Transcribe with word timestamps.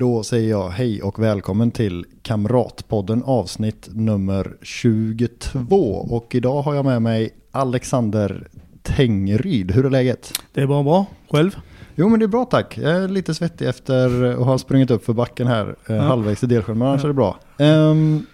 Då 0.00 0.22
säger 0.22 0.50
jag 0.50 0.68
hej 0.70 1.02
och 1.02 1.18
välkommen 1.22 1.70
till 1.70 2.06
Kamratpodden 2.22 3.22
avsnitt 3.22 3.88
nummer 3.92 4.56
22. 4.62 5.94
Och 5.94 6.34
idag 6.34 6.62
har 6.62 6.74
jag 6.74 6.84
med 6.84 7.02
mig 7.02 7.30
Alexander 7.50 8.48
Tengryd. 8.82 9.70
Hur 9.70 9.86
är 9.86 9.90
läget? 9.90 10.32
Det 10.52 10.60
är 10.60 10.66
bara 10.66 10.82
bra. 10.82 11.06
Själv? 11.30 11.56
Jo 11.94 12.08
men 12.08 12.20
det 12.20 12.26
är 12.26 12.28
bra 12.28 12.44
tack. 12.44 12.78
Jag 12.78 12.92
är 12.92 13.08
lite 13.08 13.34
svettig 13.34 13.68
efter 13.68 14.24
att 14.32 14.46
ha 14.46 14.58
sprungit 14.58 14.90
upp 14.90 15.04
för 15.04 15.12
backen 15.12 15.46
här 15.46 15.76
eh, 15.88 15.96
Ja. 15.96 16.02
halvvägs 16.02 16.42
i 16.42 16.46
Delsjön, 16.46 16.78
men 16.78 16.88
annars 16.88 17.00
Ja. 17.02 17.04
är 17.04 17.08
det 17.08 17.14
bra. 17.14 17.38
Ehm, 17.58 18.26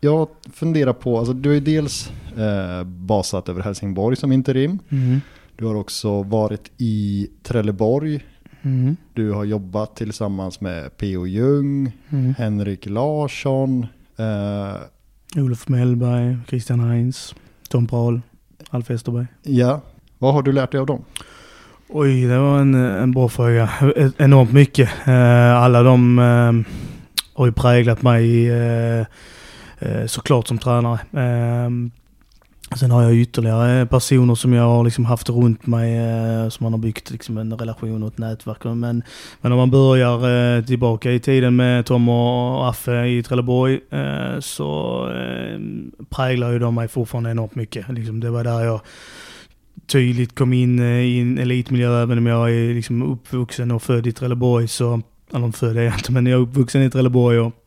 jag 0.00 0.28
funderar 0.52 0.92
på, 0.92 1.18
alltså 1.18 1.32
du 1.32 1.48
har 1.48 1.54
ju 1.54 1.60
dels 1.60 2.10
eh, 2.36 2.84
basat 2.84 3.48
över 3.48 3.62
Helsingborg 3.62 4.16
som 4.16 4.32
interim. 4.32 4.78
Mm. 4.88 5.20
Du 5.56 5.64
har 5.66 5.74
också 5.74 6.22
varit 6.22 6.70
i 6.78 7.28
Trelleborg. 7.42 8.24
Mm. 8.62 8.96
Du 9.14 9.30
har 9.32 9.44
jobbat 9.44 9.96
tillsammans 9.96 10.60
med 10.60 10.96
P.O. 10.96 11.26
Jung, 11.26 11.92
Mm. 12.10 12.34
Henrik 12.38 12.86
Larsson. 12.86 13.86
Eh, 14.18 15.42
Olof 15.42 15.68
Mellberg, 15.68 16.38
Christian 16.48 16.80
Heinz, 16.80 17.34
Tom 17.68 17.86
Prahl, 17.86 18.20
Alf 18.70 18.90
Westerberg. 18.90 19.26
ja, 19.42 19.80
vad 20.18 20.34
har 20.34 20.42
du 20.42 20.52
lärt 20.52 20.70
dig 20.72 20.80
av 20.80 20.86
dem? 20.86 21.04
Oj, 21.88 22.26
det 22.26 22.38
var 22.38 22.58
en, 22.60 22.74
en 22.74 23.10
bra 23.12 23.28
fråga. 23.28 23.68
E- 23.96 24.10
Enormt 24.18 24.52
mycket. 24.52 24.90
Eh, 25.06 25.56
alla 25.56 25.82
de 25.82 26.18
eh, 26.18 26.72
har 27.34 27.46
ju 27.46 27.52
präglat 27.52 28.02
mig 28.02 28.50
eh, 28.50 29.06
såklart 30.06 30.48
som 30.48 30.58
tränare. 30.58 30.98
Sen 32.76 32.90
har 32.90 33.02
jag 33.02 33.14
ytterligare 33.14 33.80
eh, 33.80 33.86
personer 33.86 34.34
som 34.34 34.52
jag 34.52 34.62
har 34.62 34.84
liksom 34.84 35.04
haft 35.04 35.28
runt 35.28 35.66
mig 35.66 35.96
eh, 35.96 36.48
som 36.48 36.64
man 36.64 36.72
har 36.72 36.78
byggt 36.78 37.10
liksom 37.10 37.38
en 37.38 37.52
relation 37.52 38.02
och 38.02 38.08
ett 38.08 38.18
nätverk. 38.18 38.64
Men, 38.64 39.02
men 39.40 39.52
om 39.52 39.58
man 39.58 39.70
börjar 39.70 40.56
eh, 40.58 40.64
tillbaka 40.64 41.12
i 41.12 41.20
tiden 41.20 41.56
med 41.56 41.86
Tom 41.86 42.08
och 42.08 42.68
Affe 42.68 43.06
i 43.06 43.22
Trelleborg 43.22 43.80
så 44.40 45.08
präglar 46.10 46.52
ju 46.52 46.58
de 46.58 46.74
mig 46.74 46.88
fortfarande 46.88 47.30
enormt 47.30 47.54
mycket. 47.54 47.88
Liksom, 47.88 48.20
det 48.20 48.30
var 48.30 48.44
där 48.44 48.60
jag 48.60 48.80
tydligt 49.86 50.34
kom 50.34 50.52
in 50.52 50.78
i 50.78 51.18
en 51.20 51.38
elitmiljö 51.38 52.02
även 52.02 52.18
om 52.18 52.26
jag 52.26 52.50
är 52.50 52.74
liksom 52.74 53.02
uppvuxen 53.12 53.70
och 53.70 53.82
född 53.82 54.06
i 54.06 54.12
Trelleborg 54.12 54.68
så, 54.68 55.02
eller 55.34 55.52
född 55.52 55.76
är 55.76 55.82
jag 55.82 55.94
inte 55.94 56.12
men 56.12 56.26
jag 56.26 56.40
är 56.40 56.42
uppvuxen 56.42 56.82
i 56.82 56.90
Trelleborg 56.90 57.38
och 57.38 57.61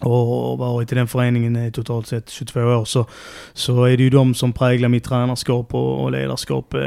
och 0.00 0.58
varit 0.58 0.92
i 0.92 0.94
den 0.94 1.08
föreningen 1.08 1.56
i 1.56 1.72
totalt 1.72 2.06
sett 2.06 2.30
22 2.30 2.60
år 2.60 2.84
så, 2.84 3.06
så 3.52 3.84
är 3.84 3.96
det 3.96 4.02
ju 4.02 4.10
de 4.10 4.34
som 4.34 4.52
präglar 4.52 4.88
mitt 4.88 5.04
tränarskap 5.04 5.74
och, 5.74 6.04
och 6.04 6.12
ledarskap 6.12 6.74
eh, 6.74 6.80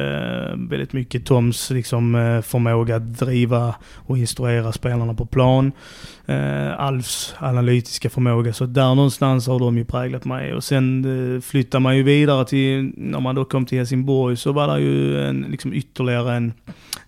väldigt 0.57 0.93
mycket. 0.93 1.25
Toms 1.25 1.69
liksom, 1.69 2.15
eh, 2.15 2.41
förmåga 2.41 2.95
att 2.95 3.17
driva 3.17 3.75
och 3.95 4.17
instruera 4.17 4.71
spelarna 4.71 5.13
på 5.13 5.25
plan. 5.25 5.71
Eh, 6.25 6.79
Alfs 6.79 7.35
analytiska 7.37 8.09
förmåga. 8.09 8.53
Så 8.53 8.65
där 8.65 8.95
någonstans 8.95 9.47
har 9.47 9.59
de 9.59 9.77
ju 9.77 9.85
präglat 9.85 10.25
mig. 10.25 10.53
Och 10.53 10.63
sen 10.63 11.05
eh, 11.35 11.41
flyttar 11.41 11.79
man 11.79 11.97
ju 11.97 12.03
vidare 12.03 12.45
till, 12.45 12.93
när 12.97 13.19
man 13.19 13.35
då 13.35 13.45
kom 13.45 13.65
till 13.65 13.77
Helsingborg 13.77 14.37
så 14.37 14.51
var 14.51 14.67
det 14.67 14.79
ju 14.79 15.23
en, 15.25 15.45
liksom 15.49 15.73
ytterligare 15.73 16.33
en 16.33 16.53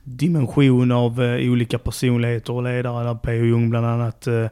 dimension 0.04 0.92
av 0.92 1.24
eh, 1.24 1.52
olika 1.52 1.80
personligheter 1.80 2.54
och 2.54 2.64
ledare. 2.64 3.04
Där 3.04 3.16
P.O. 3.16 3.46
Jung 3.46 3.70
bland 3.70 3.86
annat, 3.86 4.28
eh, 4.28 4.48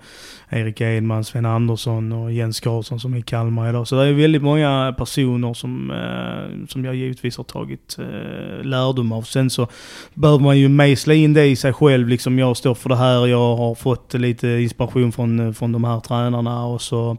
Erik 0.49 0.81
Edman, 0.81 1.23
Sven 1.23 1.45
Andersson 1.45 2.11
och 2.11 2.31
Jens 2.31 2.59
Karlsson 2.59 2.99
som 2.99 3.13
är 3.13 3.17
i 3.17 3.21
Kalmar 3.21 3.69
idag. 3.69 3.87
Så 3.87 3.95
det 3.95 4.07
är 4.07 4.13
väldigt 4.13 4.41
många 4.41 4.95
personer 4.97 5.53
som, 5.53 5.91
eh, 5.91 6.67
som 6.67 6.85
jag 6.85 6.95
givetvis 6.95 7.37
har 7.37 7.43
tagit 7.43 7.97
eh, 7.99 8.63
lärdom 8.63 9.11
av. 9.11 9.21
Sen 9.21 9.49
så 9.49 9.67
behöver 10.13 10.43
man 10.43 10.59
ju 10.59 10.69
mejsla 10.69 11.13
in 11.13 11.33
det 11.33 11.45
i 11.45 11.55
sig 11.55 11.73
själv. 11.73 12.07
Liksom 12.07 12.39
jag 12.39 12.57
står 12.57 12.75
för 12.75 12.89
det 12.89 12.95
här, 12.95 13.27
jag 13.27 13.55
har 13.57 13.75
fått 13.75 14.13
lite 14.13 14.47
inspiration 14.47 15.11
från, 15.11 15.39
eh, 15.39 15.53
från 15.53 15.71
de 15.71 15.83
här 15.83 15.99
tränarna 15.99 16.65
och 16.65 16.81
så 16.81 17.17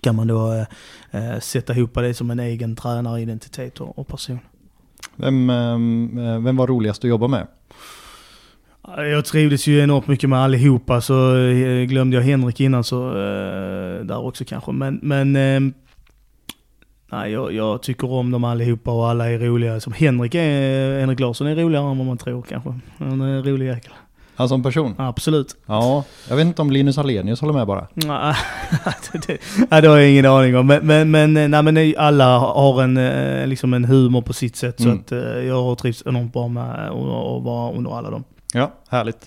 kan 0.00 0.16
man 0.16 0.26
då 0.26 0.52
eh, 0.52 0.66
eh, 1.10 1.40
sätta 1.40 1.74
ihop 1.74 1.94
det 1.94 2.14
som 2.14 2.30
en 2.30 2.40
egen 2.40 2.76
tränaridentitet 2.76 3.80
och, 3.80 3.98
och 3.98 4.08
person. 4.08 4.38
Vem, 5.16 5.50
ehm, 5.50 6.18
eh, 6.18 6.40
vem 6.40 6.56
var 6.56 6.66
roligast 6.66 7.04
att 7.04 7.10
jobba 7.10 7.28
med? 7.28 7.46
Jag 8.96 9.24
trivdes 9.24 9.66
ju 9.66 9.80
enormt 9.80 10.06
mycket 10.06 10.30
med 10.30 10.38
allihopa, 10.38 11.00
så 11.00 11.36
eh, 11.36 11.84
glömde 11.84 12.16
jag 12.16 12.24
Henrik 12.24 12.60
innan 12.60 12.84
så 12.84 13.08
eh, 13.08 14.04
där 14.04 14.18
också 14.18 14.44
kanske. 14.44 14.72
Men, 14.72 15.00
men 15.02 15.36
ehm, 15.36 15.74
nej, 17.12 17.32
jag, 17.32 17.52
jag 17.52 17.82
tycker 17.82 18.12
om 18.12 18.30
dem 18.30 18.44
allihopa 18.44 18.90
och 18.90 19.08
alla 19.08 19.30
är 19.30 19.38
roliga. 19.38 19.80
Som 19.80 19.92
Henrik, 19.92 20.34
är, 20.34 21.00
Henrik 21.00 21.20
Larsson 21.20 21.46
är 21.46 21.56
roligare 21.56 21.90
än 21.90 21.98
vad 21.98 22.06
man 22.06 22.18
tror 22.18 22.42
kanske. 22.42 22.74
Han 22.98 23.20
är 23.20 23.26
en 23.26 23.44
rolig 23.44 23.66
jäkel. 23.66 23.92
Han 24.36 24.48
som 24.48 24.62
person? 24.62 24.94
Absolut. 24.98 25.56
Ja, 25.66 26.04
jag 26.28 26.36
vet 26.36 26.46
inte 26.46 26.62
om 26.62 26.70
Linus 26.70 26.98
Alenius 26.98 27.40
håller 27.40 27.54
med 27.54 27.66
bara. 27.66 27.86
Nej, 27.94 29.82
det, 29.82 29.88
har 29.88 29.96
jag 29.96 30.10
ingen 30.10 30.26
aning 30.26 30.56
om. 30.56 30.66
Men, 30.66 30.86
men, 30.86 31.10
men, 31.10 31.50
nej, 31.50 31.62
men 31.62 31.74
nej, 31.74 31.96
alla 31.96 32.38
har 32.38 32.82
en, 32.82 32.96
eh, 32.96 33.46
liksom 33.46 33.74
en 33.74 33.84
humor 33.84 34.22
på 34.22 34.32
sitt 34.32 34.56
sätt. 34.56 34.80
Mm. 34.80 34.96
Så 34.96 35.00
att 35.02 35.12
eh, 35.12 35.18
jag 35.18 35.62
har 35.62 35.74
trivts 35.74 36.02
enormt 36.06 36.32
bra 36.32 36.48
med 36.48 36.88
att 36.88 37.42
vara 37.44 37.72
under 37.72 37.98
alla 37.98 38.10
dem. 38.10 38.24
Ja, 38.52 38.72
härligt. 38.88 39.26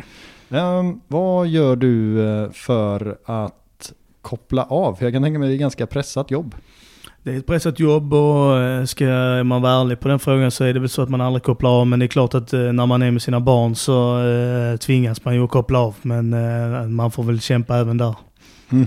Ehm, 0.50 1.02
vad 1.08 1.48
gör 1.48 1.76
du 1.76 2.28
eh, 2.28 2.52
för 2.52 3.18
att 3.26 3.94
koppla 4.22 4.64
av? 4.64 4.96
För 4.96 5.06
jag 5.06 5.14
kan 5.14 5.24
tänka 5.24 5.40
mig 5.40 5.46
att 5.46 5.50
det 5.50 5.54
är 5.54 5.56
ett 5.56 5.60
ganska 5.60 5.88
pressat 5.88 6.32
jobb. 6.32 6.56
Det 7.30 7.36
är 7.36 7.38
ett 7.40 7.46
pressat 7.48 7.80
jobb 7.80 8.14
och 8.14 8.58
eh, 8.58 8.84
ska 8.86 9.06
man 9.44 9.62
vara 9.62 9.74
ärlig 9.82 10.00
på 10.00 10.08
den 10.08 10.20
frågan 10.20 10.52
så 10.52 10.64
är 10.64 10.74
det 10.74 10.80
väl 10.80 10.90
så 10.90 11.02
att 11.02 11.10
man 11.10 11.22
aldrig 11.22 11.44
kopplar 11.44 11.70
av. 11.70 11.88
Men 11.88 12.00
det 12.00 12.06
är 12.06 12.08
klart 12.08 12.34
att 12.34 12.54
eh, 12.54 12.60
när 12.60 12.86
man 12.86 13.02
är 13.02 13.12
med 13.12 13.22
sina 13.22 13.40
barn 13.40 13.76
så 13.76 14.28
eh, 14.28 14.78
tvingas 14.78 15.26
man 15.26 15.36
ju 15.36 15.44
att 15.44 15.50
koppla 15.50 15.80
av. 15.80 15.96
Men 16.02 16.96
man 16.96 17.12
får 17.12 17.24
väl 17.24 17.42
kämpa 17.42 17.78
även 17.78 17.98
där. 17.98 18.16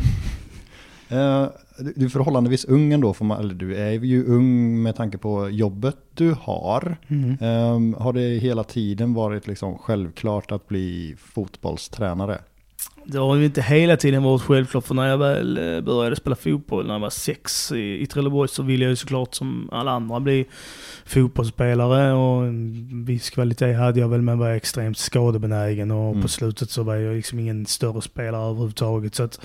Du- 1.79 1.93
du 1.97 2.05
är 2.05 2.09
förhållandevis 2.09 2.65
ung 2.65 2.93
ändå, 2.93 3.15
får 3.15 3.25
man, 3.25 3.41
eller 3.41 3.55
du 3.55 3.77
är 3.77 3.91
ju 3.91 4.27
ung 4.27 4.83
med 4.83 4.97
tanke 4.97 5.19
på 5.19 5.49
jobbet 5.49 5.97
du 6.15 6.35
har. 6.41 6.97
Mm. 7.09 7.37
Ehm, 7.41 7.95
har 7.99 8.13
det 8.13 8.21
hela 8.39 8.65
tiden 8.65 9.15
varit 9.15 9.47
liksom 9.47 9.79
självklart 9.79 10.53
att 10.53 10.69
bli 10.69 11.15
fotbollstränare? 11.19 12.39
Det 13.07 13.19
har 13.19 13.37
ju 13.37 13.45
inte 13.45 13.63
hela 13.63 13.97
tiden 13.97 14.23
varit 14.23 14.43
självklart 14.43 14.87
för 14.87 14.95
när 14.95 15.09
jag 15.09 15.19
väl 15.19 15.59
eh, 15.59 15.81
började 15.81 16.17
spela 16.17 16.37
fotboll 16.37 16.87
när 16.87 16.93
jag 16.95 17.01
var 17.01 17.11
sex 17.11 17.73
i, 17.73 18.03
i 18.03 18.07
Trelleborg 18.07 18.49
så 18.49 18.63
ville 18.63 18.85
jag 18.85 18.91
ju 18.91 18.97
såklart 18.97 19.35
som 19.35 19.69
alla 19.73 19.91
andra 19.91 20.21
bli 20.21 20.45
fotbollsspelare 21.05 22.13
och 22.13 22.47
en 22.47 23.05
viss 23.05 23.31
kvalitet 23.31 23.73
hade 23.73 24.01
jag 24.01 24.09
väl 24.09 24.23
men 24.23 24.39
var 24.39 24.51
extremt 24.51 24.99
skadebenägen 24.99 25.91
och 25.91 26.11
Mm. 26.11 26.23
på 26.23 26.29
slutet 26.29 26.71
så 26.71 26.83
var 26.83 26.95
jag 26.95 27.17
liksom 27.17 27.39
ingen 27.39 27.67
större 27.67 28.03
spelare 28.03 28.51
överhuvudtaget. 28.51 29.15
Så 29.15 29.23
att 29.23 29.41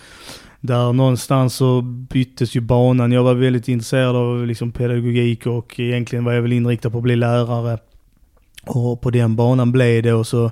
där 0.60 0.94
någonstans 0.94 1.56
så 1.56 1.82
byttes 1.82 2.56
ju 2.56 2.62
banan. 2.62 3.12
Jag 3.12 3.24
var 3.24 3.34
väldigt 3.34 3.68
intresserad 3.68 4.16
av 4.16 4.48
liksom 4.48 4.72
pedagogik 4.72 5.46
och 5.46 5.80
egentligen 5.80 6.26
var 6.26 6.34
jag 6.34 6.42
väl 6.42 6.54
inriktad 6.54 6.90
på 6.90 6.98
att 6.98 7.04
bli 7.04 7.16
lärare. 7.16 7.78
Och 8.66 9.02
på 9.02 9.10
den 9.10 9.36
banan 9.36 9.72
blev 9.72 10.04
det 10.04 10.14
och 10.14 10.28
så 10.28 10.52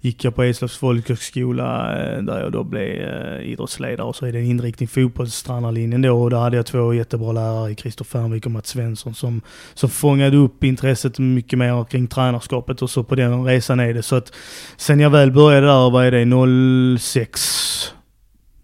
gick 0.00 0.24
jag 0.24 0.34
på 0.34 0.42
Eslövs 0.42 0.76
folkhögskola 0.76 1.98
eh, 1.98 2.22
där 2.22 2.40
jag 2.40 2.52
då 2.52 2.64
blev 2.64 2.82
eh, 2.82 3.40
idrottsledare 3.40 4.06
och 4.06 4.16
så 4.16 4.26
är 4.26 4.32
det 4.32 4.38
en 4.38 4.44
inriktning 4.44 4.88
fotbollstränarlinjen 4.88 6.02
då 6.02 6.22
och 6.22 6.30
där 6.30 6.38
hade 6.38 6.56
jag 6.56 6.66
två 6.66 6.94
jättebra 6.94 7.32
lärare, 7.32 7.74
Christer 7.74 8.04
Fernvik 8.04 8.46
och 8.46 8.52
Mats 8.52 8.68
Svensson 8.68 9.14
som, 9.14 9.40
som 9.74 9.90
fångade 9.90 10.36
upp 10.36 10.64
intresset 10.64 11.18
mycket 11.18 11.58
mer 11.58 11.84
kring 11.84 12.06
tränarskapet 12.06 12.82
och 12.82 12.90
så 12.90 13.04
på 13.04 13.14
den 13.14 13.44
resan 13.44 13.80
är 13.80 13.94
det. 13.94 14.02
Så 14.02 14.16
att 14.16 14.32
sen 14.76 15.00
jag 15.00 15.10
väl 15.10 15.32
började 15.32 15.66
där, 15.66 15.90
vad 15.90 16.06
är 16.06 16.10
det, 16.10 16.98
06 16.98 17.92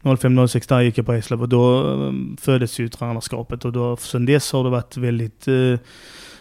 05-06 0.03 0.69
där 0.69 0.81
gick 0.81 0.99
jag 0.99 1.07
på 1.07 1.13
Eslöv 1.13 1.43
och 1.43 1.49
då 1.49 1.93
eh, 1.93 2.13
föddes 2.41 2.79
ju 2.79 2.89
tränarskapet 2.89 3.65
och 3.65 3.73
då, 3.73 3.97
sen 3.97 4.27
dess 4.27 4.53
har 4.53 4.65
det 4.65 4.71
varit 4.71 4.97
väldigt 4.97 5.49
eh, 5.49 5.79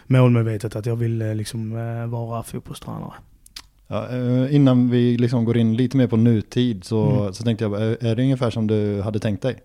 målmedvetet 0.08 0.76
att 0.76 0.86
jag 0.86 0.96
vill 0.96 1.22
eh, 1.22 1.36
liksom 1.36 1.78
eh, 1.78 2.08
vara 2.08 2.44
fotbollstränare. 2.44 3.14
Ja, 3.94 4.08
eh, 4.10 4.56
innan 4.56 4.90
vi 4.90 5.18
liksom 5.18 5.46
går 5.46 5.58
in 5.58 5.76
lite 5.78 5.98
mer 5.98 6.08
på 6.08 6.18
nutid 6.18 6.84
så, 6.84 7.10
Mm. 7.20 7.34
så 7.34 7.44
tänkte 7.44 7.64
jag, 7.66 7.82
är 7.82 8.06
är 8.06 8.16
det 8.16 8.22
ungefär 8.24 8.50
som 8.50 8.68
du 8.68 9.02
hade 9.02 9.20
tänkt 9.20 9.42
dig? 9.42 9.56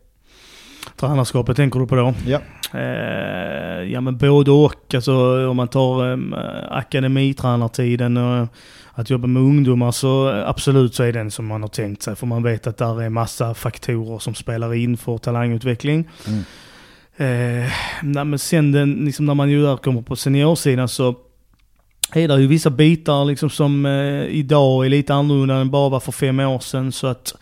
Tränarskapet 0.97 1.57
tänker 1.57 1.81
du 1.81 1.87
på 1.87 1.95
då? 1.97 2.15
Ja. 2.27 2.41
Eh, 2.79 3.83
ja 3.93 4.01
men 4.01 4.17
både 4.19 4.51
och. 4.51 4.95
Alltså 4.95 5.47
om 5.49 5.57
man 5.57 5.69
tar 5.69 6.13
eh, 6.13 6.19
akademitränartiden 6.71 8.17
och 8.17 8.49
att 8.93 9.11
jobba 9.11 9.27
med 9.27 9.43
ungdomar 9.43 9.91
så 9.93 10.31
eh, 10.31 10.49
absolut 10.49 10.95
så 10.95 11.03
är 11.03 11.13
den 11.13 11.31
som 11.31 11.47
man 11.47 11.63
har 11.63 11.69
tänkt 11.69 12.03
sig. 12.03 12.17
För 12.17 12.27
man 12.27 12.43
vet 12.43 12.67
att 12.67 12.77
där 12.79 13.03
är 13.03 13.09
massa 13.09 13.55
faktorer 13.55 14.19
som 14.19 14.35
spelar 14.35 14.75
in 14.75 14.97
för 14.97 15.19
talangutveckling. 15.19 16.09
Mm. 16.27 16.39
Eh, 17.17 17.71
nej, 18.03 18.25
men 18.25 18.39
sen 18.39 18.73
den, 18.73 18.93
liksom 18.93 19.27
när 19.27 19.35
man 19.35 19.51
ju 19.51 19.63
där 19.63 19.77
kommer 19.77 20.03
på 20.03 20.17
seniorsidan 20.17 20.89
så 20.89 21.15
är 22.13 22.29
det 22.29 22.41
ju 22.41 22.47
vissa 22.47 22.71
bitar 22.71 23.25
liksom 23.25 23.51
som 23.51 23.87
eh, 23.87 24.25
idag 24.25 24.87
är 24.87 24.89
lite 24.89 25.15
annorlunda 25.15 25.55
än 25.55 25.71
bara 25.71 25.89
var 25.89 26.01
för 26.01 26.13
fem 26.13 26.41
år 26.41 26.59
sedan. 26.59 26.93
Så 26.93 27.07
att 27.07 27.35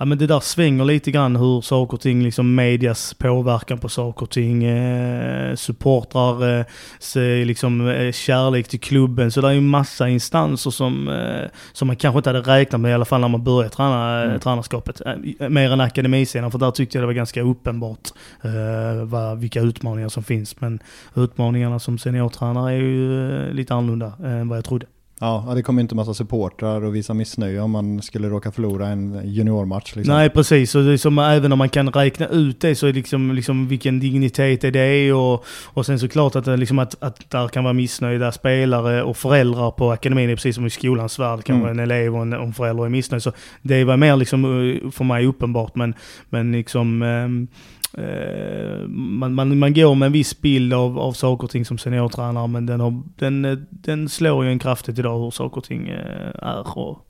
ja, 0.00 0.04
men 0.06 0.18
det 0.18 0.26
där 0.26 0.40
svänger 0.40 0.84
lite 0.84 1.10
grann 1.10 1.36
hur 1.36 1.60
saker 1.60 1.94
och 1.94 2.00
ting, 2.00 2.22
liksom 2.22 2.54
medias 2.54 3.14
påverkan 3.14 3.78
på 3.78 3.88
saker 3.88 4.22
och 4.22 4.30
ting, 4.30 4.64
eh, 4.64 5.54
supportrar, 5.54 6.58
eh, 6.58 6.64
se, 6.98 7.44
liksom 7.44 7.88
eh, 7.88 8.12
kärlek 8.12 8.68
till 8.68 8.80
klubben. 8.80 9.30
Så 9.30 9.40
det 9.40 9.48
är 9.48 9.52
ju 9.52 9.60
massa 9.60 10.08
instanser 10.08 10.70
som, 10.70 11.08
eh, 11.08 11.50
som 11.72 11.86
man 11.86 11.96
kanske 11.96 12.18
inte 12.18 12.28
hade 12.28 12.40
räknat 12.40 12.80
med 12.80 12.90
i 12.90 12.94
alla 12.94 13.04
fall 13.04 13.20
när 13.20 13.28
man 13.28 13.44
började 13.44 13.74
träna 13.74 14.22
mm. 14.22 14.40
tränarskapet. 14.40 15.00
Eh, 15.06 15.48
mer 15.48 15.72
än 15.72 15.80
akademisidan, 15.80 16.50
för 16.50 16.58
där 16.58 16.70
tyckte 16.70 16.98
jag 16.98 17.02
det 17.02 17.06
var 17.06 17.14
ganska 17.14 17.42
uppenbart 17.42 18.08
eh, 18.42 19.04
vad, 19.04 19.38
vilka 19.38 19.60
utmaningar 19.60 20.08
som 20.08 20.22
finns. 20.22 20.60
Men 20.60 20.80
utmaningarna 21.14 21.78
som 21.78 21.98
seniortränare 21.98 22.72
är 22.72 22.76
ju 22.76 23.30
eh, 23.32 23.52
lite 23.52 23.74
annorlunda 23.74 24.12
än 24.24 24.48
vad 24.48 24.58
jag 24.58 24.64
trodde. 24.64 24.86
Ja, 25.22 25.52
det 25.54 25.62
kommer 25.62 25.82
inte 25.82 25.94
massa 25.94 26.14
supportrar 26.14 26.84
och 26.84 26.94
visa 26.94 27.14
missnöje 27.14 27.60
om 27.60 27.70
man 27.70 28.02
skulle 28.02 28.28
råka 28.28 28.52
förlora 28.52 28.86
en 28.86 29.20
juniormatch. 29.24 29.96
Liksom. 29.96 30.14
Nej, 30.14 30.30
precis. 30.30 30.74
Och 30.74 30.84
det 30.84 30.92
är 30.92 30.96
som, 30.96 31.18
även 31.18 31.52
om 31.52 31.58
man 31.58 31.68
kan 31.68 31.88
räkna 31.88 32.26
ut 32.26 32.60
det 32.60 32.74
så 32.74 32.86
är 32.86 32.92
det 32.92 32.98
liksom, 32.98 33.32
liksom 33.32 33.68
vilken 33.68 34.00
dignitet 34.00 34.64
är 34.64 34.70
det 34.70 35.12
och, 35.12 35.44
och 35.64 35.86
sen 35.86 35.98
såklart 35.98 36.36
att, 36.36 36.58
liksom 36.58 36.78
att, 36.78 37.02
att 37.02 37.30
där 37.30 37.48
kan 37.48 37.64
vara 37.64 37.74
missnöjda 37.74 38.32
spelare 38.32 39.02
och 39.02 39.16
föräldrar 39.16 39.70
på 39.70 39.92
akademin, 39.92 40.26
det 40.26 40.32
är 40.32 40.36
precis 40.36 40.54
som 40.54 40.66
i 40.66 40.70
skolans 40.70 41.18
värld, 41.18 41.44
kan 41.44 41.56
mm. 41.56 41.68
en 41.68 41.78
elev 41.78 42.16
och 42.16 42.22
en, 42.22 42.32
en 42.32 42.52
förälder 42.52 42.84
är 42.84 42.88
missnöjd. 42.88 43.22
Så 43.22 43.32
det 43.62 43.84
var 43.84 43.96
mer 43.96 44.16
liksom 44.16 44.44
eh, 44.44 44.90
för 44.90 45.04
mig 45.04 45.26
uppenbart, 45.26 45.74
men, 45.74 45.94
men 46.30 46.52
liksom 46.52 47.02
um, 47.02 47.48
Eh, 47.98 48.88
man, 48.88 49.34
man, 49.34 49.58
man 49.58 49.74
går 49.74 49.94
med 49.94 50.06
en 50.06 50.12
viss 50.12 50.40
bild 50.40 50.74
av, 50.74 50.98
av 50.98 51.12
saker 51.12 51.44
och 51.44 51.50
ting 51.50 51.64
som 51.64 51.78
seniortränare 51.78 52.46
men 52.46 52.66
den, 52.66 52.80
har, 52.80 53.02
den, 53.16 53.44
eh, 53.44 53.58
den 53.70 54.08
slår 54.08 54.44
ju 54.44 54.50
en 54.50 54.58
kraftigt 54.58 54.98
idag 54.98 55.24
hur 55.24 55.30
saker 55.30 55.56
och 55.56 55.64
ting 55.64 55.88
eh, 55.88 56.30
är 56.34 56.78
och 56.78 57.06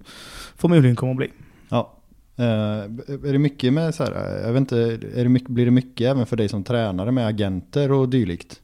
förmodligen 0.56 0.96
kommer 0.96 1.12
att 1.12 1.16
bli. 1.16 1.30
Ja. 1.68 1.96
Uh, 2.38 2.46
är 2.46 3.32
det 3.32 3.38
mycket 3.38 3.72
med 3.72 3.94
så 3.94 4.04
här, 4.04 4.40
jag 4.44 4.52
vet 4.52 4.60
inte, 4.60 4.76
är 5.14 5.22
det 5.22 5.28
mycket, 5.28 5.48
blir 5.48 5.64
det 5.64 5.70
mycket 5.70 6.10
även 6.10 6.26
för 6.26 6.36
dig 6.36 6.48
som 6.48 6.64
tränare 6.64 7.12
med 7.12 7.26
agenter 7.26 7.92
och 7.92 8.08
dylikt? 8.08 8.60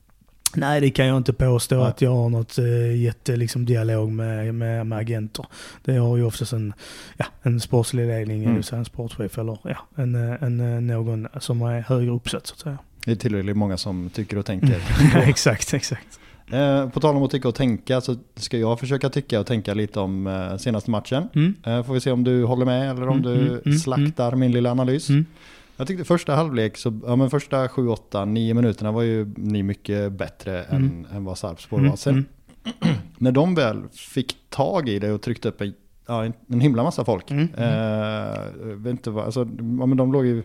Nej, 0.55 0.81
det 0.81 0.91
kan 0.91 1.07
jag 1.07 1.17
inte 1.17 1.33
påstå 1.33 1.81
att 1.81 2.01
jag 2.03 2.11
har 2.11 2.29
något 2.29 2.59
äh, 2.59 2.97
jätte 2.97 3.37
liksom, 3.37 3.67
dialog 3.67 4.13
med, 4.13 4.55
med, 4.55 4.87
med 4.87 4.99
agenter. 4.99 5.47
Det 5.85 5.97
har 5.97 6.17
ju 6.17 6.25
oftast 6.25 6.53
en, 6.53 6.73
ja, 7.17 7.25
en 7.43 7.61
sportslig 7.61 8.07
ledning, 8.07 8.45
mm. 8.45 8.63
en 8.73 8.85
sportchef 8.85 9.39
eller 9.39 9.59
ja, 9.63 9.79
en, 9.95 10.15
en, 10.15 10.87
någon 10.87 11.29
som 11.41 11.63
är 11.63 11.81
högre 11.81 12.11
uppsatt 12.11 12.47
så 12.47 12.55
att 12.55 12.61
säga. 12.61 12.79
Det 13.05 13.13
är 13.13 13.17
tillräckligt 13.17 13.57
många 13.57 13.77
som 13.77 14.11
tycker 14.11 14.39
och 14.39 14.47
tänker. 14.47 14.83
exakt, 15.29 15.75
exakt. 15.75 16.21
Eh, 16.53 16.89
på 16.89 17.01
tal 17.01 17.17
om 17.17 17.23
att 17.23 17.31
tycka 17.31 17.49
och 17.49 17.55
tänka 17.55 18.01
så 18.01 18.17
ska 18.35 18.59
jag 18.59 18.81
försöka 18.81 19.09
tycka 19.09 19.41
och 19.41 19.47
tänka 19.47 19.75
lite 19.75 20.01
om 20.01 20.27
eh, 20.27 20.57
senaste 20.57 20.91
matchen. 20.91 21.29
Mm. 21.35 21.55
Eh, 21.67 21.83
får 21.83 21.95
vi 21.95 22.01
se 22.01 22.11
om 22.11 22.25
du 22.25 22.45
håller 22.45 22.65
med 22.65 22.91
eller 22.91 23.09
om 23.09 23.19
mm, 23.19 23.23
du 23.23 23.49
mm, 23.49 23.61
mm 23.67 23.79
slaktar 23.79 24.37
min 24.37 24.53
lilla 24.53 24.71
analys. 24.71 25.09
Mm. 25.77 25.83
Jag 25.83 25.89
tyckte 25.89 26.05
första 26.05 26.35
halvlek, 26.35 26.77
så, 26.77 27.01
ja 27.07 27.17
men 27.17 27.31
första 27.31 27.69
7, 27.69 27.89
8, 27.89 28.25
9 28.25 28.55
minuterna 28.55 28.93
var 28.93 29.03
ju 29.03 29.35
ni 29.37 29.63
mycket 29.63 30.13
bättre 30.13 30.63
mm. 30.63 30.85
än, 30.85 31.07
än 31.17 31.25
vad 31.25 31.39
Sarpsborg 31.39 31.81
mm. 31.81 31.91
var. 31.91 31.97
Sen 31.97 32.15
mm. 32.15 32.97
när 33.19 33.33
de 33.33 33.55
väl 33.55 33.83
fick 33.93 34.37
tag 34.51 34.89
i 34.89 34.99
det 34.99 35.13
och 35.13 35.23
tryckte 35.23 35.49
upp 35.49 35.61
en, 35.61 35.75
ja, 36.07 36.25
en, 36.25 36.33
en 36.49 36.61
himla 36.61 36.83
massa 36.83 37.05
folk. 37.05 37.31
Mm. 37.31 37.49
Eh, 37.55 38.39
vet 38.63 38.91
inte 38.91 39.11
vad, 39.11 39.25
alltså, 39.25 39.41
ja, 39.81 39.87
men 39.87 39.97
de 39.97 40.13
låg 40.13 40.27
ju, 40.27 40.43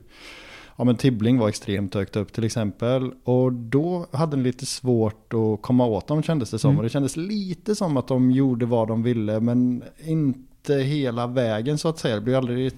ja 0.76 0.84
men 0.84 0.96
Tibbling 0.96 1.38
var 1.38 1.50
extremt 1.50 1.94
högt 1.94 2.16
upp 2.16 2.34
till 2.34 2.44
exempel. 2.44 3.12
Och 3.24 3.54
då 3.54 4.06
hade 4.12 4.38
de 4.38 4.44
lite 4.44 4.66
svårt 4.66 5.34
att 5.34 5.62
komma 5.62 5.86
åt 5.86 6.08
dem 6.08 6.24
kändes 6.24 6.52
det 6.52 6.60
som. 6.60 6.70
Mm. 6.70 6.78
Och 6.78 6.84
det 6.84 6.90
kändes 6.90 7.18
lite 7.18 7.76
som 7.76 7.98
att 7.98 8.08
de 8.08 8.32
gjorde 8.32 8.66
vad 8.66 8.88
de 8.88 9.04
ville 9.04 9.40
men 9.40 9.84
inte 10.06 10.51
inte 10.62 10.84
hela 10.84 11.28
vägen 11.28 11.78
så 11.78 11.90
att 11.90 12.00
säga. 12.00 12.16
Det 12.16 12.22
blir, 12.22 12.36
aldrig, 12.36 12.72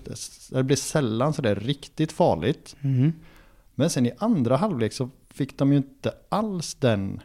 det 0.50 0.64
blir 0.64 0.76
sällan 0.76 1.34
sådär 1.34 1.56
riktigt 1.56 2.12
farligt. 2.12 2.76
Mm. 2.82 3.14
Men 3.76 3.90
sen 3.90 4.06
i 4.06 4.12
andra 4.18 4.58
halvlek 4.58 4.94
så 4.94 5.10
fick 5.34 5.58
de 5.58 5.72
ju 5.72 5.78
inte 5.78 6.12
alls 6.30 6.76
den 6.76 7.22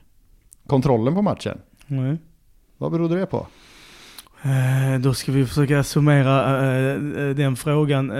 kontrollen 0.66 1.14
på 1.14 1.22
matchen. 1.22 1.60
Mm. 1.88 2.18
Vad 2.76 2.92
berodde 2.92 3.18
det 3.18 3.26
på? 3.26 3.46
Eh, 4.42 5.00
då 5.00 5.14
ska 5.14 5.32
vi 5.32 5.46
försöka 5.46 5.84
summera 5.84 6.62
eh, 6.62 6.92
eh 6.92 7.34
den 7.34 7.56
frågan. 7.56 8.10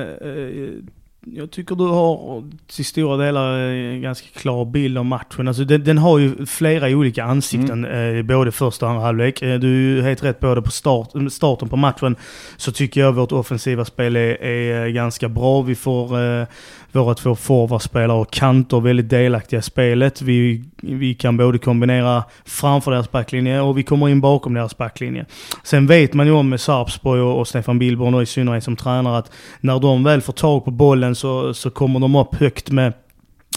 Eh, 1.29 1.35
eh 1.35 1.39
jag 1.39 1.51
tycker 1.51 1.75
du 1.75 1.85
har 1.85 2.45
till 2.67 2.85
stora 2.85 3.17
delar 3.17 3.59
en 3.59 4.03
ganska 4.03 4.29
klar 4.41 4.65
bild 4.65 4.99
av 4.99 5.05
matchen. 5.05 5.49
Alltså 5.49 5.65
den, 5.65 5.85
den 5.85 5.99
har 5.99 6.19
ju 6.19 6.47
flera 6.47 6.89
olika 6.89 7.25
ansikten, 7.25 7.85
mm. 7.85 8.17
eh, 8.17 8.23
både 8.23 8.53
första 8.53 8.87
och 8.87 8.93
andra 8.93 9.05
halvlek. 9.05 9.43
Eh, 9.43 9.59
du 9.59 9.99
är 9.99 10.03
helt 10.03 10.25
rätt 10.25 10.41
både 10.41 10.63
på 10.63 10.71
start, 10.71 11.11
starten 11.31 11.69
på 11.69 11.77
matchen 11.77 12.17
så 12.57 12.73
tycker 12.73 13.01
jag 13.01 13.13
vårt 13.13 13.33
offensiva 13.33 13.85
spel 13.85 14.17
är, 14.17 14.43
är 14.43 14.89
ganska 14.89 15.29
bra. 15.29 15.63
Vi 15.63 15.75
får 15.75 16.21
eh, 16.21 16.47
våra 16.93 17.15
två 17.15 17.35
forwardspelare 17.35 18.19
och 18.19 18.31
kanter 18.31 18.81
väldigt 18.81 19.11
delaktiga 19.11 19.61
i 19.61 19.63
spelet. 19.63 20.23
Vi, 20.23 20.65
vi 20.77 21.15
kan 21.15 21.37
både 21.37 21.59
kombinera 21.59 22.25
framför 22.45 22.91
deras 22.91 23.11
backlinje 23.11 23.61
och 23.61 23.79
vi 23.79 23.83
kommer 23.83 24.09
in 24.09 24.21
bakom 24.21 24.55
deras 24.55 24.77
backlinje. 24.77 25.27
Sen 25.63 25.87
vet 25.87 26.15
man 26.15 26.27
ju 26.27 26.33
om 26.33 26.49
med 26.49 26.61
Sarpsborg 26.61 27.21
och, 27.21 27.39
och 27.39 27.49
Stefan 27.49 27.79
Billborn 27.79 28.15
och 28.15 28.23
i 28.23 28.27
synnerhet 28.27 28.65
som 28.65 28.77
tränare 28.77 29.19
att 29.19 29.33
när 29.61 29.79
de 29.79 30.05
väl 30.05 30.21
får 30.21 30.33
tag 30.33 30.65
på 30.65 30.71
bollen 30.71 31.15
så, 31.19 31.55
så 31.55 31.71
kommer 31.71 32.01
de 32.01 32.17
upp 32.17 32.35
högt 32.35 32.71
med 32.71 32.93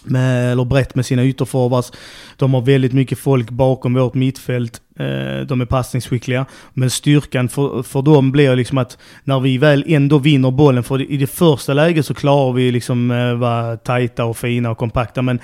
med, 0.04 0.52
eller 0.52 0.66
brett 0.66 0.96
med 0.96 1.06
sina 1.06 1.26
ytterforwards. 1.26 1.92
De 2.38 2.54
har 2.54 2.62
väldigt 2.62 2.94
mycket 2.94 3.20
folk 3.20 3.50
bakom 3.50 3.94
vårt 3.94 4.14
mittfält. 4.14 4.82
Eh, 5.02 5.46
de 5.46 5.62
är 5.62 5.66
passningsskickliga. 5.66 6.46
Men 6.74 6.90
styrkan 6.90 7.50
för, 7.50 7.84
för 7.84 8.02
dem 8.02 8.32
blir 8.32 8.56
liksom 8.56 8.78
att 8.78 8.98
när 9.24 9.40
vi 9.40 9.58
väl 9.58 9.84
ändå 9.88 10.18
vinner 10.18 10.52
bollen, 10.52 10.84
för 10.84 11.12
i 11.12 11.18
det 11.18 11.28
första 11.28 11.74
läget 11.74 12.06
så 12.06 12.14
klarar 12.14 12.54
vi 12.54 12.72
liksom 12.72 13.12
eh, 13.12 13.34
vara 13.34 13.78
tajta 13.78 14.26
och 14.26 14.38
fina 14.38 14.72
och 14.72 14.78
kompakta. 14.78 15.22
Men 15.22 15.40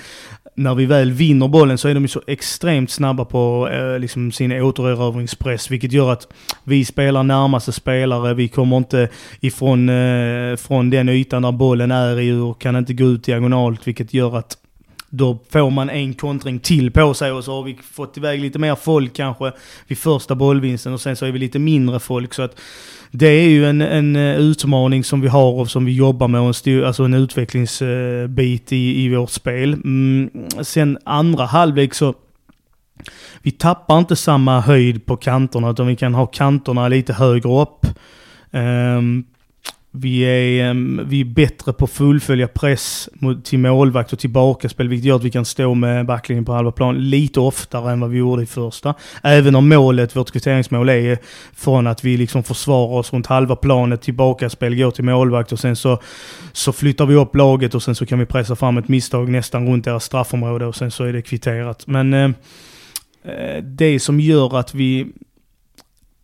när 0.56 0.76
vi 0.76 0.86
väl 0.86 1.12
vinner 1.12 1.48
bollen 1.48 1.78
så 1.78 1.88
är 1.88 1.94
de 1.94 2.04
ju 2.04 2.08
så 2.08 2.22
extremt 2.28 2.92
snabba 2.92 3.26
på 3.26 3.70
eh, 3.72 4.00
liksom 4.00 4.32
sin 4.32 4.52
återerövringspress, 4.52 5.72
vilket 5.72 5.92
gör 5.92 6.12
att 6.12 6.28
vi 6.64 6.86
spelar 6.86 7.24
närmaste 7.24 7.72
spelare, 7.72 8.34
vi 8.34 8.48
kommer 8.48 8.78
inte 8.78 9.10
ifrån 9.40 9.90
eh, 9.90 10.56
från 10.56 10.90
den 10.90 11.10
ytan 11.10 11.42
där 11.42 11.52
bollen 11.52 11.92
är 11.92 12.20
i 12.20 12.32
och 12.32 12.62
kan 12.62 12.76
inte 12.76 12.94
gå 12.94 13.06
ut 13.06 13.24
diagonalt, 13.24 13.88
vilket 13.88 14.14
gör 14.14 14.38
att 14.38 14.58
då 15.10 15.40
får 15.50 15.70
man 15.70 15.90
en 15.90 16.14
kontring 16.14 16.60
till 16.60 16.92
på 16.92 17.14
sig 17.14 17.32
och 17.32 17.44
så 17.44 17.56
har 17.56 17.64
vi 17.64 17.78
fått 17.92 18.18
iväg 18.18 18.42
lite 18.42 18.60
mer 18.60 18.76
folk 18.76 19.14
kanske 19.14 19.52
vid 19.88 19.98
första 19.98 20.36
bollvinsten 20.36 20.94
och 20.94 21.02
sen 21.02 21.16
så 21.16 21.26
är 21.26 21.32
vi 21.32 21.40
lite 21.40 21.60
mindre 21.60 22.00
folk 22.00 22.34
så 22.34 22.42
att 22.42 22.60
det 23.12 23.28
är 23.28 23.50
ju 23.50 23.66
en, 23.66 23.82
en 23.82 24.16
eh, 24.16 24.36
utmaning 24.36 25.04
som 25.04 25.22
vi 25.22 25.28
har 25.28 25.52
och 25.52 25.70
som 25.70 25.86
vi 25.86 25.92
jobbar 25.92 26.28
med 26.28 26.42
och 26.42 26.48
en, 26.48 26.54
styr, 26.54 26.84
alltså 26.84 27.04
en 27.04 27.14
utvecklingsbit 27.14 28.72
eh, 28.72 28.78
i, 28.78 29.06
i 29.06 29.16
vårt 29.16 29.30
spel. 29.30 29.74
Mm, 29.74 30.30
sen 30.62 30.98
andra 31.04 31.46
halvlek 31.46 31.94
så 31.94 32.14
vi 33.42 33.52
tappar 33.52 34.00
inte 34.00 34.16
samma 34.16 34.60
höjd 34.60 35.06
på 35.06 35.18
kanterna 35.18 35.70
utan 35.70 35.88
vi 35.88 35.96
kan 35.96 36.14
ha 36.14 36.26
kanterna 36.26 36.88
lite 36.88 37.14
högre 37.14 37.62
upp. 37.62 37.86
Um, 38.52 39.26
vi 40.00 40.22
är, 40.22 40.74
vi 41.04 41.22
är 41.22 41.26
bättre 41.26 41.74
på 41.74 41.86
att 41.86 41.92
fullfölja 41.92 42.48
press 42.48 43.10
mot, 43.14 43.46
till 43.46 43.60
målvakt 43.60 44.14
och 44.14 44.20
tillbakaspel, 44.20 44.88
vilket 44.88 45.06
gör 45.06 45.16
att 45.16 45.24
vi 45.24 45.32
kan 45.32 45.46
stå 45.46 45.74
med 45.74 46.06
backlinjen 46.06 46.46
på 46.46 46.54
halva 46.54 46.72
plan 46.72 47.10
lite 47.10 47.40
oftare 47.40 47.92
än 47.92 48.00
vad 48.00 48.10
vi 48.10 48.18
gjorde 48.18 48.44
i 48.44 48.46
första. 48.46 48.94
Även 49.24 49.56
om 49.56 49.70
målet, 49.70 50.16
vårt 50.16 50.32
kvitteringsmål, 50.32 50.90
är 50.90 51.18
från 51.56 51.88
att 51.88 52.04
vi 52.04 52.18
liksom 52.18 52.44
försvarar 52.44 52.98
oss 52.98 53.14
runt 53.14 53.28
halva 53.28 53.56
planet, 53.56 54.02
tillbakaspel, 54.02 54.76
går 54.76 54.92
till 54.92 55.04
målvakt 55.04 55.52
och 55.52 55.60
sen 55.60 55.76
så, 55.76 56.02
så 56.52 56.74
flyttar 56.74 57.06
vi 57.06 57.16
upp 57.16 57.36
laget 57.36 57.76
och 57.76 57.84
sen 57.84 57.96
så 57.96 58.06
kan 58.06 58.20
vi 58.20 58.26
pressa 58.26 58.56
fram 58.56 58.78
ett 58.78 58.88
misstag 58.88 59.30
nästan 59.30 59.68
runt 59.68 59.86
deras 59.86 60.04
straffområde 60.04 60.66
och 60.66 60.76
sen 60.76 60.92
så 60.92 61.04
är 61.04 61.14
det 61.14 61.22
kvitterat. 61.22 61.88
Men 61.88 62.14
eh, 62.14 62.30
det 63.64 64.00
som 64.00 64.20
gör 64.20 64.58
att 64.60 64.74
vi 64.74 65.08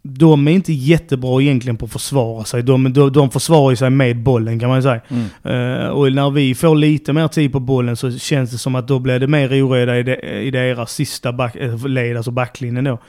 de 0.05 0.47
är 0.47 0.51
inte 0.51 0.73
jättebra 0.73 1.41
egentligen 1.41 1.77
på 1.77 1.85
att 1.85 1.91
försvara 1.91 2.43
sig. 2.43 2.63
De, 2.63 2.93
de, 2.93 3.11
de 3.11 3.31
försvarar 3.31 3.75
sig 3.75 3.89
med 3.89 4.23
bollen 4.23 4.59
kan 4.59 4.69
man 4.69 4.83
säga. 4.83 5.01
Mm. 5.07 5.81
Uh, 5.81 5.87
och 5.87 6.11
när 6.11 6.29
vi 6.29 6.55
får 6.55 6.75
lite 6.75 7.13
mer 7.13 7.27
tid 7.27 7.51
på 7.51 7.59
bollen 7.59 7.95
så 7.97 8.11
känns 8.11 8.51
det 8.51 8.57
som 8.57 8.75
att 8.75 8.87
då 8.87 8.99
blir 8.99 9.19
det 9.19 9.27
mer 9.27 9.63
oreda 9.63 9.99
i, 9.99 10.03
de, 10.03 10.15
i 10.15 10.51
deras 10.51 10.93
sista 10.93 11.33
back, 11.33 11.55
eh, 11.55 11.87
led, 11.87 12.17
alltså 12.17 12.31
backlinjen 12.31 12.83
då. 12.83 12.99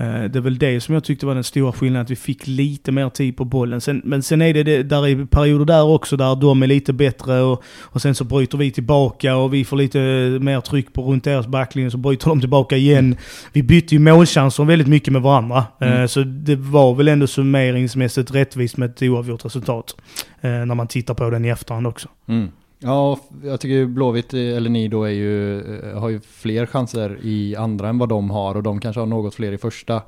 Eh, 0.00 0.24
det 0.24 0.38
är 0.38 0.40
väl 0.40 0.58
det 0.58 0.80
som 0.80 0.94
jag 0.94 1.04
tyckte 1.04 1.26
var 1.26 1.34
den 1.34 1.44
stora 1.44 1.72
skillnaden, 1.72 2.04
att 2.04 2.10
vi 2.10 2.16
fick 2.16 2.46
lite 2.46 2.92
mer 2.92 3.08
tid 3.08 3.36
på 3.36 3.44
bollen. 3.44 3.80
Sen, 3.80 4.02
men 4.04 4.22
sen 4.22 4.42
är 4.42 4.54
det, 4.54 4.62
det 4.62 4.82
där 4.82 5.06
är 5.06 5.24
perioder 5.24 5.64
där 5.64 5.82
också 5.82 6.16
där 6.16 6.36
de 6.36 6.62
är 6.62 6.66
lite 6.66 6.92
bättre 6.92 7.40
och, 7.40 7.62
och 7.80 8.02
sen 8.02 8.14
så 8.14 8.24
bryter 8.24 8.58
vi 8.58 8.70
tillbaka 8.70 9.36
och 9.36 9.54
vi 9.54 9.64
får 9.64 9.76
lite 9.76 9.98
mer 10.40 10.60
tryck 10.60 10.92
på 10.92 11.02
runt 11.02 11.24
deras 11.24 11.46
backlinje 11.46 11.90
så 11.90 11.98
bryter 11.98 12.28
de 12.28 12.40
tillbaka 12.40 12.76
igen. 12.76 13.16
Vi 13.52 13.62
bytte 13.62 13.94
ju 13.94 13.98
målchanser 13.98 14.64
väldigt 14.64 14.88
mycket 14.88 15.12
med 15.12 15.22
varandra. 15.22 15.64
Eh, 15.80 15.92
mm. 15.92 16.08
Så 16.08 16.22
det 16.22 16.56
var 16.56 16.94
väl 16.94 17.08
ändå 17.08 17.26
summeringsmässigt 17.26 18.34
rättvist 18.34 18.76
med 18.76 18.90
ett 18.90 19.02
oavgjort 19.02 19.44
resultat. 19.44 19.96
Eh, 20.40 20.50
när 20.50 20.74
man 20.74 20.88
tittar 20.88 21.14
på 21.14 21.30
den 21.30 21.44
i 21.44 21.48
efterhand 21.48 21.86
också. 21.86 22.08
Mm. 22.28 22.48
Ja, 22.82 23.18
jag 23.44 23.60
tycker 23.60 23.86
Blåvitt, 23.86 24.34
eller 24.34 24.70
ni 24.70 24.88
då, 24.88 25.04
är 25.04 25.10
ju, 25.10 25.62
har 25.94 26.08
ju 26.08 26.20
fler 26.20 26.66
chanser 26.66 27.18
i 27.22 27.56
andra 27.56 27.88
än 27.88 27.98
vad 27.98 28.08
de 28.08 28.30
har 28.30 28.54
och 28.54 28.62
de 28.62 28.80
kanske 28.80 29.00
har 29.00 29.06
något 29.06 29.34
fler 29.34 29.52
i 29.52 29.58
första. 29.58 30.02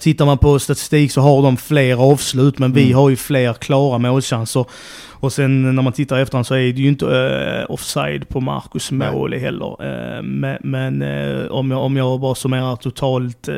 Tittar 0.00 0.26
man 0.26 0.38
på 0.38 0.58
statistik 0.58 1.12
så 1.12 1.20
har 1.20 1.42
de 1.42 1.56
fler 1.56 2.12
avslut, 2.12 2.58
men 2.58 2.70
mm. 2.70 2.84
vi 2.84 2.92
har 2.92 3.10
ju 3.10 3.16
fler 3.16 3.52
klara 3.52 3.98
målchanser. 3.98 4.66
Och 5.10 5.32
sen 5.32 5.74
när 5.74 5.82
man 5.82 5.92
tittar 5.92 6.18
efterhand 6.18 6.46
så 6.46 6.54
är 6.54 6.72
det 6.72 6.80
ju 6.80 6.88
inte 6.88 7.06
uh, 7.06 7.72
offside 7.72 8.28
på 8.28 8.40
Marcus 8.40 8.90
mål 8.90 9.34
heller. 9.34 9.82
Uh, 9.82 10.22
men, 10.22 10.58
men 10.62 11.02
uh, 11.02 11.52
om, 11.52 11.70
jag, 11.70 11.82
om 11.82 11.96
jag 11.96 12.20
bara 12.20 12.34
summerar 12.34 12.76
totalt 12.76 13.48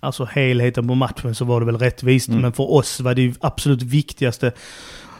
alltså 0.00 0.24
helheten 0.24 0.88
på 0.88 0.94
matchen 0.94 1.34
så 1.34 1.44
var 1.44 1.60
det 1.60 1.66
väl 1.66 1.78
rättvist. 1.78 2.28
Mm. 2.28 2.40
Men 2.40 2.52
för 2.52 2.72
oss 2.72 3.00
var 3.00 3.14
det 3.14 3.22
ju 3.22 3.34
absolut 3.40 3.82
viktigaste 3.82 4.52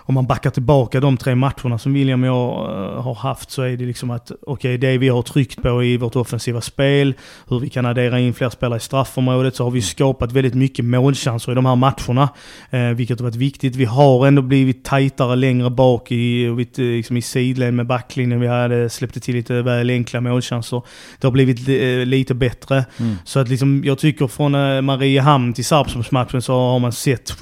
om 0.08 0.14
man 0.14 0.26
backar 0.26 0.50
tillbaka 0.50 1.00
de 1.00 1.16
tre 1.16 1.34
matcherna 1.34 1.78
som 1.78 1.92
William 1.92 2.22
och 2.22 2.28
jag 2.28 2.70
uh, 2.70 3.02
har 3.02 3.14
haft 3.14 3.50
så 3.50 3.62
är 3.62 3.76
det 3.76 3.84
liksom 3.84 4.10
att 4.10 4.30
okej, 4.30 4.52
okay, 4.52 4.76
det 4.76 4.98
vi 4.98 5.08
har 5.08 5.22
tryckt 5.22 5.62
på 5.62 5.84
i 5.84 5.96
vårt 5.96 6.16
offensiva 6.16 6.60
spel, 6.60 7.14
hur 7.48 7.60
vi 7.60 7.68
kan 7.68 7.86
addera 7.86 8.20
in 8.20 8.34
fler 8.34 8.50
spelare 8.50 8.76
i 8.76 8.80
straffområdet, 8.80 9.56
så 9.56 9.64
har 9.64 9.70
vi 9.70 9.82
skapat 9.82 10.32
väldigt 10.32 10.54
mycket 10.54 10.84
målchanser 10.84 11.52
i 11.52 11.54
de 11.54 11.66
här 11.66 11.76
matcherna. 11.76 12.28
Uh, 12.74 12.96
vilket 12.96 13.18
har 13.18 13.24
varit 13.24 13.36
viktigt. 13.36 13.76
Vi 13.76 13.84
har 13.84 14.26
ändå 14.26 14.42
blivit 14.42 14.84
tajtare 14.84 15.36
längre 15.36 15.70
bak 15.70 16.12
i, 16.12 16.50
liksom 16.76 17.16
i 17.16 17.22
sidled 17.22 17.74
med 17.74 17.86
backlinjen. 17.86 18.40
Vi 18.40 18.46
hade 18.46 18.90
släppt 18.90 19.22
till 19.22 19.34
lite 19.34 19.62
väl 19.62 19.90
enkla 19.90 20.20
målchanser. 20.20 20.82
Det 21.20 21.26
har 21.26 21.32
blivit 21.32 21.68
uh, 21.68 22.06
lite 22.06 22.34
bättre. 22.34 22.84
Mm. 22.96 23.16
Så 23.24 23.40
att 23.40 23.48
liksom, 23.48 23.82
jag 23.84 23.98
tycker 23.98 24.26
från 24.26 24.54
uh, 24.54 24.80
Mariehamn 24.80 25.52
till 25.52 25.64
Sarpsborgsmatchen 25.64 26.42
så 26.42 26.52
har 26.52 26.78
man 26.78 26.92
sett 26.92 27.32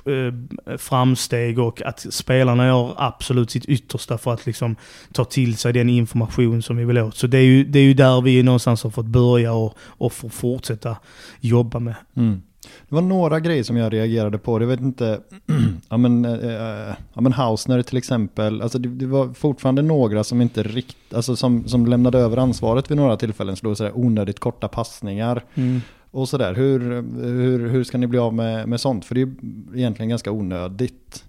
framsteg 0.79 1.59
och 1.59 1.83
att 1.83 2.07
spelarna 2.11 2.54
spelarna 2.55 2.67
gör 2.67 2.95
absolut 2.97 3.51
sitt 3.51 3.65
yttersta 3.65 4.19
för 4.19 4.33
att 4.33 4.47
liksom 4.47 4.77
ta 5.13 5.25
till 5.25 5.57
sig 5.57 5.73
den 5.73 5.89
information 5.89 6.63
som 6.63 6.77
vi 6.77 6.85
vill 6.85 6.99
åt. 6.99 7.17
Så 7.17 7.27
det 7.27 7.39
är 7.39 7.43
ju, 7.43 7.65
det 7.65 7.79
är 7.79 7.83
ju 7.83 7.95
där 7.95 8.21
vi 8.21 8.43
någonstans 8.43 8.83
har 8.83 8.91
fått 8.91 9.07
börja 9.07 9.53
och, 9.53 9.75
och 9.79 10.13
få 10.13 10.29
fortsätta 10.29 10.97
jobba 11.41 11.79
med. 11.79 11.95
Mm. 12.17 12.43
Det 12.89 12.95
var 12.95 13.03
några 13.03 13.41
grejer 13.41 13.63
som 13.63 13.77
jag 13.77 13.93
reagerade 13.93 14.39
på. 14.39 14.63
Jag 14.63 14.67
vet 14.67 14.81
inte, 14.81 15.21
ja 15.89 15.97
men, 15.97 16.25
äh, 16.25 16.95
ja 17.15 17.21
men 17.21 17.33
Hausner 17.33 17.83
till 17.83 17.97
exempel. 17.97 18.63
Alltså 18.63 18.79
det, 18.79 18.89
det, 18.89 19.07
var 19.07 19.35
fortfarande 19.35 19.83
några 19.83 20.25
som 20.25 20.41
inte 20.41 20.63
riktigt, 20.63 21.15
alltså 21.15 21.37
som, 21.37 21.69
som 21.69 21.87
lämnade 21.87 22.19
över 22.19 22.37
ansvaret 22.37 22.91
vid 22.91 22.97
några 22.97 23.17
tillfällen. 23.17 23.57
Slog 23.57 23.77
sådär 23.77 23.93
onödigt 23.95 24.41
korta 24.41 24.69
passningar. 24.69 25.45
Mm. 25.55 25.81
Och 26.11 26.29
sådär, 26.29 26.55
hur, 26.55 26.81
hur, 27.23 27.69
hur 27.69 27.85
ska 27.85 27.99
ni 27.99 28.07
bli 28.07 28.19
av 28.19 28.35
med, 28.35 28.69
med 28.69 28.81
sånt? 28.81 29.05
För 29.05 29.15
det 29.15 29.23
är 29.23 29.29
egentligen 29.75 30.09
ganska 30.09 30.31
onödigt. 30.31 31.24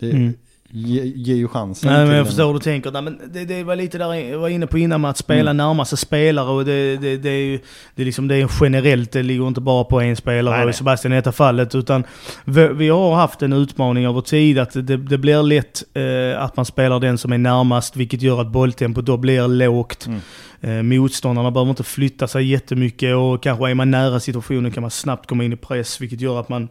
Det 0.00 0.10
mm. 0.10 0.34
ger, 0.70 1.04
ger 1.04 1.34
ju 1.34 1.48
chansen. 1.48 1.92
Nej, 1.92 2.06
men 2.06 2.16
jag 2.16 2.26
förstår 2.26 2.46
hur 2.46 2.52
du 2.52 2.60
tänker. 2.60 2.90
Nej, 2.90 3.02
men 3.02 3.20
det, 3.32 3.44
det 3.44 3.64
var 3.64 3.76
lite 3.76 3.98
där 3.98 4.14
jag 4.14 4.38
var 4.38 4.48
inne 4.48 4.66
på 4.66 4.78
innan 4.78 5.00
med 5.00 5.10
att 5.10 5.16
spela 5.16 5.50
mm. 5.50 5.56
närmaste 5.56 5.96
spelare. 5.96 6.50
Och 6.50 6.64
det, 6.64 6.96
det, 6.96 7.16
det, 7.16 7.30
är 7.30 7.44
ju 7.44 7.60
det 7.94 8.02
är 8.02 8.06
liksom, 8.06 8.28
det 8.28 8.36
är 8.36 8.50
generellt, 8.60 9.12
det 9.12 9.22
ligger 9.22 9.48
inte 9.48 9.60
bara 9.60 9.84
på 9.84 10.00
en 10.00 10.16
spelare 10.16 10.56
nej, 10.56 10.66
och 10.66 10.74
Sebastian 10.74 11.12
i 11.12 11.16
detta 11.16 11.32
fallet. 11.32 11.74
Utan 11.74 12.04
vi, 12.44 12.68
vi, 12.68 12.88
har 12.88 13.14
haft 13.14 13.42
en 13.42 13.52
utmaning 13.52 14.04
över 14.04 14.20
tid 14.20 14.58
att 14.58 14.72
det, 14.72 14.96
det 14.96 15.18
blir 15.18 15.42
lätt 15.42 15.82
eh, 15.94 16.42
att 16.42 16.56
man 16.56 16.64
spelar 16.64 17.00
den 17.00 17.18
som 17.18 17.32
är 17.32 17.38
närmast, 17.38 17.96
vilket 17.96 18.22
gör 18.22 18.40
att 18.40 18.52
bolltempot 18.52 19.06
då 19.06 19.16
blir 19.16 19.48
lågt. 19.48 20.06
Mm. 20.06 20.20
Eh, 20.60 20.82
motståndarna 20.82 21.50
behöver 21.50 21.70
inte 21.70 21.82
flytta 21.82 22.28
sig 22.28 22.44
jättemycket 22.46 23.16
och 23.16 23.42
kanske 23.42 23.70
är 23.70 23.74
man 23.74 23.90
nära 23.90 24.20
situationen 24.20 24.72
kan 24.72 24.80
man 24.80 24.90
snabbt 24.90 25.26
komma 25.26 25.44
in 25.44 25.52
i 25.52 25.56
press, 25.56 26.00
vilket 26.00 26.20
gör 26.20 26.40
att 26.40 26.48
man 26.48 26.68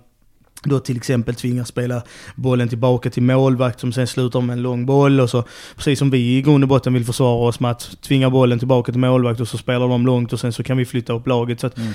då 0.63 0.79
till 0.79 0.97
exempel 0.97 1.35
tvingas 1.35 1.67
spela 1.67 2.01
bollen 2.35 2.69
tillbaka 2.69 3.09
till 3.09 3.23
målvakt 3.23 3.79
som 3.79 3.93
sen 3.93 4.07
slutar 4.07 4.41
med 4.41 4.53
en 4.53 4.61
lång 4.61 4.85
boll 4.85 5.19
och 5.19 5.29
så 5.29 5.43
precis 5.75 5.99
som 5.99 6.09
vi 6.09 6.37
i 6.37 6.41
grund 6.41 6.63
och 6.63 6.67
botten 6.67 6.93
vill 6.93 7.05
försvara 7.05 7.47
oss 7.47 7.59
med 7.59 7.71
att 7.71 8.01
tvinga 8.01 8.29
bollen 8.29 8.59
tillbaka 8.59 8.91
till 8.91 9.01
målvakt 9.01 9.39
och 9.39 9.47
så 9.47 9.57
spelar 9.57 9.87
de 9.87 10.05
långt 10.05 10.33
och 10.33 10.39
sen 10.39 10.53
så 10.53 10.63
kan 10.63 10.77
vi 10.77 10.85
flytta 10.85 11.13
upp 11.13 11.27
laget. 11.27 11.59
Så 11.59 11.67
att 11.67 11.77
mm. 11.77 11.93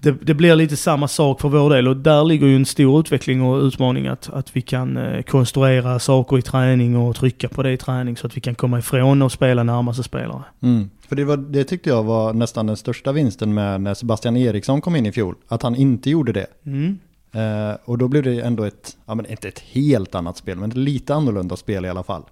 det, 0.00 0.16
det, 0.22 0.34
blir 0.34 0.56
lite 0.56 0.76
samma 0.76 1.08
sak 1.08 1.40
för 1.40 1.48
vår 1.48 1.70
del 1.70 1.88
och 1.88 1.96
där 1.96 2.24
ligger 2.24 2.46
ju 2.46 2.56
en 2.56 2.66
stor 2.66 3.00
utveckling 3.00 3.42
och 3.42 3.62
utmaning 3.62 4.06
att, 4.06 4.30
att 4.30 4.56
vi 4.56 4.62
kan 4.62 4.96
eh, 4.96 5.22
konstruera 5.22 5.98
saker 5.98 6.38
i 6.38 6.42
träning 6.42 6.96
och 6.96 7.16
trycka 7.16 7.48
på 7.48 7.62
det 7.62 7.72
i 7.72 7.76
träning 7.76 8.16
så 8.16 8.26
att 8.26 8.36
vi 8.36 8.40
kan 8.40 8.54
komma 8.54 8.78
ifrån 8.78 9.22
och 9.22 9.32
spela 9.32 9.62
närmaste 9.62 10.02
spelare. 10.02 10.42
Mm. 10.62 10.90
För 11.08 11.16
det, 11.16 11.24
var, 11.24 11.36
det 11.36 11.64
tyckte 11.64 11.90
jag 11.90 12.02
var 12.02 12.32
nästan 12.32 12.66
den 12.66 12.76
största 12.76 13.12
vinsten 13.12 13.54
med 13.54 13.80
när 13.80 13.94
Sebastian 13.94 14.36
Eriksson 14.36 14.80
kom 14.80 14.96
in 14.96 15.06
i 15.06 15.12
fjol. 15.12 15.34
Att 15.48 15.62
han 15.62 15.74
inte 15.74 16.10
gjorde 16.10 16.32
det. 16.32 16.46
Mm. 16.66 16.98
Eh, 17.36 17.76
och 17.84 17.98
då 17.98 18.08
blev 18.08 18.22
det 18.22 18.40
ändå 18.40 18.64
ett, 18.64 18.96
ja 19.06 19.14
men 19.14 19.26
inte 19.26 19.48
ett 19.48 19.58
helt 19.58 20.14
annat 20.14 20.36
spel, 20.36 20.58
men 20.58 20.70
ett 20.70 20.76
lite 20.76 21.14
annorlunda 21.14 21.56
spel 21.56 21.84
i 21.84 21.88
alla 21.88 22.02
fall. 22.02 22.22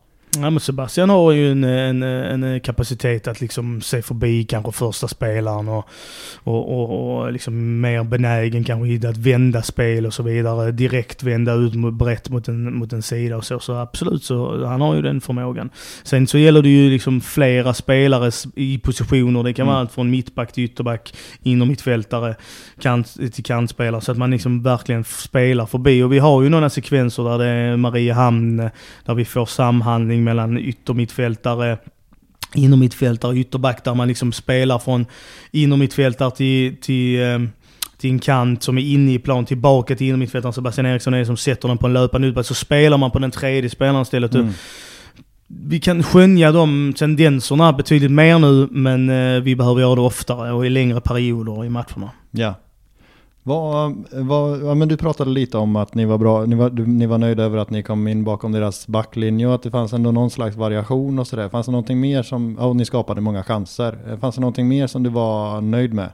Ja, 0.40 0.50
men 0.50 0.60
Sebastian 0.60 1.10
har 1.10 1.32
ju 1.32 1.52
en, 1.52 1.64
en, 1.64 2.02
en, 2.42 2.60
kapacitet 2.60 3.28
att 3.28 3.40
liksom 3.40 3.80
se 3.82 4.02
förbi 4.02 4.44
kanske 4.44 4.72
första 4.72 5.08
spelaren 5.08 5.68
och, 5.68 5.88
och, 6.44 6.80
och, 6.80 7.18
och 7.18 7.32
liksom 7.32 7.80
mer 7.80 8.04
benägen 8.04 8.64
kanske 8.64 9.08
att 9.08 9.16
vända 9.16 9.62
spel 9.62 10.06
och 10.06 10.14
så 10.14 10.22
vidare. 10.22 10.72
Direkt 10.72 11.22
vända 11.22 11.52
ut 11.52 11.74
mot, 11.74 11.94
brett 11.94 12.30
mot 12.30 12.48
en, 12.48 12.74
mot 12.74 12.92
en 12.92 13.02
sida 13.02 13.36
och 13.36 13.44
så. 13.44 13.60
Så 13.60 13.74
absolut, 13.74 14.24
så 14.24 14.66
han 14.66 14.80
har 14.80 14.94
ju 14.94 15.02
den 15.02 15.20
förmågan. 15.20 15.70
Sen 16.02 16.26
så 16.26 16.38
gäller 16.38 16.62
det 16.62 16.68
ju 16.68 16.90
liksom 16.90 17.20
flera 17.20 17.74
spelare 17.74 18.30
i 18.56 18.78
positioner. 18.78 19.42
Det 19.42 19.52
kan 19.52 19.62
mm. 19.62 19.72
vara 19.72 19.80
allt 19.80 19.92
från 19.92 20.10
mittback 20.10 20.52
till 20.52 20.64
ytterback, 20.64 21.14
inner 21.42 21.66
mittfältare 21.66 22.34
kant, 22.80 23.14
till 23.32 23.44
kantspelare. 23.44 24.00
Så 24.00 24.12
att 24.12 24.18
man 24.18 24.30
liksom 24.30 24.62
verkligen 24.62 25.04
spelar 25.04 25.66
förbi. 25.66 26.02
Och 26.02 26.12
vi 26.12 26.18
har 26.18 26.42
ju 26.42 26.48
några 26.48 26.70
sekvenser 26.70 27.24
där 27.24 27.38
det 27.38 27.46
är 27.46 27.76
Mariehamn, 27.76 28.70
där 29.04 29.14
vi 29.14 29.24
får 29.24 29.46
samhandling 29.46 30.23
mellan 30.24 30.58
yttermittfältare 30.58 31.78
innermittfältare 32.54 33.36
ytterback 33.36 33.84
där 33.84 33.94
man 33.94 34.08
liksom 34.08 34.32
spelar 34.32 34.78
från 34.78 35.06
innermittfältare 35.50 36.30
till, 36.30 36.76
till, 36.80 37.22
eh, 37.22 37.38
till 37.98 38.10
en 38.10 38.18
kant 38.18 38.62
som 38.62 38.78
är 38.78 38.82
inne 38.82 39.12
i 39.12 39.18
plan 39.18 39.44
tillbaka 39.44 39.96
till 39.96 40.06
innermittfältaren. 40.06 40.52
Sebastian 40.52 40.86
Eriksson 40.86 41.14
är 41.14 41.18
det 41.18 41.26
som 41.26 41.36
sätter 41.36 41.68
den 41.68 41.78
på 41.78 41.86
en 41.86 41.92
löpande 41.92 42.28
utback. 42.28 42.46
Så 42.46 42.54
spelar 42.54 42.98
man 42.98 43.10
på 43.10 43.18
den 43.18 43.30
tredje 43.30 43.70
spelaren 43.70 44.02
istället. 44.02 44.34
Mm. 44.34 44.52
Vi 45.46 45.80
kan 45.80 46.02
skönja 46.02 46.52
de 46.52 46.94
tendenserna 46.96 47.72
betydligt 47.72 48.10
mer 48.10 48.38
nu, 48.38 48.68
men 48.70 49.10
eh, 49.10 49.42
vi 49.42 49.56
behöver 49.56 49.80
göra 49.80 49.94
det 49.94 50.00
oftare 50.00 50.52
och 50.52 50.66
i 50.66 50.70
längre 50.70 51.00
perioder 51.00 51.64
i 51.64 51.68
matcherna. 51.68 52.10
Ja, 52.30 52.54
vad, 53.46 54.04
vad, 54.12 54.62
ja, 54.62 54.74
men 54.74 54.88
du 54.88 54.96
pratade 54.96 55.30
lite 55.30 55.58
om 55.58 55.76
att 55.76 55.94
ni 55.94 56.04
var, 56.04 56.18
bra, 56.18 56.46
ni, 56.46 56.54
var, 56.54 56.70
ni 56.70 57.06
var 57.06 57.18
nöjda 57.18 57.42
över 57.42 57.58
att 57.58 57.70
ni 57.70 57.82
kom 57.82 58.08
in 58.08 58.24
bakom 58.24 58.52
deras 58.52 58.86
backlinje 58.86 59.46
och 59.46 59.54
att 59.54 59.62
det 59.62 59.70
fanns 59.70 59.92
ändå 59.92 60.12
någon 60.12 60.30
slags 60.30 60.56
variation 60.56 61.18
och 61.18 61.26
sådär. 61.26 61.48
Fanns 61.48 61.66
det 61.66 61.72
någonting 61.72 62.00
mer 62.00 62.22
som, 62.22 62.58
och 62.58 62.76
ni 62.76 62.84
skapade 62.84 63.20
många 63.20 63.42
chanser. 63.42 64.18
Fanns 64.20 64.34
det 64.34 64.40
någonting 64.40 64.68
mer 64.68 64.86
som 64.86 65.02
du 65.02 65.10
var 65.10 65.60
nöjd 65.60 65.94
med? 65.94 66.10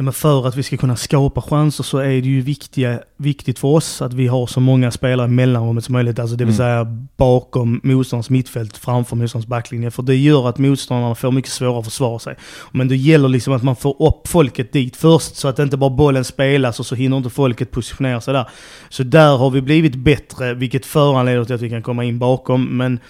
Men 0.00 0.12
för 0.12 0.48
att 0.48 0.56
vi 0.56 0.62
ska 0.62 0.76
kunna 0.76 0.96
skapa 0.96 1.42
chanser 1.42 1.84
så 1.84 1.98
är 1.98 2.08
det 2.08 2.28
ju 2.28 2.40
viktiga, 2.40 3.00
viktigt 3.16 3.58
för 3.58 3.68
oss 3.68 4.02
att 4.02 4.12
vi 4.12 4.26
har 4.26 4.46
så 4.46 4.60
många 4.60 4.90
spelare 4.90 5.26
i 5.26 5.30
mellanrummet 5.30 5.84
som 5.84 5.92
möjligt. 5.92 6.18
Alltså 6.18 6.36
det 6.36 6.44
vill 6.44 6.54
mm. 6.54 6.56
säga 6.56 6.84
bakom 7.16 7.80
motståndarens 7.84 8.30
mittfält 8.30 8.76
framför 8.76 9.16
motståndarens 9.16 9.48
backlinje. 9.48 9.90
För 9.90 10.02
det 10.02 10.16
gör 10.16 10.48
att 10.48 10.58
motståndarna 10.58 11.14
får 11.14 11.32
mycket 11.32 11.50
svårare 11.50 11.78
att 11.78 11.84
försvara 11.84 12.18
sig. 12.18 12.36
Men 12.72 12.88
det 12.88 12.96
gäller 12.96 13.28
liksom 13.28 13.52
att 13.52 13.62
man 13.62 13.76
får 13.76 14.02
upp 14.02 14.28
folket 14.28 14.72
dit 14.72 14.96
först 14.96 15.36
så 15.36 15.48
att 15.48 15.58
inte 15.58 15.76
bara 15.76 15.90
bollen 15.90 16.24
spelas 16.24 16.80
och 16.80 16.86
så 16.86 16.94
hinner 16.94 17.16
inte 17.16 17.30
folket 17.30 17.70
positionera 17.70 18.20
sig 18.20 18.34
där. 18.34 18.48
Så 18.88 19.02
där 19.02 19.36
har 19.36 19.50
vi 19.50 19.60
blivit 19.60 19.94
bättre, 19.94 20.54
vilket 20.54 20.86
föranleder 20.86 21.44
till 21.44 21.54
att 21.54 21.62
vi 21.62 21.70
kan 21.70 21.82
komma 21.82 22.04
in 22.04 22.18
bakom. 22.18 22.76
Men 22.76 23.00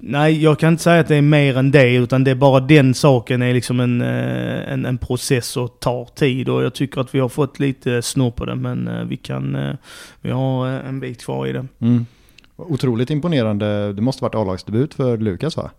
Nej, 0.00 0.42
jag 0.42 0.58
kan 0.58 0.72
inte 0.72 0.82
säga 0.82 1.00
att 1.00 1.08
det 1.08 1.16
är 1.16 1.22
mer 1.22 1.56
än 1.56 1.70
det, 1.70 1.94
utan 1.94 2.24
det 2.24 2.30
är 2.30 2.34
bara 2.34 2.60
den 2.60 2.94
saken 2.94 3.42
är 3.42 3.54
liksom 3.54 3.80
en, 3.80 4.00
eh, 4.00 4.72
en, 4.72 4.86
en 4.86 4.98
process 4.98 5.56
och 5.56 5.80
tar 5.80 6.04
tid. 6.04 6.48
Och 6.48 6.62
jag 6.62 6.74
tycker 6.74 7.00
att 7.00 7.14
vi 7.14 7.18
har 7.18 7.28
fått 7.28 7.58
lite 7.58 8.02
snurr 8.02 8.30
på 8.30 8.44
det, 8.44 8.54
men 8.54 8.88
eh, 8.88 9.04
vi 9.04 9.16
kan, 9.16 9.54
eh, 9.54 9.74
vi 10.20 10.30
har 10.30 10.66
en 10.66 11.00
bit 11.00 11.24
kvar 11.24 11.46
i 11.46 11.52
det. 11.52 11.66
Mm. 11.80 12.06
Otroligt 12.56 13.10
imponerande, 13.10 13.92
det 13.92 14.02
måste 14.02 14.24
varit 14.24 14.34
A-lagsdebut 14.34 14.94
för 14.94 15.18
Lukas 15.18 15.56
va? 15.56 15.70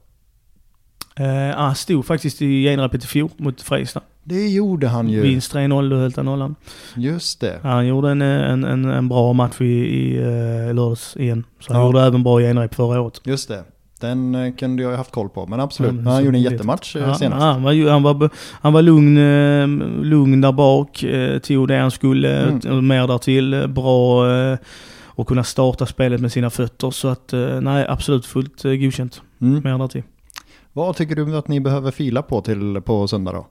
Eh, 1.16 1.58
han 1.58 1.76
stod 1.76 2.06
faktiskt 2.06 2.42
i 2.42 2.64
genrepet 2.64 3.04
i 3.04 3.08
fjol 3.08 3.30
mot 3.38 3.62
Frejsta. 3.62 4.02
Det 4.24 4.48
gjorde 4.48 4.88
han 4.88 5.10
ju. 5.10 5.22
Vinst 5.22 5.54
3-0, 5.54 5.90
då 5.90 5.96
höll 5.96 6.14
han 6.16 6.26
nollan. 6.26 6.56
Just 6.96 7.42
det. 7.42 7.60
Han 7.64 7.88
gjorde 7.88 8.12
en, 8.12 8.22
en, 8.22 8.64
en, 8.64 8.86
en 8.86 9.10
bra 9.10 9.34
match 9.34 9.62
i, 9.62 9.66
i 9.66 10.18
lördags 10.74 11.18
igen. 11.18 11.46
Så 11.60 11.74
han 11.74 11.82
ja. 11.82 11.88
gjorde 11.88 12.02
även 12.02 12.24
bra 12.24 12.40
genrep 12.40 12.76
förra 12.76 13.02
året. 13.02 13.22
Just 13.24 13.48
det. 13.48 13.64
Den 14.00 14.36
eh, 14.36 14.54
kunde 14.54 14.84
jag 14.84 14.90
ha 14.90 14.98
haft 14.98 15.12
koll 15.12 15.30
på, 15.30 15.46
men 15.48 15.60
absolut. 15.60 15.92
Mm, 15.92 16.08
han 16.08 16.26
gjorde 16.26 16.38
en 16.38 16.42
jättematch 16.42 16.96
eh, 16.96 17.02
ja, 17.02 17.16
senast. 17.16 17.42
Han, 17.42 17.64
var, 17.64 17.90
han, 17.90 18.04
var, 18.04 18.30
han 18.62 18.74
var 18.74 18.82
lugn, 18.82 19.18
eh, 19.18 19.68
lugn 20.04 20.42
där 20.42 20.52
bak, 20.52 21.06
tog 21.44 21.68
det 21.68 21.78
han 21.78 21.92
skulle, 21.92 22.42
mm. 22.42 22.88
mer 22.88 23.08
därtill. 23.08 23.66
Bra 23.68 24.26
att 25.16 25.28
kunna 25.28 25.44
starta 25.44 25.86
spelet 25.86 26.22
med 26.22 26.32
sina 26.32 26.50
fötter. 26.50 26.92
Så 26.92 27.08
att 27.08 27.34
nej, 27.62 27.86
absolut 27.90 28.26
fullt 28.26 28.64
godkänt. 28.64 29.22
Mm. 29.42 29.62
Mer 29.64 29.78
därtill. 29.78 30.04
Vad 30.74 30.96
tycker 30.96 31.16
du 31.16 31.38
att 31.38 31.48
ni 31.48 31.60
behöver 31.60 31.92
fila 31.92 32.22
på 32.22 32.42
till 32.42 32.82
på 32.86 33.08
söndag 33.08 33.32
då? 33.32 33.48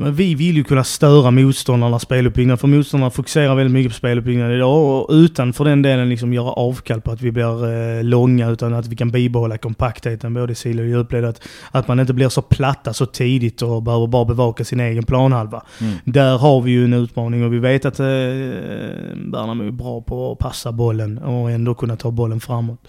Men 0.00 0.14
vi 0.14 0.34
vill 0.34 0.56
ju 0.56 0.64
kunna 0.64 0.84
störa 0.84 1.30
motståndarnas 1.30 2.02
speluppbyggnad, 2.02 2.60
för 2.60 2.68
motståndarna 2.68 3.10
fokuserar 3.10 3.54
väldigt 3.54 3.72
mycket 3.72 3.92
på 3.92 3.96
speluppbyggnad 3.96 4.52
idag 4.52 4.84
och 4.84 5.06
utan 5.10 5.52
för 5.52 5.64
den 5.64 5.82
delen 5.82 6.08
liksom 6.08 6.32
göra 6.32 6.50
avkall 6.50 7.00
på 7.00 7.10
att 7.10 7.22
vi 7.22 7.32
blir 7.32 7.96
eh, 7.98 8.04
långa, 8.04 8.50
utan 8.50 8.74
att 8.74 8.86
vi 8.86 8.96
kan 8.96 9.10
bibehålla 9.10 9.58
kompaktheten 9.58 10.34
både 10.34 10.52
i 10.52 10.54
sidled 10.54 10.84
och 10.84 10.90
djupled. 10.90 11.24
Att, 11.24 11.42
att 11.70 11.88
man 11.88 12.00
inte 12.00 12.12
blir 12.12 12.28
så 12.28 12.42
platta 12.42 12.92
så 12.92 13.06
tidigt 13.06 13.62
och 13.62 13.82
behöver 13.82 14.06
bara 14.06 14.24
bevaka 14.24 14.64
sin 14.64 14.80
egen 14.80 15.04
planhalva. 15.04 15.62
Mm. 15.80 15.94
Där 16.04 16.38
har 16.38 16.60
vi 16.60 16.70
ju 16.70 16.84
en 16.84 16.92
utmaning 16.92 17.44
och 17.44 17.52
vi 17.52 17.58
vet 17.58 17.84
att 17.84 18.00
eh, 18.00 18.06
Värnamo 19.14 19.64
är 19.64 19.70
bra 19.70 20.00
på 20.00 20.32
att 20.32 20.38
passa 20.38 20.72
bollen 20.72 21.18
och 21.18 21.50
ändå 21.50 21.74
kunna 21.74 21.96
ta 21.96 22.10
bollen 22.10 22.40
framåt. 22.40 22.80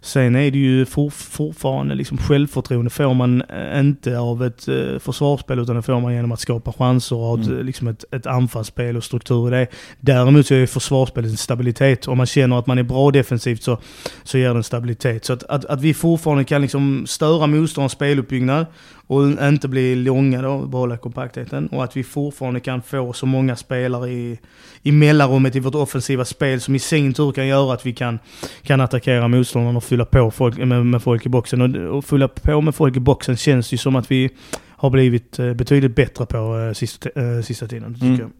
Sen 0.00 0.36
är 0.36 0.50
det 0.50 0.58
ju 0.58 0.86
for, 0.86 1.10
fortfarande 1.10 1.94
liksom 1.94 2.18
självförtroende 2.18 2.90
får 2.90 3.14
man 3.14 3.42
eh, 3.42 3.80
inte 3.80 4.18
av 4.18 4.44
ett 4.44 4.68
eh, 4.68 4.98
försvarsspel 4.98 5.58
utan 5.58 5.76
det 5.76 5.82
får 5.82 6.00
man 6.00 6.14
genom 6.14 6.32
att 6.32 6.40
skapa 6.40 6.72
chanser 6.72 7.16
och 7.16 7.38
mm. 7.38 7.66
liksom 7.66 7.88
ett, 7.88 8.04
ett 8.12 8.26
anfallsspel 8.26 8.96
och 8.96 9.04
struktur 9.04 9.48
i 9.48 9.50
det. 9.50 9.66
Däremot 10.00 10.46
så 10.46 10.54
är 10.54 10.66
försvarsspelet 10.66 11.30
en 11.30 11.36
stabilitet. 11.36 12.08
Om 12.08 12.16
man 12.16 12.26
känner 12.26 12.58
att 12.58 12.66
man 12.66 12.78
är 12.78 12.82
bra 12.82 13.10
defensivt 13.10 13.62
så, 13.62 13.78
så 14.22 14.38
ger 14.38 14.50
det 14.50 14.56
en 14.56 14.62
stabilitet. 14.62 15.24
Så 15.24 15.32
att, 15.32 15.42
att, 15.42 15.64
att 15.64 15.80
vi 15.80 15.94
fortfarande 15.94 16.44
kan 16.44 16.62
liksom 16.62 17.04
störa 17.06 17.46
motståndarens 17.46 17.92
speluppbyggnad 17.92 18.66
och 19.08 19.48
inte 19.48 19.68
bli 19.68 19.94
långa 19.94 20.42
då, 20.42 20.66
behålla 20.66 20.96
kompaktheten. 20.96 21.66
Och 21.66 21.84
att 21.84 21.96
vi 21.96 22.04
fortfarande 22.04 22.60
kan 22.60 22.82
få 22.82 23.12
så 23.12 23.26
många 23.26 23.56
spelare 23.56 24.10
i, 24.10 24.38
i 24.82 24.92
mellanrummet 24.92 25.56
i 25.56 25.60
vårt 25.60 25.74
offensiva 25.74 26.24
spel 26.24 26.60
som 26.60 26.74
i 26.74 26.78
sin 26.78 27.14
tur 27.14 27.32
kan 27.32 27.46
göra 27.46 27.74
att 27.74 27.86
vi 27.86 27.92
kan, 27.92 28.18
kan 28.62 28.80
attackera 28.80 29.28
motståndaren 29.28 29.76
och 29.76 29.84
fylla 29.84 30.04
på 30.04 30.30
folk, 30.30 30.58
med, 30.58 30.86
med 30.86 31.02
folk 31.02 31.26
i 31.26 31.28
boxen. 31.28 31.62
Och, 31.62 31.96
och 31.96 32.04
fylla 32.04 32.28
på 32.28 32.60
med 32.60 32.74
folk 32.74 32.96
i 32.96 33.00
boxen 33.00 33.36
känns 33.36 33.72
ju 33.72 33.76
som 33.76 33.96
att 33.96 34.10
vi 34.10 34.30
har 34.78 34.90
blivit 34.90 35.38
eh, 35.38 35.54
betydligt 35.54 35.96
bättre 35.96 36.26
på 36.26 36.58
äh, 36.58 36.72
sista, 36.72 37.08
äh, 37.10 37.42
sista 37.42 37.66
tiden, 37.66 37.94
tycker 37.94 38.06
mm. 38.06 38.20
jag. 38.20 38.30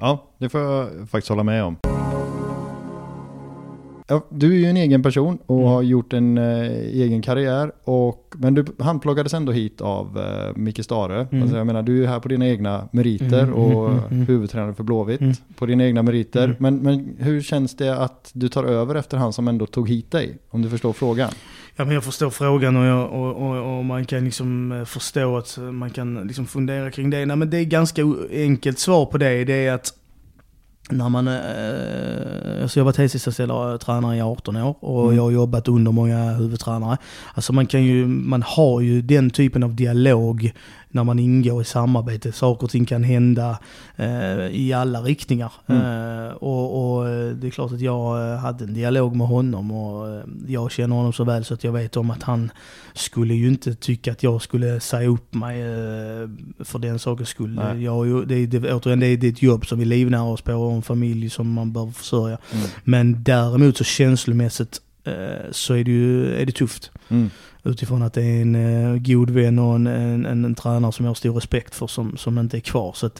Ja, 0.00 0.30
det 0.38 0.48
får 0.48 0.60
jag 0.60 0.88
faktiskt 1.10 1.28
hålla 1.28 1.42
med 1.42 1.64
om. 1.64 2.03
Ja, 4.06 4.26
du 4.30 4.54
är 4.54 4.58
ju 4.58 4.66
en 4.66 4.76
egen 4.76 5.02
person 5.02 5.38
och 5.46 5.58
mm. 5.58 5.68
har 5.68 5.82
gjort 5.82 6.12
en 6.12 6.38
eh, 6.38 6.70
egen 6.72 7.22
karriär. 7.22 7.72
Och, 7.84 8.34
men 8.36 8.54
du 8.54 8.64
handplockades 8.78 9.34
ändå 9.34 9.52
hit 9.52 9.80
av 9.80 10.18
eh, 10.18 10.56
Micke 10.56 10.84
Stare. 10.84 11.26
Mm. 11.30 11.42
Alltså, 11.42 11.56
jag 11.56 11.66
menar, 11.66 11.82
du 11.82 12.04
är 12.04 12.08
här 12.08 12.20
på 12.20 12.28
dina 12.28 12.48
egna 12.48 12.88
meriter 12.92 13.42
mm, 13.42 13.54
mm 13.54 13.54
och 13.54 13.90
mm, 13.90 14.04
mm, 14.10 14.26
huvudtränare 14.26 14.74
för 14.74 14.84
Blåvitt 14.84 15.20
på 15.56 15.66
dina 15.66 15.84
egna 15.84 16.02
meriter. 16.02 16.56
Men, 16.58 16.76
men 16.76 17.16
hur 17.18 17.42
känns 17.42 17.76
det 17.76 17.98
att 17.98 18.30
du 18.34 18.48
tar 18.48 18.64
över 18.64 18.94
efter 18.94 19.16
han 19.16 19.32
som 19.32 19.48
ändå 19.48 19.66
tog 19.66 19.88
hit 19.88 20.10
dig? 20.10 20.38
Om 20.50 20.62
du 20.62 20.70
förstår 20.70 20.92
frågan. 20.92 21.30
Ja, 21.76 21.84
men 21.84 21.94
jag 21.94 22.04
förstår 22.04 22.30
frågan 22.30 22.76
och, 22.76 22.84
jag, 22.84 23.12
och, 23.12 23.36
och, 23.36 23.78
och, 23.78 23.84
man 23.84 24.04
kan 24.04 24.24
liksom 24.24 24.72
eh, 24.72 24.84
förstå 24.84 25.36
att 25.36 25.58
man 25.72 25.90
kan 25.90 26.26
liksom 26.26 26.46
fundera 26.46 26.90
kring 26.90 27.10
det. 27.10 27.26
Nej, 27.26 27.36
men 27.36 27.50
det 27.50 27.58
är 27.58 27.64
ganska 27.64 28.02
enkelt 28.30 28.78
svar 28.78 29.06
på 29.06 29.18
det. 29.18 29.44
Det 29.44 29.66
är 29.66 29.72
att 29.72 29.92
när 30.90 31.08
man, 31.08 31.28
eh, 31.28 32.62
alltså 32.62 32.78
jag 32.78 32.84
har 32.84 32.84
varit 32.84 32.96
heltidsanställd 32.96 33.80
tränare 33.80 34.16
i 34.16 34.20
18 34.20 34.56
år 34.56 34.76
och 34.80 35.04
mm. 35.04 35.16
jag 35.16 35.22
har 35.22 35.30
jobbat 35.30 35.68
under 35.68 35.92
många 35.92 36.32
huvudtränare. 36.32 36.96
Alltså 37.34 37.52
man 37.52 37.66
kan 37.66 37.82
ju, 37.84 38.06
man 38.06 38.42
har 38.42 38.80
ju 38.80 39.02
den 39.02 39.30
typen 39.30 39.62
av 39.62 39.74
dialog 39.74 40.52
när 40.94 41.04
man 41.04 41.18
ingår 41.18 41.62
i 41.62 41.64
samarbete. 41.64 42.32
Saker 42.32 42.64
och 42.64 42.70
ting 42.70 42.84
kan 42.84 43.04
hända 43.04 43.58
eh, 43.96 44.46
i 44.46 44.72
alla 44.72 45.00
riktningar. 45.00 45.52
Mm. 45.66 45.82
Eh, 45.82 46.32
och, 46.32 46.96
och, 46.96 47.08
eh, 47.08 47.30
det 47.30 47.46
är 47.46 47.50
klart 47.50 47.72
att 47.72 47.80
jag 47.80 48.32
eh, 48.32 48.38
hade 48.38 48.64
en 48.64 48.74
dialog 48.74 49.16
med 49.16 49.26
honom 49.26 49.70
och 49.70 50.08
eh, 50.08 50.22
jag 50.46 50.70
känner 50.70 50.96
honom 50.96 51.12
så 51.12 51.24
väl 51.24 51.44
så 51.44 51.54
att 51.54 51.64
jag 51.64 51.72
vet 51.72 51.96
om 51.96 52.10
att 52.10 52.22
han 52.22 52.50
skulle 52.92 53.34
ju 53.34 53.48
inte 53.48 53.74
tycka 53.74 54.12
att 54.12 54.22
jag 54.22 54.42
skulle 54.42 54.80
säga 54.80 55.08
upp 55.08 55.34
mig 55.34 55.60
eh, 55.60 56.28
för 56.64 56.78
den 56.78 56.98
sakens 56.98 57.28
skull. 57.28 57.60
Jag, 57.78 58.28
det, 58.28 58.46
det, 58.46 58.72
återigen, 58.72 59.00
det 59.00 59.06
är 59.06 59.24
ett 59.24 59.42
jobb 59.42 59.66
som 59.66 59.78
vi 59.78 59.84
livnär 59.84 60.22
oss 60.22 60.42
på 60.42 60.54
och 60.54 60.72
en 60.72 60.82
familj 60.82 61.30
som 61.30 61.52
man 61.52 61.72
behöver 61.72 61.92
försörja. 61.92 62.38
Mm. 62.52 62.66
Men 62.84 63.22
däremot 63.22 63.76
så 63.76 63.84
känslomässigt 63.84 64.80
så 65.50 65.74
är 65.74 65.84
det 65.84 65.90
ju 65.90 66.34
är 66.34 66.46
det 66.46 66.52
tufft. 66.52 66.90
Mm 67.08 67.30
utifrån 67.64 68.02
att 68.02 68.12
det 68.12 68.22
är 68.22 68.42
en 68.42 68.54
eh, 68.54 68.98
god 68.98 69.30
vän 69.30 69.58
och 69.58 69.74
en, 69.74 69.86
en, 69.86 70.26
en, 70.26 70.44
en, 70.44 70.54
tränare 70.54 70.92
som 70.92 71.04
jag 71.04 71.10
har 71.10 71.14
stor 71.14 71.34
respekt 71.34 71.74
för 71.74 71.86
som, 71.86 72.16
som 72.16 72.38
inte 72.38 72.56
är 72.56 72.60
kvar. 72.60 72.92
Så 72.96 73.10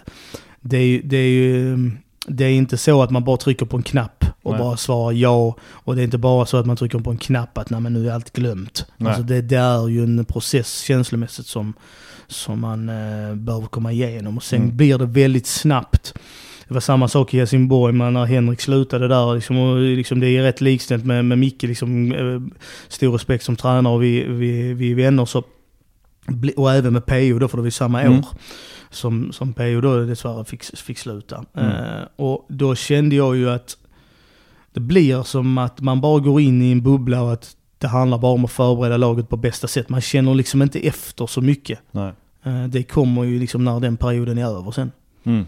det, 0.61 0.77
är, 0.77 1.03
det 1.05 1.17
är 1.17 1.29
ju 1.29 1.91
det 2.27 2.45
är 2.45 2.51
inte 2.51 2.77
så 2.77 3.03
att 3.03 3.11
man 3.11 3.25
bara 3.25 3.37
trycker 3.37 3.67
på 3.67 3.77
en 3.77 3.83
knapp 3.83 4.25
och 4.43 4.53
nej. 4.53 4.61
bara 4.61 4.77
svarar 4.77 5.13
ja. 5.13 5.57
Och 5.63 5.97
det 5.97 6.03
är 6.03 6.05
inte 6.05 6.19
bara 6.19 6.47
så 6.47 6.57
att 6.57 6.67
man 6.67 6.77
trycker 6.77 6.99
på 6.99 7.11
en 7.11 7.19
knapp 7.19 7.59
att 7.59 7.71
nej, 7.71 7.81
men 7.81 7.93
nu 7.93 8.09
är 8.09 8.13
allt 8.13 8.33
glömt. 8.33 8.87
Alltså 8.99 9.23
det, 9.23 9.43
det, 9.43 9.57
är 9.57 9.89
ju 9.89 10.03
en 10.03 10.25
process 10.25 10.81
känslomässigt 10.81 11.47
som, 11.47 11.75
som 12.27 12.61
man 12.61 12.89
eh, 12.89 13.35
behöver 13.35 13.67
komma 13.67 13.93
igenom. 13.93 14.37
Och 14.37 14.43
sen 14.43 14.63
mm. 14.63 14.77
blir 14.77 14.99
det 14.99 15.07
väldigt 15.07 15.47
snabbt 15.47 16.15
det 16.69 16.75
var 16.75 16.81
samma 16.81 17.09
sak 17.09 17.35
i 17.35 17.39
Helsingborg 17.39 17.93
men 17.93 18.13
när 18.13 18.25
Henrik 18.25 18.61
slutade 18.61 19.09
där. 19.09 19.35
Liksom, 19.35 19.59
och 19.59 19.81
liksom, 19.81 20.21
det 20.21 20.29
är 20.29 20.43
rätt 20.43 20.61
likställt 20.61 21.05
med, 21.05 21.25
med 21.25 21.39
Micke. 21.39 21.63
Liksom, 21.63 22.13
eh, 22.13 22.65
stor 22.89 23.13
respekt 23.13 23.45
som 23.45 23.57
tränare 23.57 23.95
och 23.95 24.03
vi, 24.03 24.25
vi, 24.29 24.75
vi 24.75 24.91
är 24.91 24.95
vänner. 24.95 25.25
Så, 25.25 25.43
och 26.57 26.73
även 26.73 26.93
med 26.93 27.07
PO 27.07 27.39
då, 27.39 27.49
för 27.49 27.57
det 27.57 27.63
var 27.63 27.71
samma 27.71 28.03
mm. 28.03 28.19
år 28.19 28.25
som, 28.91 29.33
som 29.33 29.53
PO 29.53 29.81
då 29.81 30.05
dessvärre 30.05 30.45
fick, 30.45 30.65
fick 30.65 30.99
sluta. 30.99 31.45
Mm. 31.55 31.71
Uh, 31.71 32.05
och 32.17 32.47
då 32.49 32.75
kände 32.75 33.17
jag 33.17 33.37
ju 33.37 33.51
att 33.51 33.77
det 34.73 34.81
blir 34.81 35.23
som 35.23 35.59
att 35.59 35.81
man 35.81 36.01
bara 36.01 36.21
går 36.21 36.41
in 36.41 36.63
i 36.63 36.73
en 36.73 36.83
bubbla 36.83 37.23
och 37.23 37.33
att 37.33 37.57
det 37.79 37.89
handlar 37.89 38.19
bara 38.19 38.33
om 38.33 38.45
att 38.45 38.51
förbereda 38.51 38.97
laget 38.97 39.29
på 39.29 39.37
bästa 39.37 39.67
sätt. 39.67 39.89
Man 39.89 40.01
känner 40.01 40.35
liksom 40.35 40.63
inte 40.63 40.87
efter 40.87 41.27
så 41.27 41.41
mycket. 41.41 41.79
Uh, 42.47 42.65
det 42.69 42.83
kommer 42.83 43.25
ju 43.25 43.39
liksom 43.39 43.65
när 43.65 43.81
den 43.81 43.97
perioden 43.97 44.39
är 44.39 44.59
över 44.59 44.71
sen. 44.71 44.93
Mm. 45.25 45.47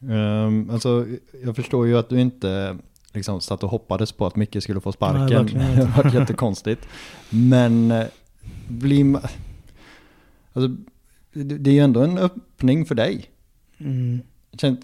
Um, 0.00 0.70
alltså, 0.70 1.06
jag 1.44 1.56
förstår 1.56 1.86
ju 1.86 1.98
att 1.98 2.08
du 2.08 2.20
inte 2.20 2.78
liksom 3.12 3.40
satt 3.40 3.62
och 3.62 3.70
hoppades 3.70 4.12
på 4.12 4.26
att 4.26 4.36
Micke 4.36 4.62
skulle 4.62 4.80
få 4.80 4.92
sparken. 4.92 5.50
Nej, 5.54 5.76
det 5.76 5.84
varit 5.96 6.14
jättekonstigt. 6.14 6.88
Men 7.30 7.90
eh, 7.90 8.06
blir. 8.68 9.20
Alltså, 10.52 10.76
det 11.32 11.70
är 11.70 11.74
ju 11.74 11.80
ändå 11.80 12.00
en 12.00 12.18
öppning 12.18 12.86
för 12.86 12.94
dig. 12.94 13.24
Mm. 13.78 14.20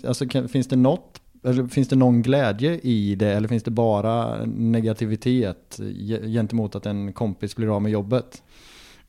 Alltså, 0.04 0.28
finns 0.48 0.66
det 0.66 0.76
något 0.76 1.20
eller 1.44 1.66
finns 1.66 1.88
det 1.88 1.96
någon 1.96 2.22
glädje 2.22 2.80
i 2.82 3.14
det 3.14 3.32
eller 3.32 3.48
finns 3.48 3.62
det 3.62 3.70
bara 3.70 4.44
negativitet 4.46 5.80
gentemot 6.26 6.74
att 6.74 6.86
en 6.86 7.12
kompis 7.12 7.56
blir 7.56 7.76
av 7.76 7.82
med 7.82 7.92
jobbet? 7.92 8.42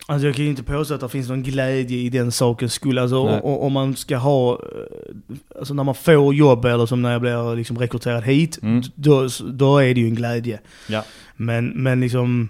Alltså 0.08 0.27
jag 0.27 0.36
kan 0.36 0.45
ju 0.45 0.49
inte 0.49 0.63
påstå 0.63 0.93
att 0.93 1.01
det 1.01 1.10
finns 1.10 1.29
någon 1.29 1.43
glädje 1.43 1.97
i 1.97 2.10
den 2.10 2.31
sakens 2.31 2.73
skull. 2.73 2.97
Alltså 2.97 3.17
om 3.39 3.73
man 3.73 3.95
ska 3.95 4.17
ha, 4.17 4.53
eh, 4.53 5.36
alltså 5.60 5.73
när 5.73 5.84
man 5.84 5.95
får 5.95 6.36
jobb 6.36 6.65
eller 6.65 6.86
som 6.86 7.01
när 7.01 7.12
jag 7.12 7.21
blir 7.21 7.55
liksom 7.55 7.79
rekryterad 7.79 8.23
hit, 8.23 8.60
mm. 8.62 8.84
då, 8.95 9.27
då 9.45 9.77
är 9.77 9.93
det 9.93 10.01
ju 10.01 10.08
en 10.08 10.15
glädje. 10.15 10.60
Ja. 10.88 11.03
Men, 11.36 11.67
men 11.67 11.99
liksom 11.99 12.49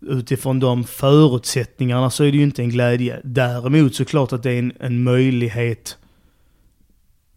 utifrån 0.00 0.60
de 0.60 0.84
förutsättningarna 0.84 2.10
så 2.10 2.24
är 2.24 2.32
det 2.32 2.36
ju 2.38 2.42
inte 2.44 2.62
en 2.62 2.70
glädje. 2.70 3.20
Däremot 3.24 3.94
så 3.94 4.04
klart 4.04 4.32
att 4.32 4.42
det 4.42 4.50
är 4.50 4.58
en, 4.58 4.72
en 4.80 5.02
möjlighet 5.02 5.96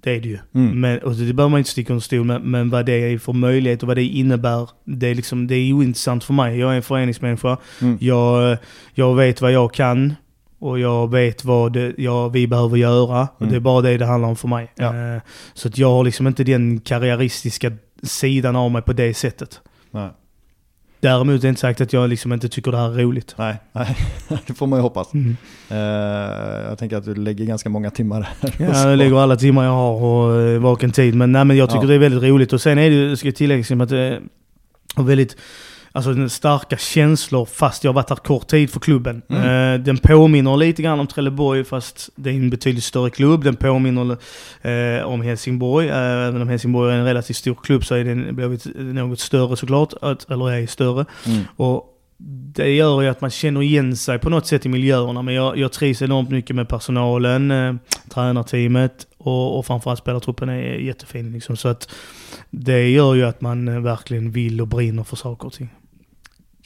det 0.07 0.15
är 0.15 0.21
det 0.21 0.29
ju. 0.29 0.39
Mm. 0.53 0.81
Men, 0.81 0.99
och 0.99 1.15
det 1.15 1.33
behöver 1.33 1.49
man 1.49 1.57
inte 1.57 1.69
sticka 1.69 1.93
under 1.93 2.03
stol 2.03 2.25
med, 2.25 2.41
men 2.41 2.69
vad 2.69 2.85
det 2.85 2.93
är 2.93 3.17
för 3.17 3.33
möjlighet 3.33 3.83
och 3.83 3.87
vad 3.87 3.97
det 3.97 4.03
innebär, 4.03 4.69
det 4.83 5.07
är, 5.07 5.15
liksom, 5.15 5.47
det 5.47 5.55
är 5.55 5.73
ointressant 5.73 6.23
för 6.23 6.33
mig. 6.33 6.59
Jag 6.59 6.71
är 6.71 6.75
en 6.75 6.83
föreningsmänniska, 6.83 7.57
mm. 7.81 7.97
jag, 8.01 8.57
jag 8.93 9.15
vet 9.15 9.41
vad 9.41 9.51
jag 9.51 9.73
kan 9.73 10.15
och 10.59 10.79
jag 10.79 11.11
vet 11.11 11.45
vad 11.45 11.73
det, 11.73 11.93
jag, 11.97 12.29
vi 12.29 12.47
behöver 12.47 12.77
göra. 12.77 13.17
Mm. 13.17 13.29
Och 13.37 13.47
det 13.47 13.55
är 13.55 13.59
bara 13.59 13.81
det 13.81 13.97
det 13.97 14.05
handlar 14.05 14.29
om 14.29 14.35
för 14.35 14.47
mig. 14.47 14.71
Ja. 14.75 15.15
Uh, 15.15 15.21
så 15.53 15.67
att 15.67 15.77
jag 15.77 15.89
har 15.89 16.03
liksom 16.03 16.27
inte 16.27 16.43
den 16.43 16.79
karriäristiska 16.79 17.71
sidan 18.03 18.55
av 18.55 18.71
mig 18.71 18.81
på 18.81 18.93
det 18.93 19.13
sättet. 19.13 19.61
Nej. 19.91 20.09
Däremot 20.99 21.35
är 21.35 21.41
det 21.41 21.49
inte 21.49 21.61
sagt 21.61 21.81
att 21.81 21.93
jag 21.93 22.09
liksom 22.09 22.33
inte 22.33 22.49
tycker 22.49 22.71
det 22.71 22.77
här 22.77 22.99
är 22.99 23.03
roligt. 23.03 23.35
Nej, 23.37 23.55
nej. 23.71 23.97
det 24.47 24.53
får 24.53 24.67
man 24.67 24.79
ju 24.79 24.83
hoppas. 24.83 25.13
Mm. 25.13 25.37
Uh, 25.71 25.77
jag 26.69 26.77
tänker 26.77 26.97
att 26.97 27.05
du 27.05 27.15
lägger 27.15 27.45
ganska 27.45 27.69
många 27.69 27.89
timmar 27.89 28.21
här. 28.41 28.53
Ja, 28.59 28.89
jag 28.89 28.97
lägger 28.97 29.23
alla 29.23 29.35
timmar 29.35 29.63
jag 29.63 29.71
har 29.71 30.03
och 30.03 30.39
uh, 30.39 30.59
vaken 30.59 30.91
tid. 30.91 31.15
Men, 31.15 31.31
nej, 31.31 31.45
men 31.45 31.57
jag 31.57 31.69
tycker 31.69 31.81
ja. 31.81 31.87
det 31.87 31.93
är 31.93 31.99
väldigt 31.99 32.23
roligt. 32.23 32.53
Och 32.53 32.61
sen 32.61 32.77
är 32.77 32.89
det, 32.89 33.17
ska 33.17 33.27
jag 33.27 33.35
tillägga, 33.35 33.57
liksom 33.57 33.81
att 33.81 33.89
det 33.89 33.99
är 33.99 34.21
väldigt 35.03 35.37
Alltså 35.97 36.29
starka 36.29 36.77
känslor 36.77 37.45
fast 37.45 37.83
jag 37.83 37.89
har 37.89 37.93
varit 37.93 38.09
här 38.09 38.15
kort 38.15 38.47
tid 38.47 38.69
för 38.69 38.79
klubben. 38.79 39.21
Mm. 39.29 39.73
Eh, 39.73 39.85
den 39.85 39.97
påminner 39.97 40.57
lite 40.57 40.81
grann 40.81 40.99
om 40.99 41.07
Trelleborg 41.07 41.63
fast 41.63 42.09
det 42.15 42.29
är 42.29 42.33
en 42.33 42.49
betydligt 42.49 42.83
större 42.83 43.09
klubb. 43.09 43.43
Den 43.43 43.55
påminner 43.55 44.17
eh, 44.61 45.05
om 45.05 45.21
Helsingborg. 45.21 45.87
Eh, 45.87 46.27
även 46.27 46.41
om 46.41 46.47
Helsingborg 46.47 46.93
är 46.93 46.97
en 46.97 47.05
relativt 47.05 47.37
stor 47.37 47.55
klubb 47.63 47.85
så 47.85 47.95
är 47.95 48.03
den 48.03 48.35
blivit 48.35 48.65
något 48.75 49.19
större 49.19 49.57
såklart. 49.57 49.93
eller 50.29 50.51
är 50.51 50.67
större. 50.67 51.05
Mm. 51.25 51.43
Och 51.55 51.93
det 52.53 52.69
gör 52.69 53.01
ju 53.01 53.07
att 53.07 53.21
man 53.21 53.29
känner 53.29 53.61
igen 53.61 53.97
sig 53.97 54.19
på 54.19 54.29
något 54.29 54.47
sätt 54.47 54.65
i 54.65 54.69
miljöerna. 54.69 55.21
Men 55.21 55.33
jag, 55.33 55.57
jag 55.57 55.71
trivs 55.71 56.01
enormt 56.01 56.29
mycket 56.29 56.55
med 56.55 56.69
personalen, 56.69 57.51
eh, 57.51 57.75
tränarteamet 58.09 59.07
och, 59.17 59.57
och 59.57 59.65
framförallt 59.65 59.99
spelartruppen 59.99 60.49
är 60.49 60.61
jättefin. 60.61 61.31
Liksom. 61.31 61.57
Så 61.57 61.67
att 61.67 61.89
det 62.49 62.89
gör 62.89 63.15
ju 63.15 63.23
att 63.23 63.41
man 63.41 63.83
verkligen 63.83 64.31
vill 64.31 64.61
och 64.61 64.67
brinner 64.67 65.03
för 65.03 65.15
saker 65.15 65.47
och 65.47 65.53
ting. 65.53 65.69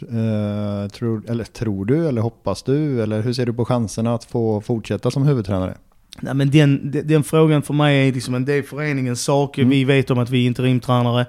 Uh, 0.03 0.89
tror, 0.89 1.23
eller 1.29 1.43
tror 1.43 1.85
du, 1.85 2.07
eller 2.07 2.21
hoppas 2.21 2.63
du, 2.63 3.03
eller 3.03 3.21
hur 3.21 3.33
ser 3.33 3.45
du 3.45 3.53
på 3.53 3.65
chanserna 3.65 4.15
att 4.15 4.23
få 4.23 4.61
fortsätta 4.61 5.11
som 5.11 5.23
huvudtränare? 5.23 5.77
Nej 6.19 6.33
men 6.33 6.51
den, 6.51 6.91
den, 6.91 7.07
den, 7.07 7.23
frågan 7.23 7.61
för 7.61 7.73
mig 7.73 8.07
är 8.07 8.13
liksom 8.13 8.35
en 8.35 8.45
del 8.45 8.63
föreningens 8.63 9.23
sak. 9.23 9.57
Mm. 9.57 9.69
Vi 9.69 9.83
vet 9.83 10.11
om 10.11 10.19
att 10.19 10.29
vi 10.29 10.43
är 10.43 10.47
interimtränare 10.47 11.25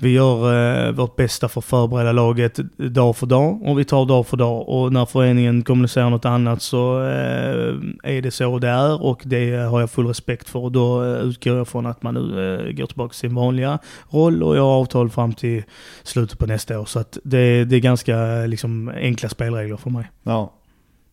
vi 0.00 0.12
gör 0.12 0.86
eh, 0.86 0.92
vårt 0.92 1.16
bästa 1.16 1.48
för 1.48 1.60
att 1.60 1.64
förbereda 1.64 2.12
laget 2.12 2.60
dag 2.76 3.16
för 3.16 3.26
dag 3.26 3.62
och 3.62 3.78
vi 3.78 3.84
tar 3.84 4.06
dag 4.06 4.26
för 4.26 4.36
dag. 4.36 4.68
Och 4.68 4.92
när 4.92 5.06
föreningen 5.06 5.62
kommunicerar 5.62 6.10
något 6.10 6.24
annat 6.24 6.62
så 6.62 7.00
eh, 7.02 7.74
är 8.02 8.22
det 8.22 8.30
så 8.30 8.58
det 8.58 8.68
är 8.68 9.02
och 9.02 9.22
det 9.24 9.56
har 9.56 9.80
jag 9.80 9.90
full 9.90 10.06
respekt 10.06 10.48
för. 10.48 10.58
Och 10.58 10.72
då 10.72 11.04
eh, 11.04 11.20
utgår 11.20 11.56
jag 11.56 11.68
från 11.68 11.86
att 11.86 12.02
man 12.02 12.14
nu 12.14 12.20
eh, 12.20 12.72
går 12.72 12.86
tillbaka 12.86 13.10
till 13.10 13.18
sin 13.18 13.34
vanliga 13.34 13.78
roll 14.08 14.42
och 14.42 14.56
jag 14.56 14.62
har 14.62 14.80
avtal 14.80 15.10
fram 15.10 15.32
till 15.32 15.62
slutet 16.02 16.38
på 16.38 16.46
nästa 16.46 16.80
år. 16.80 16.84
Så 16.84 16.98
att 16.98 17.18
det, 17.24 17.64
det 17.64 17.76
är 17.76 17.80
ganska 17.80 18.16
liksom, 18.46 18.92
enkla 18.96 19.28
spelregler 19.28 19.76
för 19.76 19.90
mig. 19.90 20.10
Ja, 20.22 20.52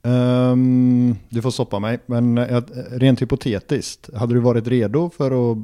Um, 0.06 1.18
du 1.30 1.42
får 1.42 1.52
stoppa 1.52 1.80
mig, 1.80 2.00
men 2.06 2.38
uh, 2.38 2.62
rent 2.92 3.22
hypotetiskt, 3.22 4.10
hade 4.16 4.34
du 4.34 4.40
varit 4.40 4.68
redo 4.68 5.10
för 5.10 5.26
att 5.26 5.58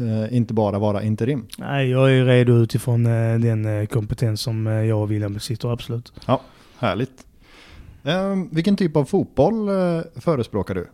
uh, 0.00 0.36
inte 0.36 0.54
bara 0.54 0.78
vara 0.78 1.02
interim? 1.02 1.46
Nej, 1.58 1.90
jag 1.90 2.12
är 2.12 2.24
redo 2.24 2.52
utifrån 2.52 3.06
uh, 3.06 3.40
den 3.40 3.86
kompetens 3.86 4.40
som 4.40 4.66
jag 4.66 5.02
och 5.02 5.10
William 5.10 5.34
besitter, 5.34 5.68
absolut. 5.68 6.12
Ja, 6.26 6.40
härligt. 6.78 7.26
Um, 8.02 8.48
vilken 8.52 8.76
typ 8.76 8.96
av 8.96 9.04
fotboll 9.04 9.68
förespråkar 10.16 10.74
du? 10.74 10.86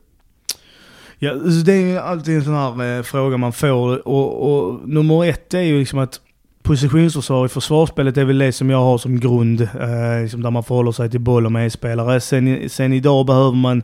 Ja, 1.18 1.30
alltså, 1.30 1.64
det 1.64 1.72
är 1.72 2.00
alltid 2.00 2.36
en 2.36 2.44
sån 2.44 2.54
här 2.54 3.02
fråga 3.02 3.36
man 3.36 3.52
får 3.52 4.08
och, 4.08 4.52
och 4.52 4.88
nummer 4.88 5.24
ett 5.24 5.54
är 5.54 5.60
ju 5.60 5.78
liksom 5.78 5.98
att 5.98 6.20
positionsförsvar 6.66 7.46
i 7.46 7.48
försvarsspelet 7.48 8.16
är 8.16 8.24
väl 8.24 8.38
det 8.38 8.52
som 8.52 8.70
jag 8.70 8.78
har 8.78 8.98
som 8.98 9.20
grund. 9.20 9.60
Eh, 9.60 10.22
liksom 10.22 10.42
där 10.42 10.50
man 10.50 10.62
förhåller 10.62 10.92
sig 10.92 11.10
till 11.10 11.20
boll 11.20 11.46
och 11.46 11.52
medspelare. 11.52 12.20
Sen, 12.20 12.68
sen 12.68 12.92
idag 12.92 13.26
behöver 13.26 13.52
man 13.52 13.82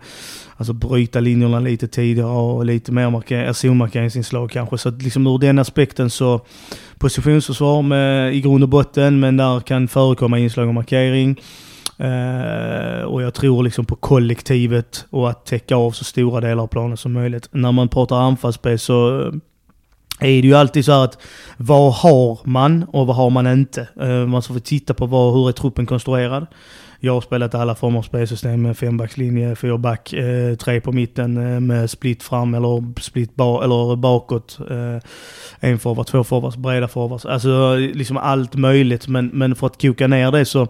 alltså 0.57 0.73
bryta 0.73 1.21
linjerna 1.21 1.61
lite 1.61 1.89
tidigare 1.89 2.29
och 2.29 2.65
lite 2.65 2.93
mer 2.93 3.33
eh, 3.33 3.53
zonmarkeringsinslag 3.53 4.51
kanske. 4.51 4.79
Så 4.79 4.89
att 4.89 5.03
liksom 5.03 5.27
ur 5.27 5.39
den 5.39 5.59
aspekten 5.59 6.11
så 6.11 6.41
positionsförsvar 6.99 7.83
med, 7.83 8.35
i 8.35 8.41
grund 8.41 8.63
och 8.63 8.69
botten, 8.69 9.21
men 9.21 9.37
där 9.37 9.61
kan 9.61 9.89
förekomma 9.89 10.39
inslag 10.39 10.69
av 10.69 10.75
markering. 10.75 11.41
Uh, 12.01 13.03
och 13.03 13.23
jag 13.23 13.35
tror 13.35 13.63
liksom 13.63 13.85
på 13.85 13.97
kollektivet 13.97 15.07
och 15.11 15.31
att 15.31 15.47
täcka 15.47 15.77
av 15.77 15.91
så 15.91 16.05
stora 16.05 16.41
delar 16.41 16.63
av 16.63 16.67
planen 16.67 16.97
som 16.97 17.13
möjligt. 17.13 17.49
När 17.51 17.73
man 17.73 17.89
pratar 17.89 18.17
anfallsspel 18.17 18.79
så 18.79 19.21
eh, 19.21 19.33
är 20.25 20.43
det 20.43 20.49
ju 20.49 20.55
alltid 20.55 20.85
så 20.85 21.03
att 21.03 21.19
vad 21.57 21.93
har 21.93 22.39
man 22.45 22.85
och 22.85 23.07
vad 23.07 23.17
har 23.17 23.31
man 23.31 23.47
inte? 23.47 23.89
Uh, 24.03 24.27
man 24.27 24.43
får 24.43 24.59
titta 24.59 24.95
på 24.95 25.07
vad, 25.07 25.35
hur 25.35 25.49
är 25.49 25.53
truppen 25.53 25.87
konstruerad. 25.87 26.47
Jag 27.05 27.13
har 27.13 27.21
spelat 27.21 27.55
alla 27.55 27.75
former 27.75 27.99
av 27.99 28.03
spelsystem 28.03 28.63
med 28.63 28.79
fembackslinje, 28.79 29.57
fyrback, 29.57 30.13
eh, 30.13 30.55
tre 30.55 30.81
på 30.81 30.93
mitten 30.93 31.37
eh, 31.37 31.61
med 31.61 31.91
split 31.91 32.23
fram 32.23 32.55
eller 32.55 33.01
split 33.01 33.35
ba 33.35 33.63
eller 33.65 33.97
bakåt. 33.97 34.59
Eh, 34.71 35.03
en 35.61 35.79
forward, 35.79 36.07
två 36.07 36.25
forwards, 36.25 36.57
breda 36.57 36.89
forwards. 36.89 37.27
Alltså 37.27 37.77
liksom 37.77 38.17
allt 38.17 38.55
möjligt. 38.55 39.09
Men, 39.09 39.27
men 39.27 39.55
för 39.55 39.67
att 39.67 39.83
koka 39.83 40.07
ner 40.07 40.31
det 40.31 40.45
så 40.45 40.69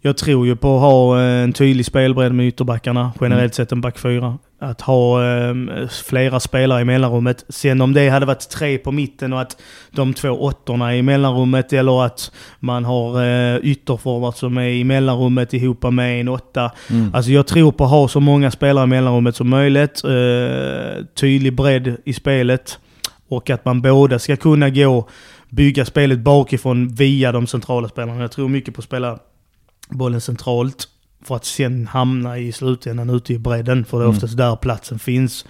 jag 0.00 0.16
tror 0.16 0.46
ju 0.46 0.56
på 0.56 0.76
att 0.76 0.80
ha 0.80 1.20
en 1.20 1.52
tydlig 1.52 1.86
spelbredd 1.86 2.34
med 2.34 2.46
ytterbackarna, 2.46 3.12
generellt 3.20 3.40
mm. 3.40 3.52
sett 3.52 3.72
en 3.72 3.80
back 3.80 3.98
fyra. 3.98 4.38
Att 4.62 4.80
ha 4.80 5.24
eh, 5.24 5.54
flera 6.04 6.40
spelare 6.40 6.80
i 6.80 6.84
mellanrummet. 6.84 7.44
Sen 7.48 7.80
om 7.80 7.92
det 7.92 8.08
hade 8.08 8.26
varit 8.26 8.48
tre 8.48 8.78
på 8.78 8.92
mitten 8.92 9.32
och 9.32 9.40
att 9.40 9.56
de 9.90 10.14
två 10.14 10.28
åttorna 10.28 10.96
i 10.96 11.02
mellanrummet 11.02 11.72
eller 11.72 12.04
att 12.04 12.32
man 12.60 12.84
har 12.84 13.24
eh, 13.24 13.56
ytterforward 13.56 14.34
som 14.34 14.56
är 14.58 14.68
i 14.68 14.84
mellanrummet 14.84 15.54
ihop 15.54 15.82
med 15.82 16.20
en 16.20 16.28
åtta. 16.28 16.70
Mm. 16.90 17.14
Alltså 17.14 17.30
jag 17.30 17.46
tror 17.46 17.72
på 17.72 17.84
att 17.84 17.90
ha 17.90 18.08
så 18.08 18.20
många 18.20 18.50
spelare 18.50 18.84
i 18.84 18.86
mellanrummet 18.86 19.36
som 19.36 19.48
möjligt. 19.48 20.04
Eh, 20.04 21.04
tydlig 21.14 21.56
bredd 21.56 21.96
i 22.04 22.12
spelet. 22.12 22.78
Och 23.28 23.50
att 23.50 23.64
man 23.64 23.82
båda 23.82 24.18
ska 24.18 24.36
kunna 24.36 24.70
gå, 24.70 25.08
bygga 25.48 25.84
spelet 25.84 26.18
bakifrån 26.18 26.88
via 26.88 27.32
de 27.32 27.46
centrala 27.46 27.88
spelarna. 27.88 28.20
Jag 28.20 28.32
tror 28.32 28.48
mycket 28.48 28.74
på 28.74 28.78
att 28.78 28.84
spela 28.84 29.18
bollen 29.88 30.20
centralt 30.20 30.88
för 31.24 31.36
att 31.36 31.44
sen 31.44 31.86
hamna 31.86 32.38
i 32.38 32.52
slutändan 32.52 33.10
ute 33.10 33.34
i 33.34 33.38
bredden. 33.38 33.84
För 33.84 33.98
det 33.98 34.02
är 34.02 34.06
mm. 34.06 34.16
oftast 34.16 34.36
där 34.36 34.56
platsen 34.56 34.98
finns. 34.98 35.44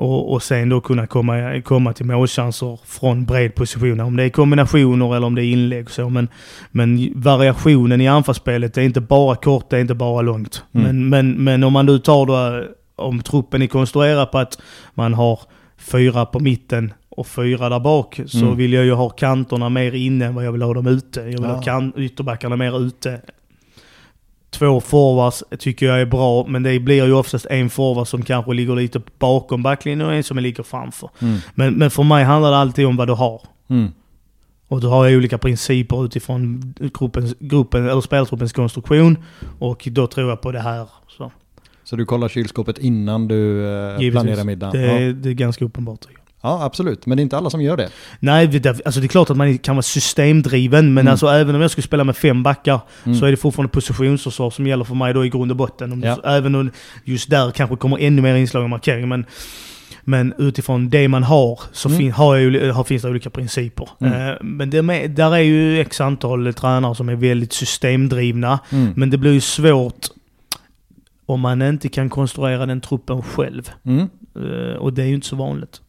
Och, 0.00 0.32
och 0.32 0.42
sen 0.42 0.68
då 0.68 0.80
kunna 0.80 1.06
komma, 1.06 1.62
komma 1.64 1.92
till 1.92 2.06
målchanser 2.06 2.78
från 2.86 3.24
bred 3.24 3.54
position. 3.54 4.00
Om 4.00 4.16
det 4.16 4.24
är 4.24 4.28
kombinationer 4.28 5.16
eller 5.16 5.26
om 5.26 5.34
det 5.34 5.44
är 5.44 5.52
inlägg 5.52 5.84
och 5.84 5.90
så. 5.90 6.08
Men, 6.08 6.28
men 6.70 7.12
variationen 7.14 8.00
i 8.00 8.08
anfallsspelet 8.08 8.78
är 8.78 8.82
inte 8.82 9.00
bara 9.00 9.36
kort, 9.36 9.70
det 9.70 9.76
är 9.76 9.80
inte 9.80 9.94
bara 9.94 10.22
långt. 10.22 10.64
Mm. 10.72 10.86
Men, 10.86 11.08
men, 11.08 11.44
men 11.44 11.64
om 11.64 11.72
man 11.72 11.86
nu 11.86 11.98
tar 11.98 12.26
då, 12.26 12.64
om 12.96 13.22
truppen 13.22 13.62
är 13.62 13.66
konstruerad 13.66 14.30
på 14.30 14.38
att 14.38 14.58
man 14.94 15.14
har 15.14 15.40
fyra 15.78 16.26
på 16.26 16.40
mitten 16.40 16.92
och 17.08 17.26
fyra 17.26 17.68
där 17.68 17.80
bak 17.80 18.20
så 18.26 18.38
mm. 18.38 18.56
vill 18.56 18.72
jag 18.72 18.84
ju 18.84 18.92
ha 18.92 19.08
kanterna 19.08 19.68
mer 19.68 19.94
inne 19.94 20.26
än 20.26 20.34
vad 20.34 20.44
jag 20.44 20.52
vill 20.52 20.62
ha 20.62 20.74
dem 20.74 20.86
ute. 20.86 21.20
Jag 21.20 21.26
vill 21.26 21.42
ja. 21.42 21.54
ha 21.54 21.62
kan, 21.62 21.92
ytterbackarna 21.96 22.56
mer 22.56 22.80
ute 22.80 23.20
Två 24.50 24.80
forwards 24.80 25.44
tycker 25.58 25.86
jag 25.86 26.00
är 26.00 26.06
bra, 26.06 26.46
men 26.46 26.62
det 26.62 26.80
blir 26.80 27.04
ju 27.04 27.12
oftast 27.12 27.46
en 27.46 27.70
forward 27.70 28.06
som 28.06 28.22
kanske 28.22 28.54
ligger 28.54 28.76
lite 28.76 29.00
bakom 29.18 29.62
backlinjen 29.62 30.08
och 30.08 30.14
en 30.14 30.24
som 30.24 30.38
ligger 30.38 30.62
framför. 30.62 31.10
Mm. 31.18 31.38
Men, 31.54 31.74
men 31.74 31.90
för 31.90 32.02
mig 32.02 32.24
handlar 32.24 32.50
det 32.50 32.56
alltid 32.56 32.86
om 32.86 32.96
vad 32.96 33.08
du 33.08 33.12
har. 33.12 33.42
Mm. 33.68 33.88
Och 34.68 34.80
du 34.80 34.86
har 34.86 35.16
olika 35.16 35.38
principer 35.38 36.04
utifrån 36.04 36.74
gruppens, 36.78 37.34
gruppen, 37.38 37.88
eller 37.88 38.00
speltruppens 38.00 38.52
konstruktion. 38.52 39.18
Och 39.58 39.88
då 39.90 40.06
tror 40.06 40.28
jag 40.28 40.40
på 40.40 40.52
det 40.52 40.60
här. 40.60 40.88
Så, 41.08 41.32
så 41.84 41.96
du 41.96 42.04
kollar 42.04 42.28
kylskåpet 42.28 42.78
innan 42.78 43.28
du 43.28 43.66
eh, 43.66 44.10
planerar 44.10 44.44
middagen? 44.44 44.72
Det, 44.72 45.02
ja. 45.02 45.12
det 45.12 45.28
är 45.28 45.32
ganska 45.32 45.64
uppenbart. 45.64 46.06
Ja, 46.42 46.64
absolut. 46.64 47.06
Men 47.06 47.16
det 47.16 47.20
är 47.20 47.22
inte 47.22 47.36
alla 47.36 47.50
som 47.50 47.62
gör 47.62 47.76
det. 47.76 47.90
Nej, 48.20 48.46
det, 48.46 48.68
alltså 48.68 49.00
det 49.00 49.06
är 49.06 49.08
klart 49.08 49.30
att 49.30 49.36
man 49.36 49.58
kan 49.58 49.76
vara 49.76 49.82
systemdriven, 49.82 50.94
men 50.94 51.02
mm. 51.02 51.10
alltså 51.10 51.26
även 51.26 51.54
om 51.54 51.60
jag 51.60 51.70
skulle 51.70 51.86
spela 51.86 52.04
med 52.04 52.16
fem 52.16 52.42
backar 52.42 52.80
mm. 53.04 53.18
så 53.18 53.26
är 53.26 53.30
det 53.30 53.36
fortfarande 53.36 53.72
positionsförsvar 53.72 54.50
som 54.50 54.66
gäller 54.66 54.84
för 54.84 54.94
mig 54.94 55.14
då 55.14 55.24
i 55.24 55.28
grund 55.28 55.50
och 55.50 55.56
botten. 55.56 56.02
Ja. 56.04 56.20
Även 56.24 56.54
om 56.54 56.70
just 57.04 57.30
där 57.30 57.50
kanske 57.50 57.76
kommer 57.76 57.98
ännu 57.98 58.22
mer 58.22 58.34
inslag 58.34 58.62
av 58.62 58.68
markering. 58.68 59.08
Men, 59.08 59.26
men 60.04 60.34
utifrån 60.38 60.90
det 60.90 61.08
man 61.08 61.22
har 61.22 61.60
så 61.72 61.88
mm. 61.88 61.98
fin, 61.98 62.12
har 62.12 62.36
jag, 62.36 62.74
har, 62.74 62.84
finns 62.84 63.02
det 63.02 63.08
olika 63.08 63.30
principer. 63.30 63.88
Mm. 64.00 64.28
Uh, 64.28 64.36
men 64.40 64.70
det 64.70 64.82
med, 64.82 65.10
där 65.10 65.34
är 65.34 65.38
ju 65.38 65.80
x 65.80 66.00
antal 66.00 66.54
tränare 66.54 66.94
som 66.94 67.08
är 67.08 67.16
väldigt 67.16 67.52
systemdrivna. 67.52 68.58
Mm. 68.70 68.92
Men 68.96 69.10
det 69.10 69.18
blir 69.18 69.32
ju 69.32 69.40
svårt 69.40 70.06
om 71.26 71.40
man 71.40 71.62
inte 71.62 71.88
kan 71.88 72.10
konstruera 72.10 72.66
den 72.66 72.80
truppen 72.80 73.22
själv. 73.22 73.70
Uh, 74.36 74.74
och 74.74 74.92
det 74.92 75.02
är 75.02 75.06
ju 75.06 75.14
inte 75.14 75.26
så 75.26 75.36
vanligt. 75.36 75.80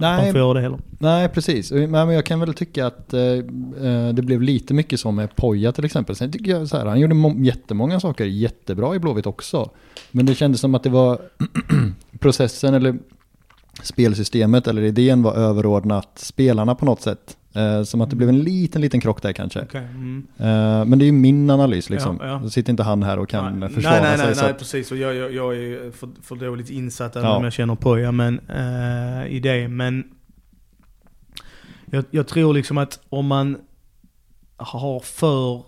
Nej, 0.00 0.26
de 0.26 0.32
får 0.32 0.38
göra 0.40 0.54
det 0.54 0.60
heller. 0.60 0.78
Nej, 0.98 1.28
precis. 1.28 1.72
Men 1.72 2.10
jag 2.10 2.24
kan 2.24 2.40
väl 2.40 2.54
tycka 2.54 2.86
att 2.86 3.14
eh, 3.14 3.20
eh, 3.22 4.08
det 4.12 4.22
blev 4.22 4.42
lite 4.42 4.74
mycket 4.74 5.00
så 5.00 5.10
med 5.10 5.36
Poja 5.36 5.72
till 5.72 5.84
exempel. 5.84 6.16
Sen 6.16 6.32
tycker 6.32 6.50
jag 6.50 6.68
så 6.68 6.76
här, 6.76 6.86
han 6.86 7.00
gjorde 7.00 7.44
jättemånga 7.46 8.00
saker 8.00 8.24
jättebra 8.24 8.94
i 8.94 8.98
Blåvitt 8.98 9.26
också. 9.26 9.70
Men 10.10 10.26
det 10.26 10.34
kändes 10.34 10.60
som 10.60 10.74
att 10.74 10.82
det 10.82 10.90
var 10.90 11.20
processen 12.18 12.74
eller 12.74 12.98
spelsystemet 13.82 14.66
eller 14.66 14.82
idén 14.82 15.22
var 15.22 15.34
överordnat 15.34 16.10
spelarna 16.18 16.74
på 16.74 16.84
något 16.84 17.02
sätt. 17.02 17.36
Eh, 17.58 17.82
som 17.82 18.00
att 18.00 18.10
det 18.10 18.16
blev 18.16 18.28
en 18.28 18.38
liten, 18.38 18.82
liten 18.82 19.00
krock 19.00 19.22
där 19.22 19.32
kanske. 19.32 19.62
Okay. 19.62 19.84
Mm. 19.84 20.26
Eh, 20.36 20.84
men 20.84 20.98
det 20.98 21.04
är 21.04 21.06
ju 21.06 21.12
min 21.12 21.50
analys 21.50 21.90
liksom. 21.90 22.18
Ja, 22.20 22.26
ja. 22.26 22.40
Då 22.42 22.50
sitter 22.50 22.70
inte 22.70 22.82
han 22.82 23.02
här 23.02 23.18
och 23.18 23.28
kan 23.28 23.60
nej, 23.60 23.68
försvara 23.68 24.00
nej, 24.00 24.02
nej, 24.02 24.18
sig. 24.18 24.26
Nej, 24.26 24.44
nej, 24.44 24.54
precis. 24.54 24.90
Och 24.92 24.96
jag, 24.96 25.14
jag, 25.14 25.32
jag 25.32 25.56
är 25.56 25.90
för, 25.90 26.08
för 26.22 26.36
dåligt 26.36 26.70
insatt 26.70 27.16
även 27.16 27.28
ja. 27.28 27.36
om 27.36 27.44
jag 27.44 27.52
känner 27.52 27.74
Poja 27.74 28.12
men, 28.12 28.40
eh, 28.48 29.26
i 29.32 29.40
det. 29.40 29.68
Men 29.68 30.04
jag, 31.86 32.04
jag 32.10 32.28
tror 32.28 32.54
liksom 32.54 32.78
att 32.78 33.00
om 33.08 33.26
man 33.26 33.58
har 34.56 35.00
för 35.00 35.62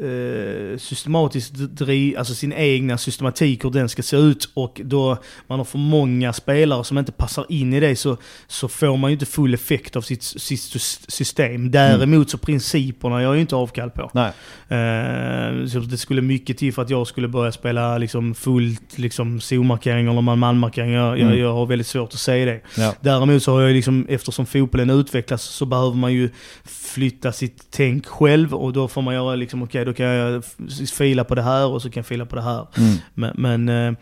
eh, 0.00 0.78
systematiskt 0.78 1.54
driv, 1.54 2.18
alltså 2.18 2.34
sin 2.34 2.52
egna 2.52 2.98
systematik 2.98 3.64
hur 3.64 3.70
den 3.70 3.88
ska 3.88 4.02
se 4.02 4.16
ut 4.16 4.50
och 4.54 4.80
då 4.84 5.16
man 5.46 5.58
har 5.58 5.64
för 5.64 5.78
många 5.78 6.32
spelare 6.32 6.84
som 6.84 6.98
inte 6.98 7.12
passar 7.12 7.46
in 7.48 7.72
i 7.72 7.80
det 7.80 7.96
så, 7.96 8.16
så 8.46 8.68
får 8.68 8.96
man 8.96 9.10
ju 9.10 9.12
inte 9.12 9.26
full 9.26 9.54
effekt 9.54 9.96
av 9.96 10.00
sitt, 10.00 10.22
sitt 10.22 10.60
system. 11.08 11.70
Däremot 11.70 12.02
mm. 12.02 12.28
så 12.28 12.38
principerna 12.38 13.22
jag 13.22 13.30
är 13.30 13.34
ju 13.34 13.40
inte 13.40 13.56
avkall 13.56 13.90
på. 13.90 14.10
Nej. 14.14 14.32
Eh, 14.68 15.66
så 15.66 15.78
det 15.78 15.96
skulle 15.96 16.22
mycket 16.22 16.58
till 16.58 16.74
för 16.74 16.82
att 16.82 16.90
jag 16.90 17.06
skulle 17.06 17.28
börja 17.28 17.52
spela 17.52 17.98
liksom 17.98 18.34
fullt 18.34 18.98
liksom 18.98 19.40
zonmarkering 19.40 20.06
eller 20.06 20.20
man-man-markering. 20.20 20.92
Jag, 20.92 21.20
mm. 21.20 21.28
jag, 21.28 21.38
jag, 21.38 21.52
har 21.52 21.66
väldigt 21.66 21.86
svårt 21.86 22.12
att 22.12 22.20
säga 22.20 22.46
det. 22.46 22.60
Ja. 22.76 22.94
Däremot 23.00 23.42
så 23.42 23.52
har 23.52 23.60
jag 23.60 23.72
liksom, 23.72 24.06
eftersom 24.08 24.46
fotbollen 24.46 24.90
utvecklas 24.90 25.42
så 25.42 25.66
behöver 25.66 25.96
man 25.96 26.12
ju 26.12 26.30
flytta 26.64 27.32
sitt 27.32 27.66
tänk 27.70 28.06
själv 28.06 28.54
och 28.54 28.72
då 28.72 28.88
får 28.88 29.02
man 29.02 29.14
göra 29.14 29.34
liksom, 29.34 29.62
okej 29.62 29.82
okay, 29.82 29.89
då 29.90 29.94
kan 29.94 30.06
jag 30.06 30.44
fila 30.92 31.24
på 31.24 31.34
det 31.34 31.42
här 31.42 31.66
och 31.66 31.82
så 31.82 31.90
kan 31.90 32.00
jag 32.00 32.06
fila 32.06 32.26
på 32.26 32.36
det 32.36 32.42
här. 32.42 32.66
Mm. 32.76 32.96
Men, 33.14 33.32
men 33.36 33.68
uh, 33.68 33.96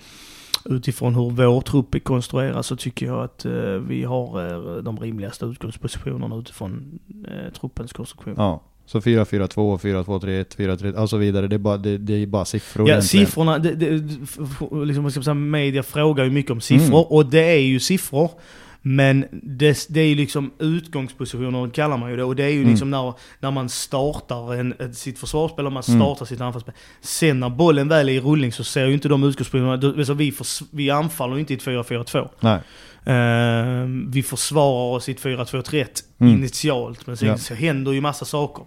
utifrån 0.65 1.15
hur 1.15 1.31
vår 1.31 1.61
trupp 1.61 1.95
är 1.95 1.99
konstruerad 1.99 2.65
så 2.65 2.77
tycker 2.77 3.07
jag 3.07 3.25
att 3.25 3.47
uh, 3.47 3.79
vi 3.79 4.05
har 4.05 4.53
uh, 4.53 4.83
de 4.83 5.01
rimligaste 5.01 5.45
utgångspositionerna 5.45 6.37
utifrån 6.37 6.99
truppens 7.61 7.93
konstruktion. 7.93 8.35
Ja. 8.37 8.63
Så 8.87 9.01
4-4-2, 9.01 9.79
4-2-3-1, 9.79 10.57
4-3 10.57 10.95
och 10.95 11.11
så 11.11 11.17
vidare. 11.17 11.49
Det 11.49 11.57
är 11.57 11.59
bara, 11.59 11.77
det, 11.77 11.99
det 11.99 12.23
är 12.23 12.27
bara 12.27 12.45
siffror. 12.45 12.89
Ja, 12.89 12.95
egentligen. 12.95 13.27
siffrorna, 13.27 13.59
det, 13.59 13.75
det, 13.75 13.91
liksom, 14.87 15.11
ska 15.11 15.23
säga, 15.23 15.35
media 15.35 15.83
frågar 15.83 16.25
ju 16.25 16.31
mycket 16.31 16.51
om 16.51 16.61
siffror. 16.61 16.87
Mm. 16.87 17.17
Och 17.17 17.27
det 17.27 17.45
är 17.45 17.61
ju 17.61 17.81
siffror. 17.81 18.31
Men 18.83 19.25
det, 19.43 19.87
det 19.89 20.01
är 20.01 20.07
ju 20.07 20.15
liksom 20.15 20.51
utgångspositioner 20.59 21.71
kallar 21.71 21.97
man 21.97 22.11
ju 22.11 22.17
det. 22.17 22.25
Och 22.25 22.37
det 22.37 22.45
är 22.45 22.49
ju 22.49 22.59
Mm. 22.59 22.71
liksom 22.71 22.91
när, 22.91 23.15
när 23.41 23.51
man 23.51 23.69
startar 23.69 24.55
en, 24.55 24.95
sitt 24.95 25.19
försvarsspel 25.19 25.67
och 25.67 25.73
man 25.73 25.83
Mm. 25.89 26.01
startar 26.01 26.25
sitt 26.27 26.41
anfallsspel. 26.41 26.75
Sen 27.01 27.41
när 27.41 27.49
bollen 27.51 27.89
väl 27.89 28.09
är 28.09 28.13
i 28.13 28.21
rullning 28.21 28.53
så 28.53 28.65
ser 28.65 28.87
ju 28.87 28.95
inte 28.95 29.09
de 29.09 29.25
utgångspositionerna... 29.25 29.99
Alltså 29.99 30.15
vi, 30.15 30.33
förs, 30.33 30.63
vi 30.71 30.91
anfaller 30.91 31.39
inte 31.39 31.53
i 31.53 31.57
ett 31.57 31.65
4-4-2. 31.65 32.29
Nej. 32.41 32.61
Eh, 33.05 33.87
vi 34.09 34.23
försvarar 34.23 34.97
oss 34.97 35.09
i 35.09 35.13
ett 35.13 35.21
4-2-3-1 35.23 35.87
Mm. 36.21 36.35
initialt. 36.35 37.07
Men 37.07 37.17
sen 37.17 37.29
Ja. 37.29 37.39
så 37.39 37.55
händer 37.55 37.93
ju 37.93 38.01
massa 38.01 38.25
saker. 38.25 38.65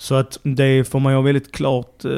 Så 0.00 0.14
att 0.14 0.38
det 0.42 0.88
får 0.88 1.00
man 1.00 1.12
ju 1.12 1.16
ha 1.16 1.22
väldigt 1.22 1.52
klart 1.52 2.04
eh, 2.04 2.10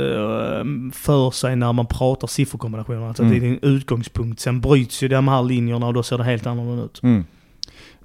för 0.93 1.31
sig 1.31 1.57
när 1.57 1.73
man 1.73 1.87
pratar 1.87 2.27
sifferkombinationer. 2.29 3.09
Alltså 3.09 3.23
Mm. 3.23 3.35
att 3.35 3.41
det 3.41 3.47
är 3.47 3.51
en 3.51 3.59
utgångspunkt. 3.77 4.41
Sen 4.41 4.61
bryts 4.61 5.03
ju 5.03 5.09
de 5.09 5.29
här 5.29 5.43
linjerna 5.43 5.87
och 5.87 5.95
då 5.95 6.03
ser 6.03 6.19
det 6.19 6.25
helt 6.25 6.47
annorlunda 6.47 6.85
ut. 6.85 7.03
Mm. 7.03 7.25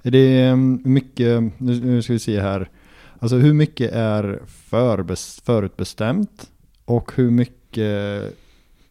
Är 0.02 0.10
det 0.10 0.50
um, 0.50 0.80
mycket, 0.84 1.42
nu 1.60 2.02
ska 2.02 2.12
vi 2.12 2.18
se 2.18 2.40
här, 2.40 2.68
alltså 3.18 3.36
hur 3.36 3.52
mycket 3.52 3.92
är 3.92 4.40
förutbestämt 5.44 6.50
och 6.84 7.12
hur 7.14 7.30
mycket 7.30 8.22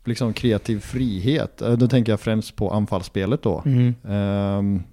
liksom 0.05 0.33
kreativ 0.33 0.79
frihet? 0.79 1.61
Eh, 1.61 1.71
Då 1.73 1.87
tänker 1.87 2.11
jag 2.11 2.19
främst 2.19 2.55
på 2.55 2.69
anfallsspelet 2.71 3.41
då. 3.43 3.63
Mm. 3.65 3.93
Ehm, 4.09 4.83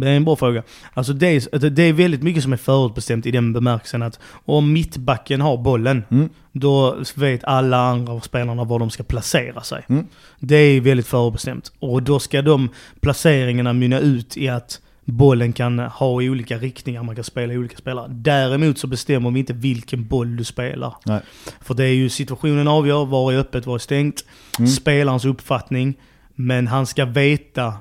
Det 0.00 0.08
är 0.10 0.16
en 0.16 0.24
bra 0.24 0.36
fråga. 0.36 0.62
Alltså 0.94 1.12
det 1.12 1.26
är, 1.26 1.58
det- 1.58 1.70
det 1.70 1.82
är 1.82 1.92
väldigt 1.92 2.22
mycket 2.22 2.42
som 2.42 2.52
är 2.52 2.56
förutbestämt 2.56 3.26
i 3.26 3.30
den 3.30 3.52
bemärkelsen 3.52 4.02
att 4.02 4.18
om 4.44 4.72
mittbacken 4.72 5.40
har 5.40 5.56
bollen, 5.56 6.04
mm, 6.10 6.28
då 6.52 6.96
vet 7.14 7.44
alla 7.44 7.76
andra 7.76 8.20
spelarna 8.20 8.64
var 8.64 8.78
de 8.78 8.90
ska 8.90 9.02
placera 9.02 9.60
sig. 9.62 9.84
Mm. 9.88 10.06
Det 10.38 10.56
är 10.56 10.80
väldigt 10.80 11.06
förutbestämt. 11.06 11.72
Och 11.78 12.02
då 12.02 12.18
ska 12.18 12.42
de 12.42 12.68
placeringarna 13.00 13.72
mynna 13.72 13.98
ut 13.98 14.36
i 14.36 14.48
att 14.48 14.80
bollen 15.04 15.52
kan 15.52 15.78
ha 15.78 16.22
i 16.22 16.30
olika 16.30 16.58
riktningar, 16.58 17.02
man 17.02 17.14
kan 17.14 17.24
spela 17.24 17.52
i 17.52 17.58
olika 17.58 17.76
spelare. 17.76 18.06
Däremot 18.10 18.78
så 18.78 18.86
bestämmer 18.86 19.30
vi 19.30 19.40
inte 19.40 19.52
vilken 19.52 20.06
boll 20.06 20.36
du 20.36 20.44
spelar. 20.44 20.94
Nej. 21.06 21.20
För 21.60 21.74
det 21.74 21.84
är 21.84 21.94
ju 21.94 22.08
situationen 22.08 22.68
avgör, 22.68 23.04
var 23.06 23.32
är 23.32 23.38
öppet, 23.38 23.66
var 23.66 23.74
är 23.74 23.78
stängt. 23.78 24.24
Mm. 24.58 24.68
Spelarens 24.70 25.24
uppfattning. 25.24 25.94
Men 26.34 26.66
han 26.66 26.86
ska 26.86 27.04
veta 27.04 27.74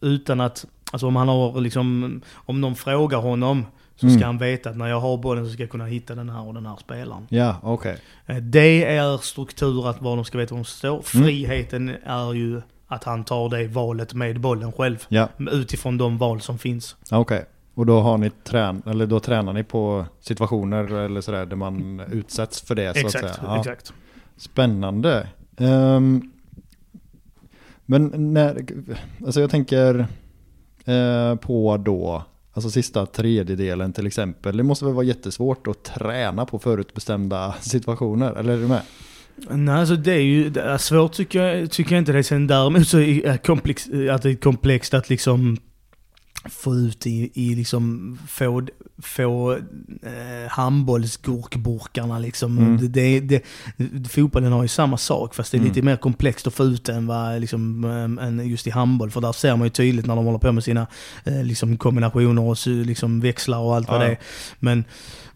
utan 0.00 0.40
att, 0.40 0.64
alltså 0.92 1.06
om 1.06 1.16
han 1.16 1.28
har 1.28 1.60
liksom, 1.60 2.20
om 2.34 2.60
någon 2.60 2.74
frågar 2.76 3.18
honom 3.18 3.66
så 3.96 4.06
ska 4.06 4.16
Mm. 4.16 4.22
han 4.26 4.38
veta 4.38 4.70
att 4.70 4.76
när 4.76 4.86
jag 4.86 5.00
har 5.00 5.16
bollen 5.16 5.46
så 5.46 5.52
ska 5.52 5.62
jag 5.62 5.70
kunna 5.70 5.86
hitta 5.86 6.14
den 6.14 6.28
här 6.30 6.46
och 6.46 6.54
den 6.54 6.66
här 6.66 6.76
spelaren. 6.76 7.26
ja, 7.28 7.56
okej. 7.62 7.96
Eh, 8.26 8.36
Det 8.36 8.84
är 8.96 9.16
struktur 9.18 9.88
att 9.90 10.02
vad 10.02 10.18
de 10.18 10.24
ska 10.24 10.38
veta 10.38 10.54
var 10.54 10.58
de 10.58 10.64
står. 10.64 10.90
Mm. 10.92 11.02
Friheten 11.02 11.88
är 12.04 12.34
ju 12.34 12.62
att 12.86 13.04
han 13.04 13.24
tar 13.24 13.48
det 13.48 13.66
valet 13.68 14.14
med 14.14 14.40
bollen 14.40 14.72
själv. 14.72 15.04
Ja, 15.08 15.28
Utifrån 15.52 15.98
de 15.98 16.18
val 16.18 16.40
som 16.40 16.58
finns. 16.58 16.96
okej. 17.10 17.44
Och 17.74 17.86
då 17.86 18.00
har 18.00 18.18
ni 18.18 18.30
trän, 18.44 18.82
eller 18.86 19.06
då 19.06 19.20
tränar 19.20 19.52
ni 19.52 19.64
på 19.64 20.04
situationer 20.20 20.92
eller 20.94 21.20
sådär 21.20 21.46
där 21.46 21.56
man 21.56 22.00
utsätts 22.00 22.60
för 22.62 22.74
det 22.74 22.84
så 22.94 22.98
att 23.06 23.14
Exakt, 23.14 23.34
säga. 23.34 23.36
Ja. 23.42 23.58
exakt. 23.60 23.92
Spännande. 24.36 25.28
Ehm, 25.56 26.30
men 27.86 28.32
när, 28.34 28.64
alltså 29.26 29.40
jag 29.40 29.50
tänker 29.50 30.06
eh, 30.88 31.36
på 31.36 31.76
då, 31.76 32.22
alltså 32.52 32.70
sista 32.70 33.06
tredjedelen 33.06 33.92
till 33.92 34.06
exempel. 34.06 34.56
Det 34.56 34.62
måste 34.62 34.84
väl 34.84 34.94
vara 34.94 35.04
jättesvårt 35.04 35.66
att 35.66 35.84
träna 35.84 36.46
på 36.46 36.58
förutbestämda 36.58 37.54
situationer, 37.60 38.32
eller 38.32 38.52
är 38.52 38.56
du 38.56 38.68
med? 38.68 38.82
Nej, 39.50 39.74
alltså 39.74 39.96
det 39.96 40.12
är 40.12 40.20
ju 40.20 40.50
det 40.50 40.62
är 40.62 40.78
svårt 40.78 41.12
tycker 41.12 41.42
jag, 41.42 41.70
tycker 41.70 41.92
jag 41.94 42.00
inte 42.00 42.12
det. 42.12 42.22
Sen 42.24 42.46
däremot 42.46 42.88
så 42.88 43.00
är 43.00 43.36
komplex, 43.36 43.86
att 43.86 44.22
det 44.22 44.30
är 44.30 44.40
komplext 44.40 44.94
att 44.94 45.08
liksom 45.10 45.56
få 46.50 46.74
ut 46.74 47.06
i, 47.06 47.30
i 47.34 47.54
liksom, 47.54 48.18
få, 48.28 48.66
få 48.98 49.52
eh, 50.02 50.50
handbollsgurkburkarna 50.50 52.18
liksom. 52.18 52.58
Mm. 52.58 52.76
Det, 52.92 53.20
det, 53.20 53.42
det, 53.76 54.08
fotbollen 54.08 54.52
har 54.52 54.62
ju 54.62 54.68
samma 54.68 54.96
sak 54.96 55.34
fast 55.34 55.52
det 55.52 55.56
är 55.56 55.58
Mm. 55.58 55.68
lite 55.68 55.82
mer 55.82 55.96
komplext 55.96 56.46
att 56.46 56.54
få 56.54 56.64
ut 56.64 56.84
det 56.84 56.92
än, 56.94 57.06
vad, 57.06 57.40
liksom, 57.40 57.84
än 58.20 58.48
just 58.48 58.66
i 58.66 58.70
handboll. 58.70 59.10
För 59.10 59.20
där 59.20 59.32
ser 59.32 59.56
man 59.56 59.66
ju 59.66 59.70
tydligt 59.70 60.06
när 60.06 60.16
de 60.16 60.24
håller 60.24 60.38
på 60.38 60.52
med 60.52 60.64
sina 60.64 60.86
eh, 61.24 61.44
liksom, 61.44 61.76
kombinationer 61.76 62.42
och 62.42 62.56
liksom, 62.66 63.20
växlar 63.20 63.58
och 63.58 63.76
allt 63.76 63.88
vad 63.88 63.96
Ja, 63.96 64.00
det 64.00 64.06
ja. 64.06 64.12
är. 64.12 64.18
Men, 64.58 64.84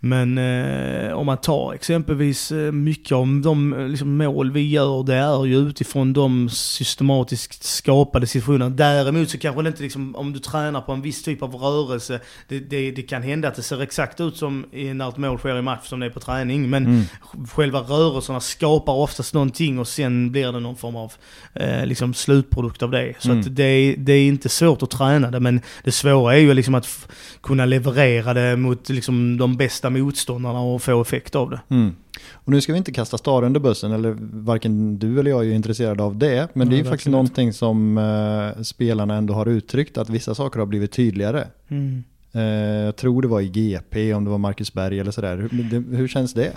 men 0.04 0.38
eh, 0.38 1.12
om 1.12 1.26
man 1.26 1.36
tar 1.36 1.72
exempelvis 1.74 2.52
eh, 2.52 2.72
mycket 2.72 3.12
av 3.12 3.26
de 3.44 3.86
liksom, 3.90 4.16
mål 4.16 4.50
vi 4.52 4.70
gör, 4.70 5.02
det 5.04 5.14
är 5.14 5.44
ju 5.46 5.56
utifrån 5.68 6.12
de 6.12 6.48
systematiskt 6.50 7.64
skapade 7.64 8.26
situationerna. 8.26 8.70
Däremot 8.70 9.30
så 9.30 9.38
kanske 9.38 9.62
det 9.62 9.68
inte 9.68 9.82
liksom, 9.82 10.16
om 10.16 10.32
du 10.32 10.38
tränar 10.38 10.80
på 10.80 10.92
en 10.92 11.02
viss 11.02 11.22
typ 11.22 11.42
av 11.42 11.54
rörelse, 11.54 12.20
det, 12.48 12.58
det, 12.58 12.90
det 12.90 13.02
kan 13.02 13.22
hända 13.22 13.48
att 13.48 13.54
det 13.54 13.62
ser 13.62 13.82
exakt 13.82 14.20
ut 14.20 14.36
som 14.36 14.64
i- 14.72 14.94
när 14.94 15.08
ett 15.08 15.16
mål 15.16 15.38
sker 15.38 15.58
i 15.58 15.62
match 15.62 15.86
som 15.88 16.00
det 16.00 16.06
är 16.06 16.10
på 16.10 16.20
träning. 16.20 16.70
Men 16.70 16.86
Mm. 16.86 17.02
själva 17.50 17.80
rörelserna 17.80 18.40
skapar 18.40 18.92
oftast 18.92 19.34
någonting 19.34 19.78
och 19.78 19.88
sen 19.88 20.32
blir 20.32 20.52
det 20.52 20.60
någon 20.60 20.76
form 20.76 20.96
av 20.96 21.12
eh, 21.54 21.86
liksom 21.86 22.14
slutprodukt 22.14 22.82
av 22.82 22.90
det. 22.90 23.14
Så 23.18 23.28
Mm. 23.30 23.40
att 23.40 23.56
det, 23.56 23.62
är- 23.64 23.96
det 23.96 24.12
är 24.12 24.26
inte 24.28 24.48
svårt 24.48 24.82
att 24.82 24.90
träna 24.90 25.30
det, 25.30 25.40
men 25.40 25.60
det 25.84 25.92
svåra 25.92 26.34
är 26.34 26.38
ju 26.40 26.54
liksom 26.54 26.74
att 26.74 27.08
kunna 27.42 27.64
leverera 27.64 28.34
det 28.34 28.56
mot 28.56 28.88
liksom 28.88 29.38
de 29.38 29.56
bästa 29.56 29.90
motståndarna 29.92 30.60
och 30.60 30.82
få 30.82 31.02
effekt 31.02 31.34
av 31.34 31.50
det. 31.50 31.60
Mm. 31.68 31.94
Och 32.32 32.52
nu 32.52 32.60
ska 32.60 32.72
vi 32.72 32.78
inte 32.78 32.92
kasta 32.92 33.18
Star 33.18 33.42
under 33.42 33.60
bussen, 33.60 33.92
eller 33.92 34.16
varken 34.32 34.98
du 34.98 35.20
eller 35.20 35.30
jag 35.30 35.40
är 35.40 35.44
ju 35.44 35.54
intresserade 35.54 36.02
av 36.02 36.16
det. 36.16 36.48
Men 36.52 36.68
det 36.68 36.76
är 36.76 36.78
ju 36.78 36.84
faktiskt 36.84 37.06
inte. 37.06 37.10
någonting 37.10 37.52
som 37.52 37.98
eh, 37.98 38.62
spelarna 38.62 39.14
ändå 39.14 39.34
har 39.34 39.46
uttryckt, 39.46 39.98
att 39.98 40.10
vissa 40.10 40.34
saker 40.34 40.58
har 40.58 40.66
blivit 40.66 40.92
tydligare. 40.92 41.46
Mm. 41.68 42.04
Eh, 42.32 42.42
jag 42.84 42.96
tror 42.96 43.22
det 43.22 43.28
var 43.28 43.40
i 43.40 43.48
GP, 43.48 44.14
om 44.14 44.24
det 44.24 44.30
var 44.30 44.38
Marcus 44.38 44.72
Berg 44.72 45.00
eller 45.00 45.10
sådär. 45.10 45.36
Hur, 45.36 45.62
det, 45.62 45.96
hur 45.96 46.08
känns 46.08 46.34
det? 46.34 46.52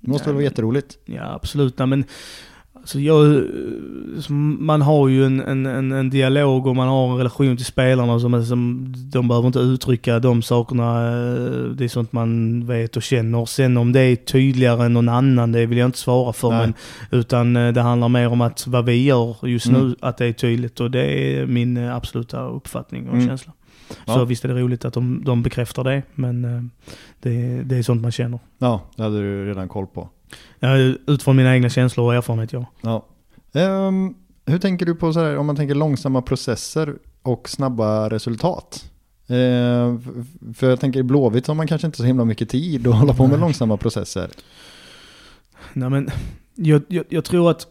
Det 0.00 0.10
måste 0.10 0.26
väl 0.26 0.34
vara 0.34 0.44
jätteroligt? 0.44 0.98
Ja, 1.04 1.34
absolut. 1.34 1.78
Nej, 1.78 1.86
men 1.86 2.04
alltså 2.82 3.00
jag, 3.00 3.44
man 4.58 4.82
har 4.82 5.08
ju 5.08 5.24
en, 5.26 5.40
en, 5.40 5.92
en, 5.92 6.10
dialog 6.10 6.66
och 6.66 6.76
man 6.76 6.88
har 6.88 7.10
en 7.10 7.16
relation 7.16 7.56
till 7.56 7.66
spelarna 7.66 8.20
som, 8.20 8.44
som 8.44 8.92
de 9.12 9.28
behöver 9.28 9.46
inte 9.46 9.58
uttrycka 9.58 10.18
de 10.18 10.42
sakerna. 10.42 11.06
eh, 11.08 11.64
Det 11.74 11.84
är 11.84 11.88
sånt 11.88 12.12
man 12.12 12.66
vet 12.66 12.96
och 12.96 13.02
känner. 13.02 13.44
Sen 13.44 13.76
om 13.76 13.92
det 13.92 14.00
är 14.00 14.16
tydligare 14.16 14.84
än 14.86 14.92
någon 14.92 15.08
annan, 15.08 15.52
det 15.52 15.66
vill 15.66 15.78
jag 15.78 15.88
inte 15.88 15.98
svara 15.98 16.32
för. 16.32 16.50
Men, 16.50 16.74
utan 17.10 17.56
eh, 17.56 17.72
det 17.72 17.80
handlar 17.80 18.08
mer 18.08 18.28
om 18.28 18.40
att 18.40 18.66
vad 18.66 18.84
vi 18.84 19.04
gör 19.04 19.36
just 19.46 19.66
Mm. 19.66 19.80
nu, 19.88 19.96
att 20.00 20.16
det 20.16 20.26
är 20.26 20.32
tydligt. 20.32 20.80
Och 20.80 20.90
det 20.90 21.04
är 21.04 21.46
min 21.46 21.76
eh, 21.76 21.96
absoluta 21.96 22.46
uppfattning 22.46 23.08
och 23.08 23.14
Mm. 23.14 23.26
känsla. 23.28 23.52
Ja. 24.06 24.14
Så 24.14 24.24
visst 24.24 24.44
är 24.44 24.48
det 24.48 24.60
roligt 24.60 24.84
att 24.84 24.94
de, 24.94 25.22
de 25.24 25.42
bekräftar 25.42 25.84
det, 25.84 26.02
men 26.14 26.70
det, 27.20 27.62
det 27.64 27.76
är 27.76 27.82
sånt 27.82 28.02
man 28.02 28.12
känner. 28.12 28.38
Ja, 28.58 28.80
det 28.96 29.02
hade 29.02 29.20
du 29.20 29.46
redan 29.48 29.68
koll 29.68 29.86
på. 29.86 30.08
Ja, 30.58 30.76
utifrån 31.06 31.36
mina 31.36 31.54
egna 31.54 31.68
känslor 31.68 32.06
och 32.06 32.14
erfarenhet, 32.14 32.52
ja. 32.52 32.66
Ja. 32.80 33.06
Ehm, 33.60 34.14
hur 34.46 34.58
tänker 34.58 34.86
du 34.86 34.94
på 34.94 35.12
så 35.12 35.20
här, 35.20 35.36
om 35.36 35.46
man 35.46 35.56
tänker 35.56 35.74
långsamma 35.74 36.22
processer 36.22 36.94
och 37.22 37.48
snabba 37.48 38.08
resultat? 38.10 38.84
F- 39.28 40.14
för 40.56 40.70
jag 40.70 40.80
tänker 40.80 41.00
i 41.00 41.02
Blåvitt 41.02 41.46
har 41.46 41.54
man 41.54 41.66
kanske 41.66 41.86
inte 41.86 41.98
så 41.98 42.04
himla 42.04 42.24
mycket 42.24 42.48
tid 42.48 42.86
att 42.86 42.94
hålla 42.94 43.14
på 43.14 43.22
med 43.22 43.30
Nej. 43.30 43.40
långsamma 43.40 43.76
processer. 43.76 44.30
Nej 45.72 45.90
men, 45.90 46.08
jag, 46.54 46.82
jag, 46.88 47.04
jag 47.08 47.24
tror 47.24 47.50
att 47.50 47.66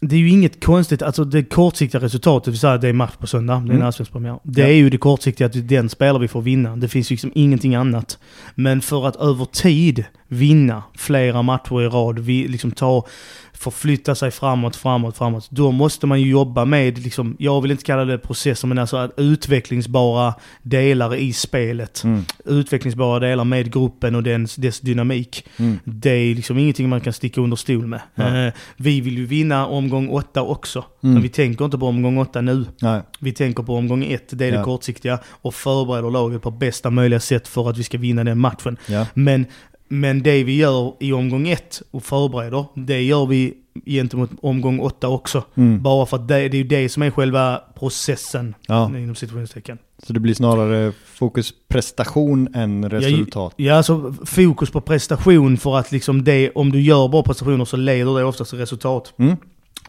det 0.00 0.16
är 0.16 0.20
ju 0.20 0.28
inget 0.28 0.64
konstigt, 0.64 1.02
alltså 1.02 1.24
det 1.24 1.42
kortsiktiga 1.42 2.00
resultatet, 2.00 2.54
vi 2.54 2.58
säger 2.58 2.74
att 2.74 2.80
det 2.80 2.88
är 2.88 2.92
match 2.92 3.16
på 3.18 3.26
söndag, 3.26 3.54
det 3.54 3.58
är 3.58 3.64
en 3.64 3.70
Mm. 3.70 3.86
allsvensk 3.86 4.12
premiär. 4.12 4.38
Det 4.42 4.60
Ja. 4.60 4.66
är 4.68 4.72
ju 4.72 4.90
det 4.90 4.98
kortsiktiga, 4.98 5.46
att 5.46 5.68
den 5.68 5.88
spelar 5.88 6.18
vi 6.18 6.28
får 6.28 6.42
vinna. 6.42 6.76
Det 6.76 6.88
finns 6.88 7.10
liksom 7.10 7.32
ingenting 7.34 7.74
annat. 7.74 8.18
Men 8.54 8.80
för 8.80 9.06
att 9.08 9.16
över 9.16 9.44
tid 9.44 10.04
vinna 10.28 10.82
flera 10.98 11.42
matcher 11.42 11.82
i 11.82 11.86
rad, 11.86 12.18
vi 12.18 12.48
liksom 12.48 12.70
ta, 12.70 13.06
förflytta 13.52 14.14
sig 14.14 14.30
framåt, 14.30 14.76
framåt, 14.76 15.16
framåt. 15.16 15.48
Då 15.50 15.70
måste 15.70 16.06
man 16.06 16.20
ju 16.20 16.30
jobba 16.30 16.64
med, 16.64 16.98
liksom, 16.98 17.36
jag 17.38 17.60
vill 17.60 17.70
inte 17.70 17.84
kalla 17.84 18.04
det 18.04 18.18
processer, 18.18 18.68
men 18.68 18.78
alltså 18.78 18.96
att 18.96 19.12
utvecklingsbara 19.16 20.34
delar 20.62 21.14
i 21.14 21.32
spelet. 21.32 22.02
Mm. 22.04 22.24
Utvecklingsbara 22.44 23.18
delar 23.18 23.44
med 23.44 23.72
gruppen 23.72 24.14
och 24.14 24.22
dens, 24.22 24.56
dess 24.56 24.80
dynamik. 24.80 25.44
Mm. 25.58 25.78
Det 25.84 26.10
är 26.10 26.34
liksom 26.34 26.58
ingenting 26.58 26.88
man 26.88 27.00
kan 27.00 27.12
sticka 27.12 27.40
under 27.40 27.56
stol 27.56 27.86
med. 27.86 28.00
Ja. 28.14 28.36
Eh, 28.46 28.52
vi 28.76 29.00
vill 29.00 29.18
ju 29.18 29.26
vinna 29.26 29.66
omgång 29.96 30.08
åtta 30.08 30.42
också. 30.42 30.84
Mm. 31.02 31.12
Men 31.14 31.22
vi 31.22 31.28
tänker 31.28 31.64
inte 31.64 31.78
på 31.78 31.86
omgång 31.86 32.18
åtta 32.18 32.40
nu. 32.40 32.66
Nej. 32.82 33.00
Vi 33.20 33.32
tänker 33.32 33.62
på 33.62 33.74
omgång 33.76 34.04
ett, 34.04 34.28
det 34.38 34.46
är 34.46 34.52
Ja. 34.52 34.58
det 34.58 34.64
kortsiktiga. 34.64 35.18
Och 35.42 35.54
förbereder 35.54 36.10
laget 36.10 36.42
på 36.42 36.50
bästa 36.50 36.90
möjliga 36.90 37.20
sätt 37.20 37.48
för 37.48 37.70
att 37.70 37.78
vi 37.78 37.82
ska 37.82 37.98
vinna 37.98 38.24
den 38.24 38.38
matchen. 38.38 38.76
Ja. 38.86 39.06
Men 39.14 39.46
Men 39.92 40.22
det 40.22 40.44
vi 40.44 40.56
gör 40.56 40.92
i 41.00 41.12
omgång 41.12 41.48
ett 41.48 41.82
och 41.90 42.02
förbereder, 42.02 42.64
det 42.74 43.02
gör 43.02 43.26
vi 43.26 43.54
gentemot 43.86 44.30
omgång 44.42 44.80
åtta 44.80 45.08
också. 45.08 45.44
Mm. 45.54 45.82
Bara 45.82 46.06
för 46.06 46.16
att 46.16 46.28
det, 46.28 46.48
det 46.48 46.58
är 46.58 46.64
det 46.64 46.88
som 46.88 47.02
är 47.02 47.10
själva 47.10 47.60
processen, 47.78 48.54
Ja. 48.66 48.86
inom 48.98 49.14
situationstecken. 49.14 49.78
Så 50.06 50.12
det 50.12 50.20
blir 50.20 50.34
snarare 50.34 50.92
fokus 51.04 51.52
prestation 51.68 52.54
än 52.54 52.90
resultat. 52.90 53.54
Ja, 53.56 53.74
alltså 53.74 54.14
fokus 54.24 54.70
på 54.70 54.80
prestation 54.80 55.56
för 55.56 55.76
att 55.78 55.92
liksom 55.92 56.24
det, 56.24 56.50
om 56.50 56.72
du 56.72 56.80
gör 56.80 57.08
bra 57.08 57.22
prestationer 57.22 57.64
så 57.64 57.76
leder 57.76 58.18
det 58.18 58.24
oftast 58.24 58.50
till 58.50 58.58
resultat. 58.58 59.12
Mm. 59.18 59.36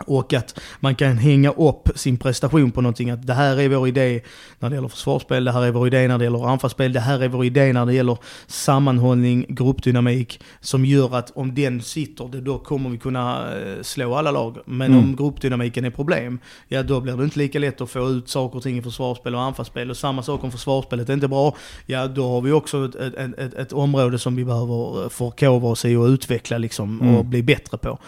Och 0.05 0.33
att 0.33 0.59
man 0.79 0.95
kan 0.95 1.17
hänga 1.17 1.51
upp 1.51 1.89
sin 1.95 2.17
prestation 2.17 2.71
på 2.71 2.81
någonting. 2.81 3.09
Att 3.09 3.27
det 3.27 3.33
här 3.33 3.59
är 3.59 3.69
vår 3.69 3.87
idé 3.87 4.21
när 4.59 4.69
det 4.69 4.75
gäller 4.75 4.87
försvarsspel, 4.87 5.43
det 5.43 5.51
här 5.51 5.61
är 5.61 5.71
vår 5.71 5.87
idé 5.87 6.07
när 6.07 6.17
det 6.17 6.23
gäller 6.23 6.47
anfallsspel, 6.49 6.93
det 6.93 6.99
här 6.99 7.23
är 7.23 7.27
vår 7.27 7.45
idé 7.45 7.73
när 7.73 7.85
det 7.85 7.93
gäller 7.93 8.17
sammanhållning, 8.47 9.45
gruppdynamik. 9.49 10.39
Som 10.61 10.85
gör 10.85 11.15
att 11.15 11.31
om 11.35 11.55
den 11.55 11.81
sitter, 11.81 12.41
då 12.41 12.59
kommer 12.59 12.89
vi 12.89 12.97
kunna 12.97 13.53
eh, 13.59 13.81
slå 13.81 14.15
alla 14.15 14.31
lag. 14.31 14.57
Men 14.65 14.91
Mm. 14.91 14.99
om 15.03 15.15
gruppdynamiken 15.15 15.85
är 15.85 15.89
problem, 15.89 16.39
ja 16.67 16.83
då 16.83 16.99
blir 17.01 17.17
det 17.17 17.23
inte 17.23 17.39
lika 17.39 17.59
lätt 17.59 17.81
att 17.81 17.89
få 17.89 18.09
ut 18.09 18.29
saker 18.29 18.57
och 18.57 18.63
ting 18.63 18.77
i 18.77 18.81
försvarsspel 18.81 19.35
och 19.35 19.41
anfallsspel. 19.41 19.89
Och 19.89 19.97
samma 19.97 20.23
sak 20.23 20.43
om 20.43 20.51
försvarsspelet 20.51 21.09
är 21.09 21.13
inte 21.13 21.27
bra, 21.27 21.55
ja 21.85 22.07
då 22.07 22.29
har 22.29 22.41
vi 22.41 22.51
också 22.51 22.85
ett, 22.85 22.95
ett, 22.95 23.13
ett, 23.15 23.39
ett, 23.39 23.53
ett 23.53 23.73
område 23.73 24.19
som 24.19 24.35
vi 24.35 24.45
behöver 24.45 25.09
förkovra 25.09 25.67
oss 25.69 25.85
i 25.85 25.95
och 25.95 26.05
utveckla 26.05 26.57
liksom, 26.57 27.01
Mm. 27.01 27.15
och 27.15 27.25
bli 27.25 27.43
bättre 27.43 27.77
på. 27.77 27.99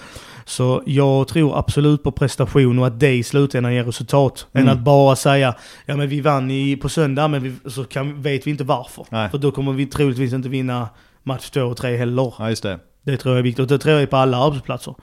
Så 0.46 0.84
jag 0.86 1.28
tror 1.28 1.58
absolut 1.58 2.04
på 2.04 2.12
prestation 2.12 2.80
och 2.80 2.88
att 2.88 3.00
det 3.00 3.14
i 3.14 3.24
slutändan 3.24 3.74
ger 3.74 3.84
resultat. 3.84 4.48
Mm. 4.54 4.68
Än 4.68 4.74
att 4.74 4.84
bara 4.84 5.16
säga, 5.16 5.56
ja 5.86 5.96
men 5.96 6.10
vi 6.10 6.22
vann 6.22 6.52
i, 6.52 6.76
på 6.76 6.90
söndag 6.90 7.28
men 7.28 7.44
vi, 7.44 7.70
så 7.70 7.84
kan, 7.84 8.22
vet 8.22 8.48
vi 8.48 8.52
inte 8.52 8.64
varför. 8.64 9.06
Nej. 9.10 9.30
För 9.30 9.38
då 9.38 9.52
kommer 9.52 9.74
vi 9.74 9.86
troligtvis 9.86 10.34
inte 10.34 10.50
vinna 10.50 10.90
match 11.24 11.50
två 11.50 11.62
och 11.62 11.78
tre 11.78 11.98
heller. 11.98 12.34
Ja, 12.40 12.50
just 12.50 12.64
det. 12.64 12.80
Det 13.06 13.18
tror 13.18 13.34
jag 13.34 13.40
är 13.40 13.44
viktigt. 13.44 13.60
Och 13.60 13.68
det 13.68 13.80
tror 13.80 13.94
jag 13.94 14.02
är 14.02 14.08
på 14.08 14.18
alla 14.18 14.38
arbetsplatser. 14.38 14.96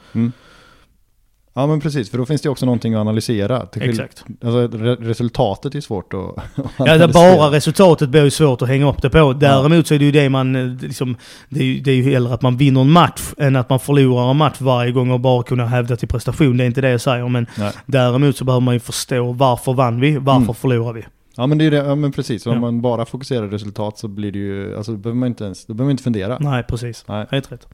Ja, 1.55 1.67
men 1.67 1.81
precis. 1.81 2.11
För 2.11 2.19
då 2.19 2.27
finns 2.27 2.43
det 2.43 2.49
också 2.49 2.67
någonting 2.67 2.95
att 2.95 3.01
analysera. 3.01 3.67
Exakt. 3.81 4.25
Alltså, 4.45 4.79
re 4.79 4.95
resultatet 4.95 5.75
är 5.75 5.81
svårt 5.81 6.15
att 6.15 6.21
Ja, 6.57 6.65
analysera. 6.79 7.09
bara 7.13 7.51
resultatet 7.51 8.09
blir 8.09 8.25
ju 8.25 8.31
svårt 8.31 8.63
att 8.63 8.69
hänga 8.69 8.89
upp 8.91 9.03
det 9.03 9.11
på. 9.11 9.33
Däremot 9.33 9.87
så 9.87 9.95
är 9.95 9.99
det 9.99 10.05
ju 10.05 10.11
det 10.13 10.29
man, 10.29 10.57
eh, 10.57 10.77
liksom, 10.83 11.17
det 11.49 11.61
är 11.61 11.65
ju, 11.65 11.81
det 11.81 11.91
är 11.91 11.95
ju 11.95 12.03
hellre 12.13 12.35
att 12.35 12.43
man 12.43 12.57
vinner 12.57 12.81
en 12.81 12.91
match 12.91 13.23
än 13.39 13.57
att 13.57 13.71
man 13.71 13.81
förlorar 13.81 14.31
en 14.31 14.37
match 14.37 14.57
varje 14.61 14.93
gång 14.93 15.11
och 15.11 15.21
bara 15.21 15.43
kunna 15.43 15.67
hävda 15.67 15.97
till 15.97 16.09
prestation. 16.09 16.57
Det 16.57 16.65
är 16.65 16.67
inte 16.67 16.81
det 16.81 16.91
jag 16.91 17.01
säger, 17.01 17.29
men 17.29 17.47
Nej. 17.59 17.73
däremot 17.87 18.37
så 18.37 18.45
behöver 18.45 18.61
man 18.65 18.75
ju 18.75 18.81
förstå 18.81 19.33
varför 19.33 19.73
vann 19.73 20.01
vi, 20.01 20.17
varför 20.17 20.43
Mm. 20.43 20.55
förlorar 20.55 20.93
vi. 20.93 21.05
Ja 21.37 21.47
men 21.47 21.59
det 21.59 21.65
är 21.65 21.71
det, 21.71 21.77
ja, 21.77 21.95
men 21.95 22.13
precis. 22.13 22.47
Om 22.47 22.53
Ja. 22.55 22.61
man 22.61 22.81
bara 22.81 23.05
fokuserar 23.07 23.49
resultat 23.49 23.99
så 23.99 24.09
blir 24.09 24.33
det 24.33 24.39
ju, 24.39 24.77
alltså 24.77 24.93
då 24.93 24.99
behöver 24.99 25.19
man 25.19 25.27
inte 25.29 25.45
ens, 25.45 25.67
då 25.67 25.75
behöver 25.75 25.85
man 25.87 25.91
inte 25.91 26.03
fundera. 26.03 26.39
Nej, 26.41 26.63
precis. 26.63 27.05
Nej. 27.09 27.27
Helt 27.31 27.53
rätt. 27.53 27.69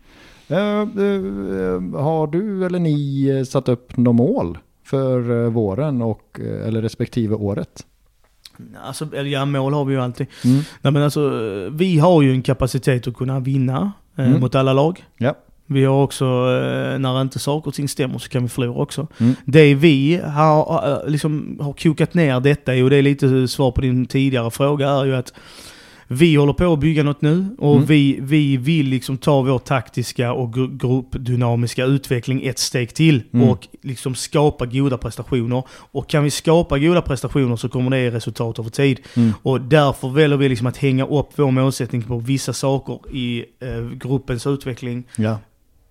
Eh, 0.49 0.59
eh, 0.59 2.03
har 2.03 2.27
du 2.27 2.67
eller 2.67 2.79
ni 2.79 3.27
eh, 3.29 3.45
satt 3.45 3.69
upp 3.69 3.97
några 3.97 4.17
mål 4.17 4.59
för 4.85 5.49
våren 5.49 6.03
och, 6.03 6.41
eller 6.67 6.83
respektive 6.83 7.35
året? 7.35 7.87
Alltså, 8.85 9.09
eller 9.15 9.31
ja, 9.31 9.45
mål 9.45 9.73
har 9.75 9.85
vi 9.85 9.95
ju 9.95 10.01
alltid. 10.01 10.27
Mm. 10.45 10.57
Nej 10.83 10.93
men 10.93 11.03
alltså, 11.03 11.31
vi 11.73 11.99
har 11.99 12.23
ju 12.23 12.31
en 12.33 12.43
kapacitet 12.43 13.07
att 13.07 13.15
kunna 13.17 13.41
vinna 13.41 13.93
eh, 14.17 14.27
Mm. 14.29 14.41
mot 14.41 14.55
alla 14.55 14.73
lag. 14.73 15.05
Ja. 15.19 15.35
Vi 15.67 15.85
har 15.85 16.03
också, 16.03 16.25
eh, 16.25 16.99
när 16.99 17.21
inte 17.21 17.39
saker 17.39 17.69
och 17.69 17.75
ting 17.75 17.89
stämmer 17.89 18.19
så 18.19 18.29
kan 18.29 18.43
vi 18.43 18.49
förlora 18.49 18.83
också. 18.83 19.07
Mm. 19.19 19.35
Det 19.45 19.75
vi 19.75 20.21
har, 20.25 21.03
liksom, 21.09 21.59
har 21.61 21.73
kokat 21.73 22.15
ner 22.15 22.41
detta 22.41 22.75
i, 22.75 22.83
och 22.83 22.91
det 22.91 22.97
är 22.97 23.03
lite 23.03 23.49
svar 23.49 23.71
på 23.71 23.81
din 23.81 24.07
tidigare 24.07 24.51
fråga, 24.51 24.89
är 24.91 25.05
ju 25.05 25.17
att 25.17 25.33
vi 26.09 26.35
håller 26.37 26.53
på 26.53 26.73
att 26.73 26.79
bygga 26.81 27.03
något 27.03 27.23
nu 27.23 27.57
och 27.59 27.75
Mm. 27.75 27.87
vi, 27.87 28.19
vi 28.23 28.57
vill 28.57 28.87
liksom 28.87 29.19
ta 29.19 29.43
vår 29.43 29.59
taktiska 29.59 30.33
och 30.33 30.55
gru- 30.55 30.77
gruppdynamiska 30.79 31.85
utveckling 31.85 32.47
ett 32.47 32.59
steg 32.59 32.95
till 32.95 33.23
Mm. 33.33 33.49
och 33.49 33.69
liksom 33.83 34.15
skapa 34.15 34.67
goda 34.67 34.99
prestationer. 34.99 35.63
Och 35.71 36.09
kan 36.09 36.25
vi 36.25 36.31
skapa 36.31 36.79
goda 36.79 37.03
prestationer 37.03 37.57
så 37.57 37.69
kommer 37.69 37.91
det 37.91 38.01
ge 38.01 38.11
resultat 38.11 38.59
över 38.59 38.71
tid. 38.71 39.01
Mm. 39.17 39.33
Och 39.43 39.61
därför 39.61 40.09
väljer 40.09 40.39
vi 40.39 40.49
liksom 40.49 40.67
att 40.67 40.77
hänga 40.77 41.07
upp 41.07 41.29
vår 41.37 41.51
målsättning 41.51 42.03
på 42.03 42.19
vissa 42.19 42.53
saker 42.53 42.99
i 43.13 43.45
eh, 43.61 43.91
gruppens 43.91 44.47
utveckling, 44.47 45.05
Ja. 45.17 45.39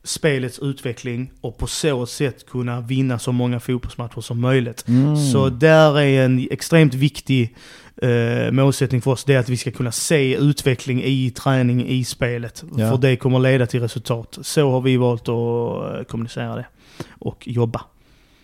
Spelets 0.05 0.59
utveckling 0.59 1.31
och 1.41 1.57
på 1.57 1.67
så 1.67 2.05
sätt 2.05 2.45
kunna 2.45 2.81
vinna 2.81 3.19
så 3.19 3.31
många 3.31 3.59
fotbollsmatcher 3.59 4.21
som 4.21 4.41
möjligt. 4.41 4.87
Mm. 4.87 5.17
Så 5.17 5.49
där 5.49 5.99
är 5.99 6.25
en 6.25 6.47
extremt 6.51 6.93
viktig 6.93 7.55
eh, 8.01 8.51
målsättning 8.51 9.01
för 9.01 9.11
oss, 9.11 9.23
det 9.23 9.33
är 9.33 9.39
att 9.39 9.49
vi 9.49 9.57
ska 9.57 9.71
kunna 9.71 9.91
se 9.91 10.35
utveckling 10.35 11.03
i 11.03 11.31
träning, 11.31 11.87
i 11.87 12.03
spelet. 12.03 12.63
Ja. 12.77 12.89
För 12.89 12.97
det 12.97 13.15
kommer 13.15 13.39
leda 13.39 13.65
till 13.65 13.81
resultat. 13.81 14.37
Så 14.41 14.71
har 14.71 14.81
vi 14.81 14.97
valt 14.97 15.29
att 15.29 15.95
eh, 15.99 16.03
kommunicera 16.03 16.55
det 16.55 16.65
och 17.09 17.47
jobba. 17.47 17.81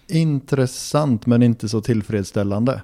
Intressant 0.08 1.26
men 1.26 1.44
inte 1.44 1.70
så 1.70 1.82
tillfredsställande. 1.82 2.82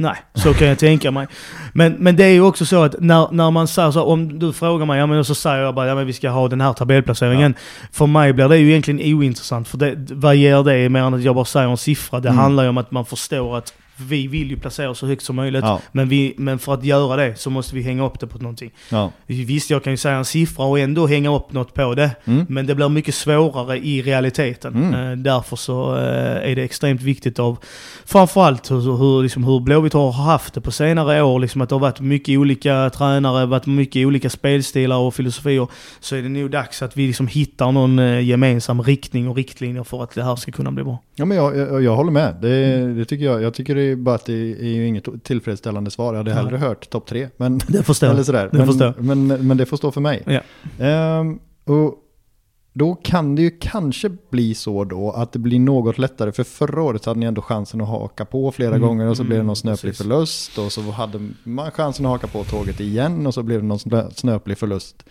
Nej, 0.00 0.16
så 0.34 0.54
kan 0.54 0.68
jag 0.68 0.78
tänka 0.78 1.10
mig. 1.10 1.26
Men, 1.72 1.92
men 1.92 2.16
det 2.16 2.24
är 2.24 2.28
ju 2.30 2.40
också 2.40 2.66
så 2.66 2.82
att 2.82 2.94
när, 3.00 3.28
när 3.32 3.50
man 3.50 3.68
säger 3.68 3.90
så, 3.90 4.02
om 4.04 4.38
du 4.38 4.52
frågar 4.52 4.86
mig, 4.86 4.98
ja 4.98 5.06
men 5.06 5.24
så 5.24 5.34
säger 5.34 5.62
jag 5.62 5.74
bara, 5.74 5.86
ja 5.86 5.94
men 5.94 6.06
vi 6.06 6.12
ska 6.12 6.30
ha 6.30 6.48
den 6.48 6.60
här 6.60 6.72
tabellplaceringen. 6.72 7.54
För 7.92 8.06
mig 8.06 8.32
blir 8.32 8.48
det 8.48 8.56
ju 8.58 8.70
egentligen 8.70 9.14
ointressant, 9.16 9.68
för 9.68 9.78
det, 9.78 9.94
vad 10.10 10.36
ger 10.36 10.62
det 10.62 10.88
mer 10.88 11.00
än 11.00 11.14
att 11.14 11.22
jag 11.22 11.34
bara 11.34 11.44
säger 11.44 11.68
en 11.68 11.76
siffra? 11.76 12.20
Det 12.20 12.28
Mm. 12.28 12.38
handlar 12.38 12.62
ju 12.62 12.68
om 12.68 12.78
att 12.78 12.90
man 12.90 13.04
förstår 13.04 13.58
att 13.58 13.72
vi 14.08 14.26
vill 14.26 14.50
ju 14.50 14.56
placera 14.56 14.90
oss 14.90 14.98
så 14.98 15.06
högt 15.06 15.22
som 15.22 15.36
möjligt. 15.36 15.64
Ja. 15.64 15.80
Men, 15.92 16.08
vi, 16.08 16.34
men 16.36 16.58
för 16.58 16.74
att 16.74 16.84
göra 16.84 17.16
det 17.16 17.38
så 17.38 17.50
måste 17.50 17.74
vi 17.74 17.82
hänga 17.82 18.06
upp 18.06 18.20
det 18.20 18.26
på 18.26 18.38
någonting. 18.38 18.70
Ja. 18.88 19.12
Visst, 19.26 19.70
jag 19.70 19.84
kan 19.84 19.92
ju 19.92 19.96
säga 19.96 20.14
en 20.14 20.24
siffra 20.24 20.64
och 20.64 20.78
ändå 20.78 21.06
hänga 21.06 21.36
upp 21.36 21.52
något 21.52 21.74
på 21.74 21.94
det. 21.94 22.10
Mm. 22.24 22.46
Men 22.48 22.66
det 22.66 22.74
blir 22.74 22.88
mycket 22.88 23.14
svårare 23.14 23.78
i 23.78 24.02
realiteten. 24.02 24.74
Mm. 24.74 24.94
Eh, 24.94 25.16
därför 25.16 25.56
så 25.56 25.96
eh, 25.96 26.50
är 26.50 26.56
det 26.56 26.62
extremt 26.62 27.02
viktigt 27.02 27.38
av 27.38 27.58
framförallt 28.04 28.70
hur, 28.70 28.96
hur, 28.96 29.22
liksom, 29.22 29.44
hur 29.44 29.60
Blåvitt 29.60 29.92
har 29.92 30.12
haft 30.12 30.54
det 30.54 30.60
på 30.60 30.70
senare 30.70 31.22
år. 31.22 31.38
Liksom, 31.38 31.60
att 31.60 31.68
det 31.68 31.74
har 31.74 31.80
varit 31.80 32.00
mycket 32.00 32.38
olika 32.38 32.90
tränare, 32.90 33.46
varit 33.46 33.66
mycket 33.66 34.06
olika 34.06 34.30
spelstilar 34.30 34.96
och 34.96 35.14
filosofier. 35.14 35.68
Så 36.00 36.16
är 36.16 36.22
det 36.22 36.28
nog 36.28 36.50
dags 36.50 36.82
att 36.82 36.96
vi 36.96 37.06
liksom 37.06 37.26
hittar 37.26 37.72
någon 37.72 37.98
eh, 37.98 38.20
gemensam 38.20 38.82
riktning 38.82 39.28
och 39.28 39.36
riktlinjer 39.36 39.84
för 39.84 40.02
att 40.02 40.14
det 40.14 40.24
här 40.24 40.36
ska 40.36 40.52
kunna 40.52 40.72
bli 40.72 40.84
bra. 40.84 40.98
Ja 41.14 41.24
men 41.24 41.36
jag, 41.36 41.56
jag, 41.56 41.82
jag 41.82 41.96
håller 41.96 42.12
med. 42.12 42.36
Det, 42.40 42.94
det 42.94 43.04
tycker 43.04 43.24
jag. 43.24 43.42
Jag 43.42 43.54
tycker 43.54 43.74
det 43.74 43.89
är 43.90 43.96
bara 43.96 44.14
att 44.14 44.24
det 44.26 44.32
är 44.52 44.64
ju 44.68 44.86
inget 44.86 45.24
tillfredsställande 45.24 45.90
svar. 45.90 46.14
Jag 46.14 46.18
hade 46.18 46.34
hellre 46.34 46.56
hört 46.56 46.90
topp 46.90 47.06
tre. 47.06 47.28
Men, 47.36 47.60
Det 47.68 47.82
förstår 47.82 48.06
eller 48.06 48.16
jag. 48.16 48.26
sådär. 48.26 48.48
Det 48.52 48.58
Men, 48.58 48.66
förstår 48.66 48.86
jag. 48.96 49.04
men, 49.04 49.26
men 49.46 49.56
det 49.56 49.66
får 49.66 49.76
stå 49.76 49.90
för 49.92 50.00
mig. 50.00 50.22
Ja. 50.26 50.40
Ehm, 50.86 51.38
och 51.64 51.94
då 52.72 52.94
kan 52.94 53.34
det 53.36 53.42
ju 53.42 53.50
kanske 53.60 54.10
bli 54.30 54.54
så 54.54 54.84
då 54.84 55.10
att 55.10 55.32
det 55.32 55.38
blir 55.38 55.60
något 55.60 55.98
lättare. 55.98 56.32
För 56.32 56.44
förra 56.44 56.82
året 56.82 57.04
hade 57.04 57.20
ni 57.20 57.26
ändå 57.26 57.42
chansen 57.42 57.80
att 57.80 57.88
haka 57.88 58.24
på 58.24 58.52
flera 58.52 58.74
Mm, 58.74 58.80
gånger 58.88 59.06
och 59.08 59.16
så 59.16 59.22
mm, 59.22 59.28
blev 59.28 59.40
det 59.40 59.46
någon 59.46 59.56
snöplig 59.56 59.90
precis. 59.92 60.02
förlust. 60.06 60.58
Och 60.58 60.72
så 60.72 60.80
hade 60.90 61.28
man 61.44 61.70
chansen 61.70 62.06
att 62.06 62.12
haka 62.12 62.26
på 62.26 62.44
tåget 62.44 62.80
igen 62.80 63.26
och 63.26 63.34
så 63.34 63.42
blev 63.42 63.60
det 63.60 63.66
någon 63.66 63.78
snö- 63.78 64.10
snöplig 64.14 64.58
förlust. 64.58 65.04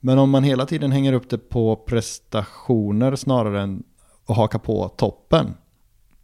Men 0.00 0.18
om 0.18 0.30
man 0.30 0.44
hela 0.44 0.66
tiden 0.66 0.92
hänger 0.92 1.12
upp 1.12 1.30
det 1.30 1.38
på 1.38 1.76
prestationer 1.76 3.16
snarare 3.16 3.62
än 3.62 3.82
att 4.26 4.36
haka 4.36 4.58
på 4.58 4.88
toppen. 4.88 5.46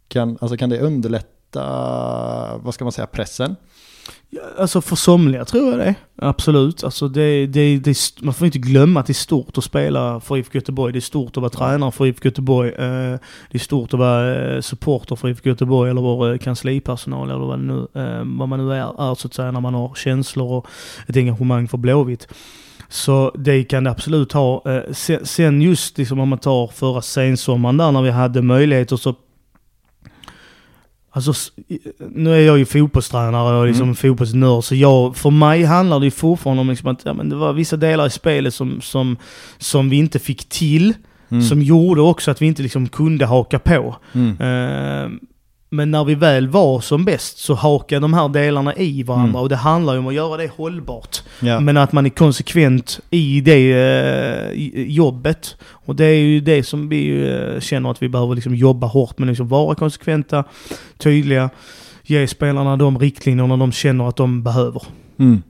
Kan, 0.07 0.37
alltså 0.41 0.57
kan 0.57 0.69
det 0.69 0.79
underlätta, 0.79 1.27
vad 2.61 2.73
ska 2.73 2.85
man 2.85 2.91
säga, 2.91 3.07
pressen? 3.07 3.55
Ja, 4.29 4.41
Alltså 4.57 4.81
för 4.81 4.95
somliga 4.95 5.45
tror 5.45 5.69
jag 5.69 5.79
det. 5.79 5.95
Absolut. 6.15 6.83
Alltså 6.83 7.07
det, 7.07 7.47
det, 7.47 7.77
det, 7.77 7.97
man 8.21 8.33
får 8.33 8.45
inte 8.45 8.59
glömma 8.59 8.99
att 8.99 9.05
det 9.05 9.11
är 9.11 9.15
stort 9.15 9.57
att 9.57 9.63
spela 9.63 10.19
för 10.19 10.37
IFK 10.37 10.55
Göteborg. 10.55 10.93
Det 10.93 10.99
är 10.99 11.01
stort 11.01 11.37
att 11.37 11.41
vara 11.41 11.49
tränare 11.49 11.91
för 11.91 12.05
IFK 12.05 12.25
Göteborg. 12.25 12.69
Eh, 12.69 13.19
Det 13.51 13.57
är 13.57 13.59
stort 13.59 13.93
att 13.93 13.99
vara 13.99 14.53
eh, 14.55 14.61
supporter 14.61 15.15
för 15.15 15.29
IFK 15.29 15.49
Göteborg 15.49 15.89
eller 15.91 16.01
vara 16.01 16.37
kanslipersonal 16.37 17.29
eller 17.29 17.45
vad, 17.45 17.59
nu, 17.59 17.87
eh, 17.93 18.21
vad 18.37 18.49
man 18.49 18.67
nu 18.67 18.73
är, 18.73 19.11
är 19.11 19.15
så 19.15 19.27
att 19.27 19.33
säga 19.33 19.51
när 19.51 19.61
man 19.61 19.73
har 19.73 19.95
känslor 19.95 20.51
och 20.51 20.67
ett 21.07 21.17
engagemang 21.17 21.67
för 21.67 21.77
Blåvitt. 21.77 22.27
Så 22.89 23.31
det 23.35 23.63
kan 23.63 23.83
det 23.83 23.91
absolut 23.91 24.31
ha. 24.31 24.63
Eh, 24.71 24.81
Sen, 24.93 25.25
sen 25.25 25.61
just 25.61 25.97
liksom 25.97 26.19
om 26.19 26.29
man 26.29 26.39
tar 26.39 26.67
förra 26.67 27.01
sensommaren 27.01 27.77
där 27.77 27.91
när 27.91 28.01
vi 28.01 28.09
hade 28.11 28.41
möjligheter 28.41 28.95
så 28.95 29.15
Alltså, 31.17 31.51
nu 32.09 32.33
är 32.33 32.39
jag 32.39 32.57
ju 32.57 32.65
fotbollstränare 32.65 33.57
och 33.59 33.67
liksom 33.67 33.83
Mm. 33.83 33.95
fotbollsnörd, 33.95 34.63
så 34.63 34.75
jag, 34.75 35.15
för 35.15 35.29
mig 35.29 35.63
handlar 35.63 35.99
det 35.99 36.05
ju 36.05 36.11
fortfarande 36.11 36.61
om 36.61 36.69
liksom 36.69 36.87
att 36.89 37.01
ja, 37.05 37.13
men 37.13 37.29
det 37.29 37.35
var 37.35 37.53
vissa 37.53 37.77
delar 37.77 38.07
i 38.07 38.09
spelet 38.09 38.53
som, 38.53 38.81
som, 38.81 39.17
som 39.57 39.89
vi 39.89 39.97
inte 39.97 40.19
fick 40.19 40.49
till, 40.49 40.93
Mm. 41.29 41.43
som 41.43 41.61
gjorde 41.61 42.01
också 42.01 42.31
att 42.31 42.41
vi 42.41 42.45
inte 42.45 42.61
liksom 42.63 42.89
kunde 42.89 43.25
haka 43.25 43.59
på. 43.59 43.95
Mm. 44.13 44.29
Eh, 44.41 45.09
men 45.69 45.91
när 45.91 46.03
vi 46.05 46.15
väl 46.15 46.47
var 46.47 46.79
som 46.79 47.05
bäst 47.05 47.37
så 47.37 47.53
hakade 47.53 47.99
de 48.01 48.13
här 48.13 48.29
delarna 48.29 48.75
i 48.75 49.03
varandra 49.03 49.29
Mm. 49.29 49.41
och 49.41 49.49
det 49.49 49.55
handlar 49.55 49.93
ju 49.93 49.99
om 49.99 50.07
att 50.07 50.13
göra 50.13 50.37
det 50.37 50.51
hållbart. 50.57 51.17
Ja. 51.39 51.59
Men 51.59 51.77
att 51.77 51.91
man 51.91 52.05
är 52.05 52.09
konsekvent 52.09 52.99
i 53.09 53.41
det 53.41 53.71
eh, 53.73 54.51
jobbet. 54.87 55.55
Och 55.61 55.95
det 55.95 56.05
är 56.05 56.15
ju 56.19 56.39
det 56.39 56.63
som 56.63 56.89
vi 56.89 57.29
eh, 57.31 57.59
känner 57.59 57.91
att 57.91 58.01
vi 58.03 58.09
behöver 58.09 58.35
liksom 58.35 58.55
jobba 58.55 58.87
hårt 58.87 59.17
med. 59.19 59.27
Liksom 59.27 59.47
vara 59.47 59.75
konsekventa, 59.75 60.43
tydliga, 60.97 61.49
ge 62.03 62.27
spelarna 62.27 62.77
de 62.77 62.99
riktlinjerna 62.99 63.57
de 63.57 63.71
känner 63.71 64.09
att 64.09 64.15
de 64.15 64.43
behöver. 64.43 64.81
Mm. 65.19 65.41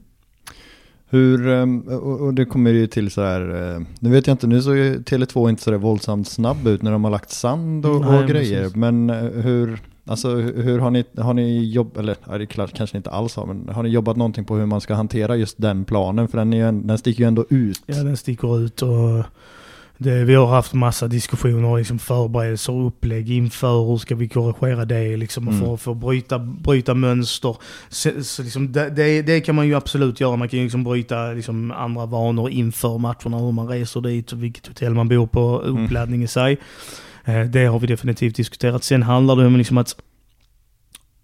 Hur, 1.10 1.48
ehm, 1.50 1.80
och 2.22 2.34
det 2.34 2.46
kommer 2.46 2.72
ju 2.72 2.88
till 2.88 3.12
så 3.12 3.22
här, 3.22 3.74
eh, 3.76 3.82
nu 4.00 4.10
vet 4.10 4.28
jag 4.28 4.34
inte, 4.34 4.48
nu 4.48 4.62
såg 4.62 4.78
ju 4.78 4.98
Tele2 5.00 5.50
inte 5.50 5.64
så 5.64 5.72
där 5.72 5.78
våldsamt 5.78 6.28
snabb 6.28 6.68
ut 6.68 6.82
när 6.82 6.92
de 6.92 7.04
har 7.04 7.12
lagt 7.12 7.30
sand 7.32 7.86
och, 7.86 8.02
Nej, 8.02 8.20
och 8.20 8.28
grejer. 8.30 8.62
precis. 8.62 8.76
Men 8.76 9.10
eh, 9.10 9.16
hur, 9.44 9.80
alltså 10.08 10.36
hur 10.36 10.80
har 10.80 10.92
ni, 10.92 11.04
har 11.18 11.34
ni 11.34 11.72
jobbat, 11.72 11.98
eller 11.98 12.16
ja, 12.28 12.38
det 12.38 12.44
är 12.44 12.46
klart 12.46 12.74
kanske 12.74 12.98
inte 12.98 13.10
alls 13.10 13.36
har, 13.36 13.46
men 13.46 13.70
har 13.70 13.84
ni 13.84 13.90
jobbat 13.90 14.18
någonting 14.18 14.46
på 14.46 14.56
hur 14.56 14.66
man 14.66 14.82
ska 14.82 14.94
hantera 14.94 15.36
just 15.36 15.62
den 15.62 15.86
planen? 15.86 16.28
För 16.28 16.38
den, 16.38 16.54
är 16.54 16.72
den 16.72 16.98
sticker 16.98 17.24
ju 17.24 17.28
ändå 17.28 17.46
ut. 17.50 17.82
Ja, 17.86 17.96
den 17.96 18.18
sticker 18.18 18.60
ut 18.60 18.82
och 18.82 19.26
det, 19.98 20.24
vi 20.24 20.36
har 20.36 20.48
haft 20.48 20.74
massa 20.74 21.08
diskussioner 21.08 21.78
liksom 21.78 22.00
förberedelser 22.00 22.74
och 22.74 22.88
upplägg 22.88 23.32
inför 23.32 23.86
hur 23.86 23.98
ska 23.98 24.16
vi 24.16 24.28
korrigera 24.28 24.86
det 24.86 25.18
liksom 25.18 25.48
Mm. 25.48 25.60
för, 25.60 25.78
för 25.78 25.92
att 25.92 25.98
bryta, 25.98 26.40
bryta 26.40 26.94
mönster. 26.94 27.56
Så, 27.90 28.10
så 28.24 28.44
liksom 28.44 28.72
det, 28.72 29.22
det, 29.22 29.42
kan 29.42 29.56
man 29.56 29.68
ju 29.68 29.76
absolut 29.76 30.20
göra. 30.20 30.36
Man 30.36 30.50
kan 30.50 30.60
ju 30.60 30.66
liksom 30.66 30.84
bryta 30.84 31.32
liksom 31.32 31.72
andra 31.72 32.06
vanor 32.06 32.50
inför 32.50 32.98
matcherna, 32.98 33.38
hur 33.38 33.52
man 33.52 33.68
reser 33.68 34.02
dit, 34.02 34.32
och 34.32 34.44
vilket 34.44 34.68
hotell 34.68 34.94
man 34.94 35.08
bor 35.08 35.28
på, 35.28 35.60
uppladdning 35.60 36.24
i 36.24 36.28
sig. 36.28 36.52
Eh, 36.52 36.58
Det 37.52 37.66
har 37.66 37.80
vi 37.80 37.88
definitivt 37.88 38.36
diskuterat. 38.36 38.84
Sen 38.84 39.04
handlar 39.04 39.36
det 39.36 39.46
om 39.46 39.58
liksom 39.58 39.78
att 39.78 39.96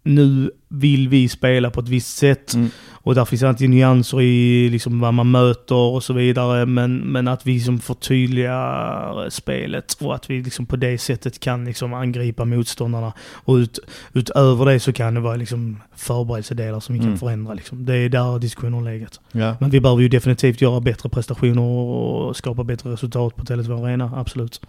nu 0.05 0.51
vill 0.69 1.09
vi 1.09 1.29
spela 1.29 1.71
på 1.71 1.79
ett 1.79 1.87
visst 1.87 2.17
sätt. 2.17 2.53
Mm. 2.53 2.69
Och 2.91 3.15
där 3.15 3.25
finns 3.25 3.43
alltid 3.43 3.69
nyanser 3.69 4.21
i 4.21 4.69
liksom 4.69 4.99
vad 4.99 5.13
man 5.13 5.31
möter 5.31 5.75
och 5.75 6.03
så 6.03 6.13
vidare. 6.13 6.65
Men, 6.65 6.97
men 6.97 7.27
att 7.27 7.47
vi 7.47 7.53
liksom 7.53 7.79
förtydligar 7.79 9.29
spelet 9.29 9.93
och 10.01 10.15
att 10.15 10.29
vi 10.29 10.41
liksom 10.43 10.65
på 10.65 10.75
det 10.75 10.97
sättet 10.97 11.39
kan 11.39 11.65
liksom 11.65 11.93
angripa 11.93 12.45
motståndarna. 12.45 13.13
Och 13.33 13.53
ut, 13.55 13.79
utöver 14.13 14.65
det 14.65 14.79
så 14.79 14.93
kan 14.93 15.13
det 15.13 15.19
vara 15.19 15.35
liksom 15.35 15.81
förberedelsedelar 15.95 16.79
som 16.79 16.93
vi 16.93 16.99
kan 16.99 17.07
Mm. 17.07 17.19
förändra. 17.19 17.53
Liksom. 17.53 17.85
Det 17.85 17.95
är 17.95 18.09
där 18.09 18.39
diskussionen 18.39 18.73
har 18.73 18.81
legat. 18.81 19.19
Ja. 19.31 19.55
Men 19.59 19.69
vi 19.69 19.79
behöver 19.79 20.01
ju 20.01 20.09
definitivt 20.09 20.61
göra 20.61 20.79
bättre 20.79 21.09
prestationer 21.09 21.61
och 21.61 22.35
skapa 22.35 22.63
bättre 22.63 22.91
resultat 22.91 23.35
på 23.35 23.43
Tele2 23.45 23.83
Arena, 23.83 24.11
absolut. 24.15 24.61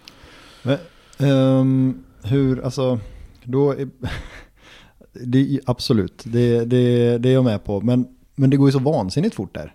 Um, 1.19 2.05
hur, 2.23 2.65
alltså, 2.65 3.01
då 3.45 3.71
är, 3.71 3.89
det, 5.13 5.61
absolut, 5.67 6.23
det, 6.27 6.65
det, 6.65 7.19
det 7.19 7.29
är 7.29 7.33
jag 7.33 7.45
med 7.45 7.65
på. 7.65 7.81
Men, 7.81 8.07
men 8.35 8.51
det 8.51 8.57
går 8.57 8.69
ju 8.69 8.73
så 8.73 8.79
vansinnigt 8.79 9.35
fort 9.35 9.55
där. 9.55 9.75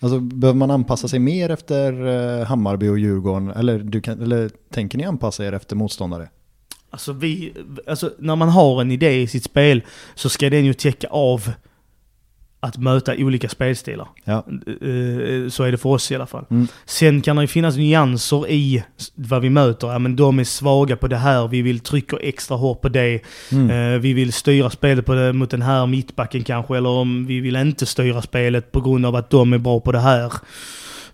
Alltså 0.00 0.20
behöver 0.20 0.58
man 0.58 0.70
anpassa 0.70 1.08
sig 1.08 1.18
mer 1.18 1.50
efter 1.50 2.06
eh, 2.06 2.46
Hammarby 2.46 2.88
och 2.88 2.98
Djurgården? 2.98 3.50
Eller, 3.50 3.78
du 3.78 4.00
kan, 4.00 4.22
eller 4.22 4.50
tänker 4.70 4.98
ni 4.98 5.04
anpassa 5.04 5.46
er 5.46 5.52
efter 5.52 5.76
motståndare? 5.76 6.28
Alltså, 6.90 7.12
vi, 7.12 7.52
alltså 7.86 8.12
när 8.18 8.36
man 8.36 8.48
har 8.48 8.80
en 8.80 8.90
idé 8.90 9.22
i 9.22 9.26
sitt 9.26 9.44
spel 9.44 9.82
så 10.14 10.28
ska 10.28 10.50
den 10.50 10.64
ju 10.64 10.74
täcka 10.74 11.08
av 11.08 11.52
att 12.64 12.76
möta 12.76 13.12
olika 13.18 13.48
spelstilar. 13.48 14.06
Ja. 14.24 14.34
Eh, 14.34 15.48
Så 15.48 15.62
är 15.64 15.70
det 15.72 15.78
för 15.78 15.88
oss 15.88 16.10
i 16.10 16.14
alla 16.14 16.26
fall. 16.26 16.44
Mm. 16.50 16.68
Sen 16.84 17.20
kan 17.22 17.36
det 17.36 17.42
ju 17.42 17.46
finnas 17.48 17.76
nyanser 17.76 18.50
i 18.50 18.84
vad 19.14 19.42
vi 19.42 19.50
möter. 19.50 19.86
Ja, 19.92 19.98
men 19.98 20.16
de 20.16 20.38
är 20.38 20.44
svaga 20.44 20.96
på 20.96 21.08
det 21.08 21.16
här, 21.16 21.48
vi 21.48 21.62
vill 21.62 21.80
trycka 21.80 22.16
extra 22.16 22.56
hårt 22.56 22.80
på 22.80 22.88
det. 22.88 23.20
Mm. 23.52 23.70
Eh, 23.94 24.00
Vi 24.00 24.12
vill 24.12 24.32
styra 24.32 24.70
spelet 24.70 25.06
på 25.06 25.14
det, 25.14 25.32
mot 25.32 25.50
den 25.50 25.62
här 25.62 25.86
mittbacken 25.86 26.44
kanske, 26.44 26.76
eller 26.76 26.88
om 26.88 27.26
vi 27.26 27.40
vill 27.40 27.56
inte 27.56 27.86
styra 27.86 28.22
spelet 28.22 28.72
på 28.72 28.80
grund 28.80 29.06
av 29.06 29.16
att 29.16 29.30
de 29.30 29.52
är 29.52 29.58
bra 29.58 29.80
på 29.80 29.92
det 29.92 30.00
här. 30.00 30.32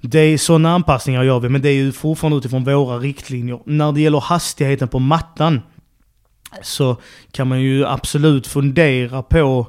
Det 0.00 0.18
är 0.18 0.38
sådana 0.38 0.70
anpassningar 0.74 1.22
gör 1.22 1.40
vi, 1.40 1.48
men 1.48 1.62
det 1.62 1.68
är 1.68 1.74
ju 1.74 1.92
fortfarande 1.92 2.38
utifrån 2.38 2.64
våra 2.64 2.98
riktlinjer. 2.98 3.58
När 3.64 3.92
det 3.92 4.00
gäller 4.00 4.20
hastigheten 4.20 4.88
på 4.88 4.98
mattan 4.98 5.60
så 6.62 6.96
kan 7.32 7.48
man 7.48 7.60
ju 7.60 7.86
absolut 7.86 8.46
fundera 8.46 9.22
på 9.22 9.66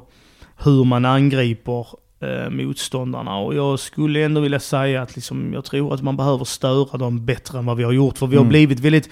hur 0.64 0.84
man 0.84 1.04
angriper 1.04 1.86
eh, 2.20 2.50
motståndarna. 2.50 3.36
Och 3.36 3.54
jag 3.54 3.78
skulle 3.78 4.24
ändå 4.24 4.40
vilja 4.40 4.60
säga 4.60 5.02
att 5.02 5.14
liksom, 5.16 5.52
jag 5.52 5.64
tror 5.64 5.94
att 5.94 6.02
man 6.02 6.16
behöver 6.16 6.44
störa 6.44 6.98
dem 6.98 7.26
bättre 7.26 7.58
än 7.58 7.66
vad 7.66 7.76
vi 7.76 7.82
har 7.84 7.92
gjort. 7.92 8.18
För 8.18 8.26
vi 8.26 8.36
har 8.36 8.42
Mm. 8.42 8.48
blivit 8.48 8.80
väldigt... 8.80 9.08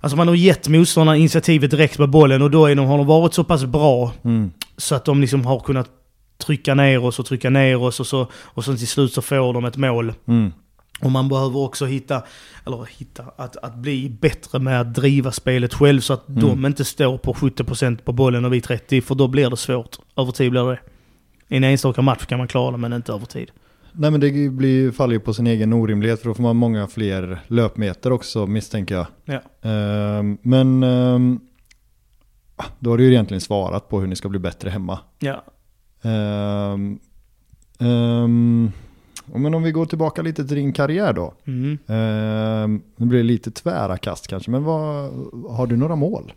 Alltså 0.00 0.16
man 0.16 0.28
har 0.28 0.34
gett 0.34 0.68
motståndarna 0.68 1.16
initiativet 1.16 1.70
direkt 1.70 1.98
med 1.98 2.10
bollen 2.10 2.42
och 2.42 2.50
då 2.50 2.66
är 2.66 2.74
de, 2.74 2.86
har 2.86 2.98
de 2.98 3.06
varit 3.06 3.34
så 3.34 3.44
pass 3.44 3.64
bra 3.64 4.12
Mm. 4.24 4.50
så 4.76 4.94
att 4.94 5.04
de 5.04 5.20
liksom 5.20 5.46
har 5.46 5.60
kunnat 5.60 5.88
trycka 6.46 6.74
ner 6.74 7.04
oss 7.04 7.18
och 7.18 7.26
trycka 7.26 7.50
ner 7.50 7.82
oss 7.82 8.00
och 8.00 8.06
så, 8.06 8.26
och 8.34 8.64
så 8.64 8.76
till 8.76 8.88
slut 8.88 9.12
så 9.12 9.22
får 9.22 9.52
de 9.54 9.64
ett 9.64 9.76
mål. 9.76 10.12
Mm. 10.28 10.52
Och 11.02 11.10
man 11.10 11.28
behöver 11.28 11.58
också 11.58 11.86
hitta, 11.86 12.22
eller 12.66 12.88
hitta, 12.98 13.24
att, 13.36 13.56
att 13.56 13.74
bli 13.76 14.10
bättre 14.20 14.58
med 14.58 14.80
att 14.80 14.94
driva 14.94 15.32
spelet 15.32 15.74
själv 15.74 16.00
så 16.00 16.12
att 16.12 16.28
Mm. 16.28 16.40
de 16.40 16.66
inte 16.66 16.84
står 16.84 17.18
på 17.18 17.32
70% 17.34 17.96
på 18.04 18.12
bollen 18.12 18.44
och 18.44 18.52
vi 18.52 18.60
30%, 18.60 19.00
för 19.00 19.14
då 19.14 19.28
blir 19.28 19.50
det 19.50 19.56
svårt. 19.56 19.96
Över 20.16 20.32
tid 20.32 20.50
blir 20.50 20.64
det 20.64 20.78
I 21.48 21.56
en 21.56 21.64
enstaka 21.64 22.02
match 22.02 22.26
kan 22.26 22.38
man 22.38 22.48
klara 22.48 22.70
det, 22.70 22.76
men 22.78 22.92
inte 22.92 23.12
över 23.12 23.26
tid. 23.26 23.50
Nej 23.92 24.10
men 24.10 24.20
det 24.20 24.48
blir, 24.50 24.90
faller 24.90 25.12
ju 25.12 25.20
på 25.20 25.34
sin 25.34 25.46
egen 25.46 25.72
orimlighet 25.72 26.20
för 26.20 26.28
då 26.28 26.34
får 26.34 26.42
man 26.42 26.56
många 26.56 26.86
fler 26.86 27.38
löpmeter 27.46 28.12
också 28.12 28.46
misstänker 28.46 28.94
jag. 28.94 29.06
Ja. 29.24 29.68
Ehm, 29.70 30.38
men 30.42 30.82
ehm, 30.82 31.40
då 32.78 32.90
har 32.90 32.98
du 32.98 33.04
ju 33.04 33.10
egentligen 33.10 33.40
svarat 33.40 33.88
på 33.88 34.00
hur 34.00 34.06
ni 34.06 34.16
ska 34.16 34.28
bli 34.28 34.38
bättre 34.38 34.70
hemma. 34.70 34.98
Ja. 35.18 35.44
Ehm, 36.02 36.98
men 39.38 39.54
om 39.54 39.62
vi 39.62 39.72
går 39.72 39.86
tillbaka 39.86 40.22
lite 40.22 40.44
till 40.46 40.56
din 40.56 40.72
karriär 40.72 41.12
då. 41.12 41.34
Mm. 41.44 41.78
Ehm, 41.86 42.82
nu 42.96 43.06
blir 43.06 43.18
det 43.18 43.24
lite 43.24 43.50
tvära 43.50 43.96
kast 43.98 44.26
kanske, 44.26 44.50
men 44.50 44.64
vad, 44.64 45.10
har 45.48 45.66
du 45.66 45.76
några 45.76 45.96
mål? 45.96 46.32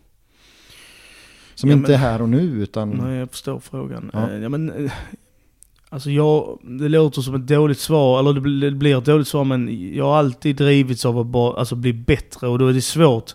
Som 1.55 1.69
Ja, 1.69 1.75
inte 1.75 1.91
men- 1.91 1.99
är 2.01 2.03
här 2.03 2.21
och 2.21 2.29
nu 2.29 2.41
utan... 2.41 2.89
Nej, 2.89 3.17
jag 3.17 3.31
förstår 3.31 3.59
frågan. 3.59 4.09
Ja. 4.13 4.31
Ja. 4.31 4.37
Ja, 4.37 4.49
men, 4.49 4.85
eh, 4.85 4.91
alltså 5.89 6.09
jag, 6.11 6.59
det 6.63 6.89
låter 6.89 7.21
som 7.21 7.35
ett 7.35 7.47
dåligt 7.47 7.79
svar, 7.79 8.19
eller 8.19 8.33
det 8.33 8.69
det 8.69 8.75
blir 8.77 8.97
ett 8.97 9.05
dåligt 9.05 9.27
svar, 9.27 9.43
men 9.43 9.93
jag 9.95 10.05
har 10.05 10.17
alltid 10.17 10.55
drivits 10.55 11.05
av 11.05 11.19
att 11.19 11.25
bara, 11.27 11.59
alltså, 11.59 11.75
bli 11.75 11.93
bättre 11.93 12.47
och 12.47 12.59
då 12.59 12.67
är 12.67 12.73
det 12.73 12.81
svårt. 12.81 13.33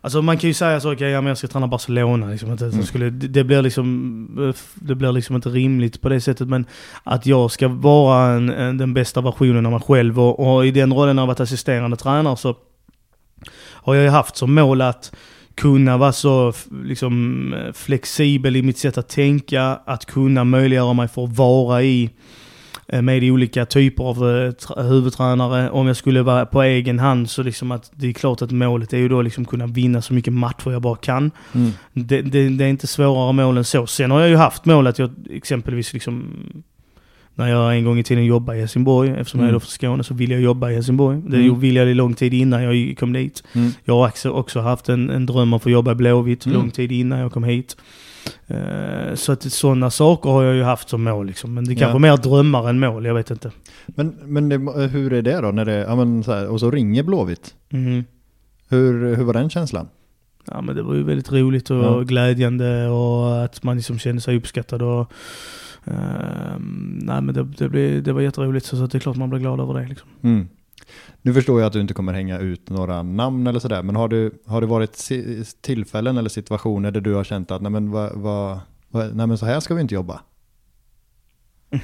Alltså 0.00 0.22
man 0.22 0.38
kan 0.38 0.48
ju 0.48 0.54
säga 0.54 0.80
så, 0.80 0.92
okej, 0.92 1.10
ja, 1.10 1.20
men 1.20 1.28
jag 1.28 1.38
ska 1.38 1.46
träna 1.46 1.66
Barcelona. 1.66 2.26
Liksom, 2.26 2.50
att 2.50 2.62
Mm. 2.62 2.82
skulle, 2.82 3.10
det, 3.10 3.28
det, 3.28 3.44
blir 3.44 3.62
liksom, 3.62 4.48
eh, 4.48 4.54
det 4.74 4.94
blir 4.94 5.12
liksom 5.12 5.36
inte 5.36 5.48
rimligt 5.48 6.00
på 6.00 6.08
det 6.08 6.20
sättet. 6.20 6.48
Men 6.48 6.66
att 7.04 7.26
jag 7.26 7.50
ska 7.50 7.68
vara 7.68 8.32
en, 8.32 8.50
en, 8.50 8.78
den 8.78 8.94
bästa 8.94 9.20
versionen 9.20 9.66
av 9.66 9.72
mig 9.72 9.80
själv 9.80 10.20
och, 10.20 10.56
och 10.56 10.66
i 10.66 10.70
den 10.70 10.92
rollen 10.94 11.18
av 11.18 11.30
att 11.30 11.40
assisterande 11.40 11.96
tränare 11.96 12.36
så 12.36 12.56
har 13.72 13.94
jag 13.94 14.04
ju 14.04 14.10
haft 14.10 14.36
som 14.36 14.54
mål 14.54 14.80
att 14.80 15.12
kunna 15.54 15.96
vara 15.96 16.12
så 16.12 16.52
liksom, 16.84 17.54
eh, 17.54 17.72
flexibel 17.72 18.56
i 18.56 18.62
mitt 18.62 18.78
sätt 18.78 18.98
att 18.98 19.08
tänka, 19.08 19.62
att 19.84 20.04
kunna 20.06 20.44
möjliggöra 20.44 20.92
mig 20.92 21.08
för 21.08 21.24
att 21.24 21.36
vara 21.36 21.82
i 21.82 22.10
med 22.92 23.24
olika 23.24 23.66
typer 23.66 24.04
av 24.04 24.16
eh, 24.76 24.82
huvudtränare. 24.88 25.70
Om 25.70 25.86
jag 25.86 25.96
skulle 25.96 26.22
vara 26.22 26.46
på 26.46 26.62
egen 26.62 26.98
hand 26.98 27.30
så 27.30 27.42
liksom 27.42 27.70
att 27.72 27.90
det 27.94 28.08
är 28.08 28.12
klart 28.12 28.42
att 28.42 28.50
målet 28.50 28.92
är 28.92 28.98
ju 28.98 29.08
då 29.08 29.22
liksom 29.22 29.44
kunna 29.44 29.66
vinna 29.66 30.02
så 30.02 30.14
mycket 30.14 30.32
matcher 30.32 30.70
jag 30.70 30.82
bara 30.82 30.96
kan. 30.96 31.30
Mm. 31.54 31.70
Det, 31.92 32.22
det, 32.22 32.48
det 32.48 32.64
är 32.64 32.68
inte 32.68 32.86
svårare 32.86 33.32
mål 33.32 33.56
än 33.56 33.64
så. 33.64 33.86
Sen 33.86 34.10
har 34.10 34.20
jag 34.20 34.28
ju 34.28 34.36
haft 34.36 34.64
mål 34.64 34.86
att 34.86 34.98
jag 34.98 35.10
exempelvis 35.30 35.92
liksom 35.92 36.24
när 37.34 37.48
jag 37.48 37.76
en 37.76 37.84
gång 37.84 37.98
i 37.98 38.02
tiden 38.02 38.24
jobbade 38.24 38.58
i 38.58 38.60
Helsingborg, 38.60 39.10
eftersom 39.10 39.40
jag 39.40 39.46
är 39.46 39.50
Mm. 39.50 39.60
från 39.60 39.68
Skåne, 39.68 40.04
så 40.04 40.14
ville 40.14 40.34
jag 40.34 40.42
jobba 40.42 40.70
i 40.70 40.74
Helsingborg. 40.74 41.22
Det 41.28 41.36
Mm. 41.36 41.60
ville 41.60 41.80
jag 41.84 41.96
lång 41.96 42.14
tid 42.14 42.34
innan 42.34 42.62
jag 42.62 42.98
kom 42.98 43.12
dit. 43.12 43.42
Mm. 43.54 43.70
Jag 43.84 43.94
har 43.94 44.08
också, 44.08 44.30
också 44.30 44.60
haft 44.60 44.88
en, 44.88 45.10
en 45.10 45.26
dröm 45.26 45.42
om 45.42 45.52
att 45.54 45.62
få 45.62 45.70
jobba 45.70 45.92
i 45.92 45.94
Blåvitt 45.94 46.46
Mm. 46.46 46.58
lång 46.58 46.70
tid 46.70 46.92
innan 46.92 47.18
jag 47.18 47.32
kom 47.32 47.44
hit. 47.44 47.76
Eh, 48.46 49.14
så 49.14 49.32
att 49.32 49.42
sådana 49.42 49.90
saker 49.90 50.30
har 50.30 50.42
jag 50.42 50.54
ju 50.54 50.62
haft 50.62 50.88
som 50.88 51.04
mål 51.04 51.26
liksom. 51.26 51.54
Men 51.54 51.64
det 51.64 51.72
är 51.72 51.74
Ja. 51.74 51.78
kanske 51.80 51.98
mer 51.98 52.16
drömmar 52.16 52.68
än 52.68 52.78
mål, 52.78 53.04
jag 53.04 53.14
vet 53.14 53.30
inte. 53.30 53.50
Men, 53.86 54.08
men 54.24 54.48
det, 54.48 54.56
hur 54.88 55.12
är 55.12 55.22
det 55.22 55.40
då 55.40 55.50
när 55.50 55.64
det, 55.64 55.76
ja 55.78 55.96
men 55.96 56.24
så 56.24 56.32
här, 56.32 56.48
och 56.48 56.60
så 56.60 56.70
ringer 56.70 57.02
Blåvitt. 57.02 57.54
Mhm. 57.68 58.04
Hur, 58.68 59.16
hur 59.16 59.24
var 59.24 59.32
den 59.32 59.50
känslan? 59.50 59.88
Ja 60.50 60.60
men 60.60 60.76
det 60.76 60.82
var 60.82 60.94
ju 60.94 61.02
väldigt 61.02 61.32
roligt 61.32 61.70
och 61.70 61.76
Ja. 61.84 62.00
glädjande 62.00 62.88
och 62.88 63.44
att 63.44 63.62
man 63.62 63.76
liksom 63.76 63.98
kände 63.98 64.20
sig 64.20 64.36
uppskattad 64.36 64.82
och... 64.82 65.12
ehm, 65.84 66.98
nej 67.02 67.22
men 67.22 67.34
det, 67.34 67.44
det, 67.44 67.68
blev, 67.68 68.02
det 68.02 68.12
var 68.12 68.20
jätteroligt 68.20 68.66
så 68.66 68.84
att 68.84 68.90
det 68.90 68.98
är 68.98 69.00
klart 69.00 69.16
man 69.16 69.30
blir 69.30 69.40
glad 69.40 69.60
över 69.60 69.74
det 69.80 69.88
liksom. 69.88 70.08
Mm. 70.22 70.48
Nu 71.22 71.34
förstår 71.34 71.60
jag 71.60 71.66
att 71.66 71.72
du 71.72 71.80
inte 71.80 71.94
kommer 71.94 72.12
hänga 72.12 72.38
ut 72.38 72.70
några 72.70 73.02
namn 73.02 73.46
eller 73.46 73.60
sådär, 73.60 73.82
men 73.82 73.96
har, 73.96 74.08
du, 74.08 74.30
har 74.46 74.60
det 74.60 74.66
varit 74.66 75.08
tillfällen 75.60 76.18
eller 76.18 76.28
situationer 76.30 76.90
där 76.90 77.00
du 77.00 77.14
har 77.14 77.24
känt 77.24 77.50
att 77.50 77.62
nej 77.62 77.70
men, 77.72 77.90
vad, 77.90 78.12
vad, 78.14 78.58
nej 78.90 79.26
men 79.26 79.38
så 79.38 79.46
här 79.46 79.60
ska 79.60 79.74
vi 79.74 79.80
inte 79.80 79.94
jobba? 79.94 80.20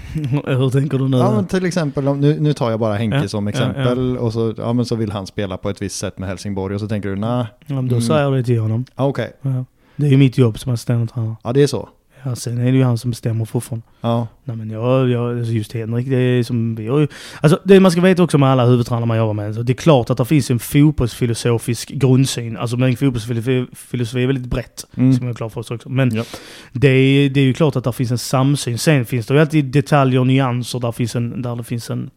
Hur 0.47 0.71
tänker 0.71 0.99
du 0.99 1.09
nu? 1.09 1.17
Ja 1.17 1.33
men 1.35 1.47
till 1.47 1.65
exempel, 1.67 2.05
nu, 2.17 2.41
nu 2.41 2.53
tar 2.53 2.71
jag 2.71 2.81
bara 2.81 2.95
Henke 2.95 3.17
Ja, 3.17 3.29
som 3.29 3.47
ja, 3.47 3.51
exempel 3.51 4.19
och 4.19 4.33
så, 4.33 4.55
ja, 4.57 4.73
men 4.73 4.85
så 4.85 4.97
vill 4.97 5.13
han 5.13 5.27
spela 5.27 5.57
på 5.57 5.71
ett 5.71 5.83
visst 5.83 5.97
sätt 5.97 6.19
med 6.19 6.29
Helsingborg 6.29 6.75
och 6.75 6.81
så 6.81 6.89
tänker 6.89 7.09
du 7.09 7.17
nej, 7.17 7.47
Ja, 7.67 7.75
men 7.75 7.89
då 7.89 7.95
Mm. 7.95 8.03
säger 8.07 8.23
jag 8.23 8.33
det 8.33 8.43
till 8.45 8.61
honom. 8.61 8.85
ah, 8.95 9.07
okej, 9.07 9.33
Ja. 9.43 9.65
Det 9.97 10.07
är 10.07 10.11
ju 10.11 10.17
mitt 10.17 10.39
jobb 10.39 10.59
som 10.59 10.73
assisterande 10.73 11.07
tränare. 11.13 11.37
ja 11.43 11.53
det 11.53 11.63
är 11.63 11.67
så. 11.67 11.89
Ja, 12.27 12.37
sen 12.37 12.59
är 12.59 12.65
det 12.73 12.79
ju 12.79 12.85
han 12.85 12.99
som 12.99 13.11
bestämmer 13.11 13.45
fortfarande. 13.45 13.87
Ja. 14.01 14.27
Nej 14.45 14.57
men 14.57 14.71
jag, 14.71 15.09
jag 15.09 15.39
alltså 15.39 15.53
just 15.53 15.73
Henrik, 15.73 16.09
det 16.09 16.17
är 16.17 16.43
som 16.43 16.75
vi 16.75 16.87
har 16.89 16.99
ju... 16.99 17.09
Alltså 17.41 17.61
det 17.65 17.81
man 17.81 17.91
ska 17.91 18.01
veta 18.01 18.23
också 18.23 18.39
med 18.39 18.49
alla 18.49 18.67
huvudtränare 18.67 19.07
man 19.07 19.17
jobbar 19.17 19.33
med, 19.35 19.55
så 19.55 19.63
det 19.63 19.73
är 19.73 19.75
klart 19.75 20.11
att 20.11 20.19
det 20.19 20.25
finns 20.25 20.51
en 20.51 20.59
fotbollsfilosofisk 20.59 21.89
grundsyn. 21.89 22.57
Alltså 22.57 22.77
men 22.77 22.97
fotbollsfilosofi 22.97 24.23
är 24.23 24.27
väldigt 24.27 24.47
brett, 24.47 24.85
Mm. 24.97 25.13
ska 25.13 25.23
man 25.25 25.31
ha 25.31 25.37
klart 25.37 25.53
för 25.53 25.63
sig 25.63 25.75
också. 25.75 25.89
Men 25.89 26.15
Ja. 26.15 26.25
det, 26.73 26.89
är, 26.89 27.31
det 27.31 27.41
är 27.41 27.45
ju 27.45 27.55
klart 27.55 27.77
att 27.77 27.85
det 27.85 27.93
finns 27.93 28.11
en 28.11 28.19
samsyn. 28.19 28.79
Sen 28.79 29.05
finns 29.05 29.27
det 29.27 29.35
ju 29.35 29.41
alltid 29.41 29.65
detaljer 29.65 30.21
och 30.21 30.27
nyanser 30.27 30.81
där, 30.81 30.93
finns 30.93 31.17
en, 31.17 31.43
där 31.43 31.57
det 31.57 31.65
finns 31.65 31.91
en, 31.91 32.11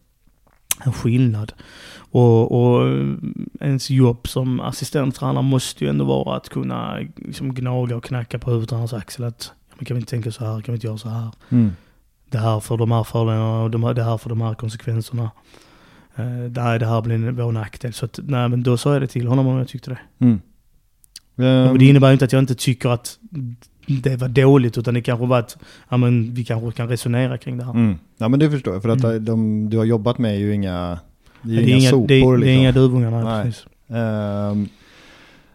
en 0.84 0.92
skillnad. 0.92 1.52
Och, 2.10 2.52
och 2.52 2.86
ens 3.60 3.90
jobb 3.90 4.28
som 4.28 4.60
assistenttränare 4.60 5.42
måste 5.42 5.84
ju 5.84 5.90
ändå 5.90 6.04
vara 6.04 6.36
att 6.36 6.48
kunna 6.48 6.98
liksom 7.16 7.54
gnaga 7.54 7.96
och 7.96 8.04
knacka 8.04 8.38
på 8.38 8.50
huvudtränarens 8.50 8.92
axel. 8.92 9.24
Att, 9.24 9.52
men 9.78 9.84
kan 9.84 9.94
vi 9.96 10.00
inte 10.00 10.10
tänka 10.10 10.30
så 10.32 10.44
här? 10.44 10.60
Kan 10.60 10.72
vi 10.72 10.76
inte 10.76 10.86
göra 10.86 10.98
så 10.98 11.08
här? 11.08 11.28
Mm. 11.48 11.70
det 12.30 12.38
här 12.38 12.60
får 12.60 12.78
de 12.78 12.90
här 12.92 13.04
fördelarna 13.04 13.62
och 13.62 13.70
de 13.70 13.84
här, 13.84 13.94
det 13.94 14.02
här 14.02 14.18
får 14.18 14.30
de 14.30 14.40
här 14.40 14.54
konsekvenserna. 14.54 15.30
Eh, 16.16 16.44
det, 16.50 16.60
här, 16.60 16.78
det 16.78 16.86
här 16.86 17.00
blir 17.02 17.30
vår 17.30 17.52
nackdel. 17.52 17.92
Så 17.92 18.04
att, 18.04 18.18
nej, 18.22 18.48
men 18.48 18.62
då 18.62 18.76
sa 18.76 18.92
jag 18.92 19.02
det 19.02 19.06
till 19.06 19.26
honom 19.26 19.46
om 19.46 19.58
jag 19.58 19.68
tyckte 19.68 19.90
det. 19.90 19.98
Mm. 20.18 20.40
Ehm, 21.36 21.78
det 21.78 21.84
innebär 21.86 22.08
ju 22.08 22.12
inte 22.12 22.24
att 22.24 22.32
jag 22.32 22.42
inte 22.42 22.54
tycker 22.54 22.88
att 22.88 23.18
det 23.86 24.16
var 24.16 24.28
dåligt, 24.28 24.78
utan 24.78 24.94
det 24.94 25.02
kanske 25.02 25.26
var 25.26 25.38
att 25.38 25.56
ja, 25.88 25.96
men 25.96 26.34
vi 26.34 26.44
kanske 26.44 26.72
kan 26.72 26.88
resonera 26.88 27.38
kring 27.38 27.58
det 27.58 27.64
här. 27.64 27.70
Mm. 27.72 27.98
Ja 28.18 28.28
men 28.28 28.40
det 28.40 28.50
förstår 28.50 28.72
jag, 28.74 28.82
för 28.82 28.88
att 28.88 29.04
Mm. 29.04 29.24
de 29.24 29.70
du 29.70 29.78
har 29.78 29.84
jobbat 29.84 30.18
med 30.18 30.34
är 30.34 30.38
ju 30.38 30.54
inga, 30.54 30.98
det 31.42 31.52
är 31.52 31.56
det, 31.56 31.62
är 31.62 31.68
inga 31.68 31.76
inga, 31.76 31.90
sopor 31.90 32.06
det, 32.08 32.14
är- 32.14 32.18
liksom. 32.20 32.40
det 32.40 32.50
är 32.50 32.54
inga 32.58 32.72
duvungar, 32.72 33.10
nej, 33.10 33.24
Nej. 33.24 33.44
precis. 33.44 33.66
Ehm, 33.88 34.68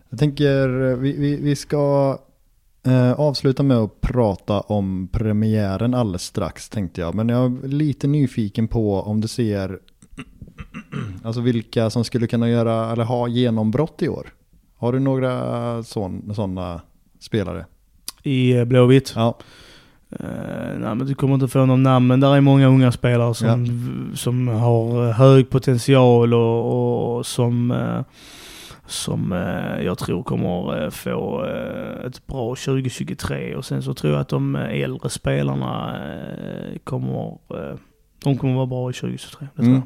jag 0.10 0.20
tänker, 0.20 0.96
vi, 0.96 1.12
vi, 1.18 1.36
vi 1.36 1.56
ska 1.56 2.18
eh, 2.88 3.14
avsluta 3.14 3.64
med 3.64 3.78
att 3.78 4.02
prata 4.02 4.60
om 4.60 5.08
premiären 5.12 5.94
alldeles 5.94 6.24
strax 6.24 6.70
tänkte 6.70 7.02
jag. 7.02 7.16
Men 7.16 7.30
jag 7.30 7.64
är 7.64 7.68
lite 7.68 8.08
nyfiken 8.08 8.68
på 8.68 9.02
om 9.02 9.22
du 9.22 9.28
ser, 9.28 9.80
alltså 11.24 11.42
vilka 11.42 11.90
som 11.90 12.04
skulle 12.04 12.28
kunna 12.28 12.50
göra, 12.50 12.92
eller 12.92 13.04
ha 13.04 13.28
genombrott 13.28 14.02
i 14.02 14.10
år. 14.10 14.28
Har 14.78 14.94
du 14.94 15.00
några 15.00 15.84
sådana 15.84 16.82
spelare? 17.20 17.66
I 18.24 18.52
eh, 18.52 18.66
Blåvitt. 18.66 19.14
Ja. 19.16 19.38
Eh, 20.20 20.80
nej, 20.80 20.96
men 20.96 21.08
du 21.08 21.16
kommer 21.16 21.34
inte 21.34 21.48
få 21.48 21.66
någon 21.66 21.84
namn, 21.84 22.08
men 22.08 22.20
där 22.20 22.36
är 22.36 22.42
många 22.42 22.68
unga 22.68 22.92
spelare 22.92 23.34
som, 23.34 24.12
som 24.16 24.48
har 24.48 25.12
hög 25.12 25.50
potential 25.50 26.34
och, 26.34 27.18
och 27.18 27.26
som, 27.26 27.72
eh, 27.72 28.02
som 28.94 29.32
eh, 29.34 29.86
jag 29.86 29.98
tror 29.98 30.24
kommer 30.24 30.84
eh, 30.84 30.90
få 30.90 31.46
eh, 31.46 32.06
ett 32.06 32.28
bra 32.28 32.56
2023. 32.56 33.56
Och 33.56 33.66
sen 33.66 33.84
så 33.84 33.94
tror 33.94 34.14
jag 34.14 34.22
att 34.22 34.30
de 34.30 34.56
äldre 34.56 35.10
spelarna 35.10 35.98
kommer, 36.84 37.38
de 38.24 38.38
kommer 38.38 38.54
vara 38.56 38.66
bra 38.66 38.90
i 38.90 38.94
2023. 38.94 39.48
Det 39.56 39.62
tror 39.64 39.82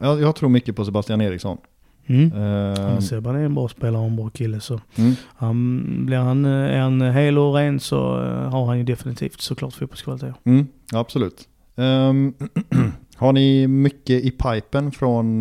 Mm. 0.00 0.20
jag. 0.20 0.36
Tror 0.36 0.48
mycket 0.48 0.76
på 0.76 0.84
Sebastian 0.84 1.20
Eriksson. 1.20 1.58
Mm. 2.06 2.32
Han 2.76 3.02
Sebban 3.02 3.36
är 3.36 3.44
en 3.44 3.54
bra 3.54 3.68
spelare 3.68 4.02
och 4.02 4.08
en 4.08 4.16
bra 4.16 4.30
kille 4.30 4.60
så 4.60 4.80
mm. 4.96 5.14
han, 5.36 5.82
blir 6.06 6.16
han, 6.16 6.44
är 6.44 6.80
han 6.80 7.00
hel 7.00 7.38
och 7.38 7.54
ren 7.54 7.80
så 7.80 7.98
har 8.50 8.66
han 8.66 8.78
ju 8.78 8.84
definitivt 8.84 9.40
såklart 9.40 9.74
fotbollskvaliteter. 9.74 10.34
Mm, 10.44 10.66
absolut. 10.92 11.48
Ehm, 11.76 12.34
har 13.16 13.32
ni 13.32 13.66
mycket 13.66 14.24
i 14.24 14.30
pipen 14.30 14.92
från 14.92 15.40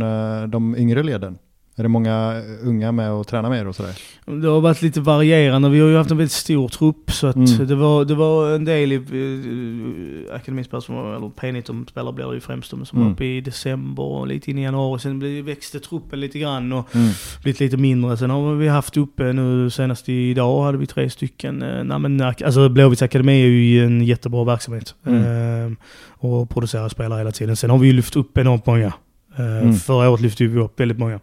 de 0.50 0.76
yngre 0.78 1.04
leden? 1.04 1.38
Är 1.80 1.84
det 1.84 1.90
många 1.90 2.42
unga 2.64 2.92
med 2.92 3.12
och 3.12 3.28
tränar 3.28 3.50
med 3.50 3.60
er 3.60 3.68
och 3.68 3.76
sådär? 3.76 3.96
Det 4.42 4.48
har 4.48 4.62
varit 4.62 4.82
lite 4.82 5.02
varierande. 5.02 5.70
Vi 5.70 5.80
har 5.80 5.88
ju 5.88 5.98
haft 5.98 6.12
en 6.12 6.18
väldigt 6.18 6.32
stor 6.32 6.68
trupp 6.70 7.12
så 7.12 7.28
att 7.28 7.36
Mm. 7.36 7.68
det, 7.68 7.76
var, 7.76 8.06
det 8.06 8.16
var 8.16 8.52
en 8.56 8.66
del 8.66 8.92
i 8.92 10.28
akademispelare 10.34 10.82
som 10.82 10.96
var, 10.96 11.16
eller 11.16 11.28
P19-spelare 11.28 12.14
blir 12.14 12.26
det 12.28 12.34
ju 12.34 12.40
främst 12.40 12.72
de 12.72 12.86
som 12.86 12.98
Mm. 12.98 13.08
var 13.08 13.14
uppe 13.14 13.26
i 13.26 13.42
december 13.42 14.04
och 14.04 14.28
lite 14.28 14.52
in 14.52 14.58
i 14.58 14.64
januari. 14.64 15.00
Sen 15.00 15.46
växte 15.46 15.80
truppen 15.80 16.20
lite 16.20 16.40
grann 16.40 16.74
och 16.74 16.96
Mm. 16.96 17.10
blivit 17.44 17.60
lite 17.60 17.78
mindre. 17.78 18.18
Sen 18.18 18.30
har 18.30 18.56
vi 18.56 18.68
haft 18.68 18.98
uppe 18.98 19.34
nu 19.34 19.70
senast 19.70 20.10
idag 20.10 20.64
hade 20.64 20.78
vi 20.78 20.86
tre 20.86 21.10
stycken. 21.10 21.64
Uh, 21.64 21.84
nej, 21.84 22.00
men, 22.00 22.22
alltså 22.22 22.70
Blåvitts 22.70 23.02
akademi 23.02 23.42
är 23.44 23.48
ju 23.48 23.86
en 23.86 24.02
jättebra 24.06 24.44
verksamhet. 24.44 24.96
Mm. 25.06 25.24
Eh, 25.72 25.78
och 26.10 26.50
producerar 26.50 26.90
spelare 26.90 27.18
hela 27.20 27.32
tiden. 27.32 27.56
Sen 27.56 27.70
har 27.70 27.78
vi 27.78 27.88
ju 27.88 27.94
lyft 27.94 28.16
upp 28.16 28.38
enormt 28.38 28.66
många. 28.66 28.94
Eh, 29.38 29.58
Mm. 29.58 29.74
Förra 29.74 30.10
året 30.10 30.22
lyfte 30.22 30.48
vi 30.48 30.60
upp 30.60 30.80
väldigt 30.80 30.98
många. 31.00 31.20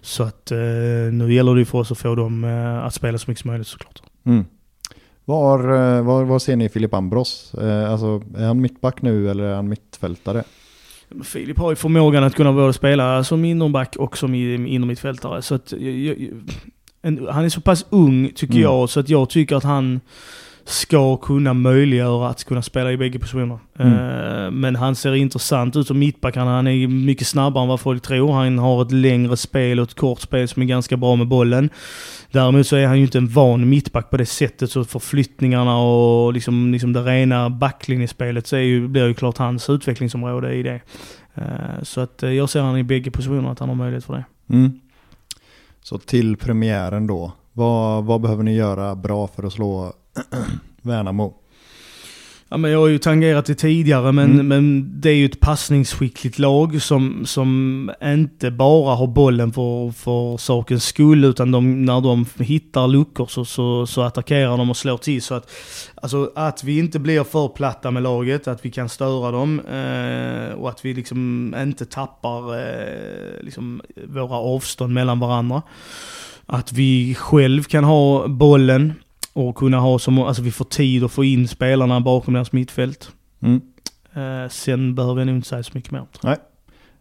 Så 0.00 0.22
att 0.22 0.50
eh, 0.50 0.58
nu 1.12 1.32
gäller 1.34 1.54
det 1.54 1.64
för 1.64 1.78
oss 1.78 1.92
att 1.92 1.98
få 1.98 2.14
dem 2.14 2.44
eh, 2.44 2.84
att 2.84 2.94
spela 2.94 3.18
så 3.18 3.30
mycket 3.30 3.42
som 3.42 3.50
möjligt 3.50 3.66
såklart. 3.66 4.02
Mm. 4.26 4.44
Var, 5.24 5.58
var, 6.00 6.24
var 6.24 6.38
ser 6.38 6.56
ni 6.56 6.68
Filip 6.68 6.94
Ambros? 6.94 7.54
Alltså, 7.88 8.22
är 8.36 8.46
han 8.46 8.60
mittback 8.60 9.02
nu 9.02 9.30
eller 9.30 9.44
är 9.44 9.54
han 9.54 9.68
mittfältare? 9.68 10.44
Filip 11.24 11.58
har 11.58 11.70
ju 11.70 11.76
förmågan 11.76 12.24
att 12.24 12.34
kunna 12.34 12.52
både 12.52 12.72
spela 12.72 13.24
som 13.24 13.44
innerback 13.44 13.96
och 13.98 14.18
som 14.18 14.34
innermittfältare. 14.34 15.42
Så 15.42 15.54
att, 15.54 15.72
jag, 15.72 15.82
jag, 15.98 16.16
en, 17.02 17.26
han 17.30 17.44
är 17.44 17.48
så 17.48 17.60
pass 17.60 17.86
ung 17.90 18.30
tycker 18.34 18.54
Mm. 18.54 18.62
jag, 18.62 18.90
så 18.90 19.00
att 19.00 19.08
jag 19.08 19.30
tycker 19.30 19.56
att 19.56 19.64
han 19.64 20.00
ska 20.64 21.16
kunna 21.16 21.54
möjliggöra 21.54 22.28
att 22.28 22.44
kunna 22.44 22.62
spela 22.62 22.92
i 22.92 22.96
bägge 22.96 23.18
positioner. 23.18 23.58
Mm. 23.78 23.92
Eh, 23.92 24.50
men 24.50 24.76
han 24.76 24.96
ser 24.96 25.14
intressant 25.14 25.76
ut 25.76 25.86
som 25.86 25.98
mittback. 25.98 26.36
Han, 26.36 26.66
är 26.66 26.88
mycket 26.88 27.26
snabbare 27.26 27.62
än 27.62 27.68
vad 27.68 27.80
folk 27.80 28.02
tror. 28.02 28.32
Han 28.32 28.58
har 28.58 28.82
ett 28.82 28.92
längre 28.92 29.36
spel 29.36 29.80
och 29.80 29.88
ett 29.88 29.94
kort 29.94 30.20
spel 30.20 30.48
som 30.48 30.62
är 30.62 30.66
ganska 30.66 30.96
bra 30.96 31.16
med 31.16 31.28
bollen. 31.28 31.70
Däremot 32.32 32.66
så 32.66 32.76
är 32.76 32.86
han 32.86 32.96
ju 32.96 33.02
inte 33.02 33.18
en 33.18 33.28
van 33.28 33.68
mittback 33.68 34.10
på 34.10 34.16
det 34.16 34.26
sättet. 34.26 34.70
Så 34.70 34.84
förflyttningarna 34.84 35.78
och 35.78 36.32
liksom, 36.32 36.72
liksom 36.72 36.92
det 36.92 37.02
rena 37.02 37.50
backlinjespelet 37.50 38.46
så 38.46 38.56
är 38.56 38.60
ju, 38.60 38.88
blir 38.88 39.06
ju 39.06 39.14
klart 39.14 39.38
hans 39.38 39.70
utvecklingsområde 39.70 40.54
i 40.54 40.62
det. 40.62 40.80
Eh, 41.34 41.82
Så 41.82 42.00
att 42.00 42.22
eh, 42.22 42.30
jag 42.30 42.50
ser 42.50 42.60
han 42.60 42.78
i 42.78 42.82
bägge 42.82 43.10
positioner, 43.10 43.52
att 43.52 43.58
han 43.58 43.68
har 43.68 43.76
möjlighet 43.76 44.04
för 44.04 44.14
det. 44.14 44.24
Mm. 44.54 44.80
Så 45.82 45.98
till 45.98 46.36
premiären 46.36 47.06
då. 47.06 47.32
Vad, 47.52 48.04
vad 48.04 48.20
behöver 48.20 48.42
ni 48.42 48.54
göra 48.54 48.94
bra 48.94 49.26
för 49.26 49.42
att 49.42 49.52
slå 49.52 49.92
Värnamo? 50.82 51.36
Ja, 52.52 52.56
men 52.56 52.70
jag 52.70 52.78
har 52.78 52.86
ju 52.88 52.98
tangerat 52.98 53.46
det 53.46 53.54
tidigare, 53.54 54.12
men, 54.12 54.32
Mm. 54.32 54.48
men 54.48 54.92
det 55.00 55.10
är 55.10 55.14
ju 55.14 55.24
ett 55.24 55.40
passningsskickligt 55.40 56.38
lag 56.38 56.82
som, 56.82 57.26
som 57.26 57.90
inte 58.02 58.50
bara 58.50 58.94
har 58.94 59.06
bollen 59.06 59.52
för, 59.52 59.90
för 59.92 60.36
sakens 60.36 60.84
skull, 60.84 61.24
utan 61.24 61.50
de, 61.50 61.84
när 61.84 62.00
de 62.00 62.26
hittar 62.38 62.88
luckor 62.88 63.26
så, 63.26 63.44
så, 63.44 63.86
så 63.86 64.02
attackerar 64.02 64.56
de 64.58 64.70
och 64.70 64.76
slår 64.76 64.96
till. 64.96 65.22
Så 65.22 65.34
att, 65.34 65.50
alltså, 65.94 66.32
att 66.34 66.64
vi 66.64 66.78
inte 66.78 66.98
blir 66.98 67.24
för 67.24 67.48
platta 67.48 67.90
med 67.90 68.02
laget, 68.02 68.48
att 68.48 68.64
vi 68.64 68.70
kan 68.70 68.88
störa 68.88 69.30
dem 69.30 69.60
eh, 69.60 70.54
och 70.54 70.68
att 70.68 70.84
vi 70.84 70.94
liksom 70.94 71.54
inte 71.58 71.86
tappar 71.86 72.58
eh, 72.58 73.42
liksom 73.42 73.80
våra 74.08 74.36
avstånd 74.36 74.94
mellan 74.94 75.20
varandra. 75.20 75.62
Att 76.46 76.72
vi 76.72 77.14
själv 77.14 77.62
kan 77.62 77.84
ha 77.84 78.28
bollen 78.28 78.92
och 79.32 79.56
kunna 79.56 79.78
ha 79.78 79.98
som, 79.98 80.18
alltså 80.18 80.42
vi 80.42 80.50
får 80.50 80.64
tid 80.64 81.04
att 81.04 81.12
få 81.12 81.24
in 81.24 81.48
spelarna 81.48 82.00
bakom 82.00 82.34
deras 82.34 82.52
mittfält. 82.52 83.10
Mm. 83.42 83.60
Eh, 84.14 84.48
sen 84.50 84.94
behöver 84.94 85.20
jag 85.20 85.26
nog 85.26 85.36
inte 85.36 85.48
säga 85.48 85.62
så 85.62 85.70
mycket 85.74 85.90
mer. 85.92 86.06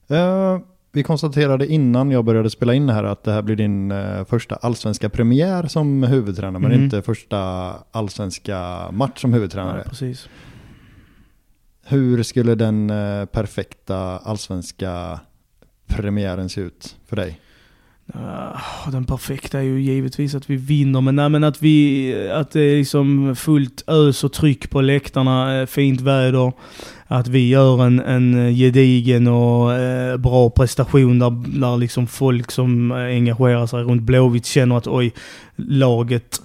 Eh, 0.07 0.59
vi 0.91 1.03
konstaterade 1.03 1.67
innan 1.67 2.11
jag 2.11 2.25
började 2.25 2.49
spela 2.49 2.73
in 2.73 2.87
det 2.87 2.93
här 2.93 3.03
att 3.03 3.23
det 3.23 3.31
här 3.31 3.41
blir 3.41 3.55
din 3.55 3.91
eh, 3.91 4.25
första 4.25 4.55
allsvenska 4.55 5.09
premiär 5.09 5.67
som 5.67 6.03
huvudtränare, 6.03 6.61
men 6.61 6.71
Mm. 6.71 6.83
inte 6.83 7.01
första 7.01 7.37
allsvenska 7.91 8.87
match 8.91 9.21
som 9.21 9.33
huvudtränare. 9.33 9.81
Ja, 9.85 9.89
precis. 9.89 10.29
Hur 11.85 12.23
skulle 12.23 12.55
den 12.55 12.89
eh, 12.89 13.25
perfekta 13.25 13.97
allsvenska 14.17 15.19
premiären 15.87 16.49
se 16.49 16.61
ut 16.61 16.95
för 17.07 17.15
dig? 17.15 17.39
Uh, 18.15 18.91
den 18.91 19.05
perfekta 19.05 19.59
är 19.59 19.63
ju 19.63 19.81
givetvis 19.81 20.35
att 20.35 20.49
vi 20.49 20.55
vinner, 20.55 21.01
men, 21.01 21.15
nej, 21.15 21.29
men 21.29 21.43
att 21.43 21.61
vi, 21.61 22.29
att 22.33 22.51
det 22.51 22.61
är 22.61 22.77
liksom 22.77 23.35
fullt 23.35 23.83
ös 23.87 24.23
och 24.23 24.33
tryck 24.33 24.69
på 24.69 24.81
läktarna, 24.81 25.59
eh, 25.59 25.65
fint 25.65 26.01
väder. 26.01 26.53
Att 27.07 27.27
vi 27.27 27.49
gör 27.49 27.85
en, 27.85 27.99
en 27.99 28.55
gedigen 28.55 29.27
och 29.27 29.73
eh, 29.73 30.17
bra 30.17 30.49
prestation 30.49 31.19
där, 31.19 31.59
där 31.59 31.77
liksom 31.77 32.07
folk 32.07 32.51
som 32.51 32.91
engagerar 32.91 33.67
sig 33.67 33.83
runt 33.83 34.01
Blåvitt 34.01 34.45
känner 34.45 34.77
att 34.77 34.87
oj, 34.87 35.13
laget 35.55 36.41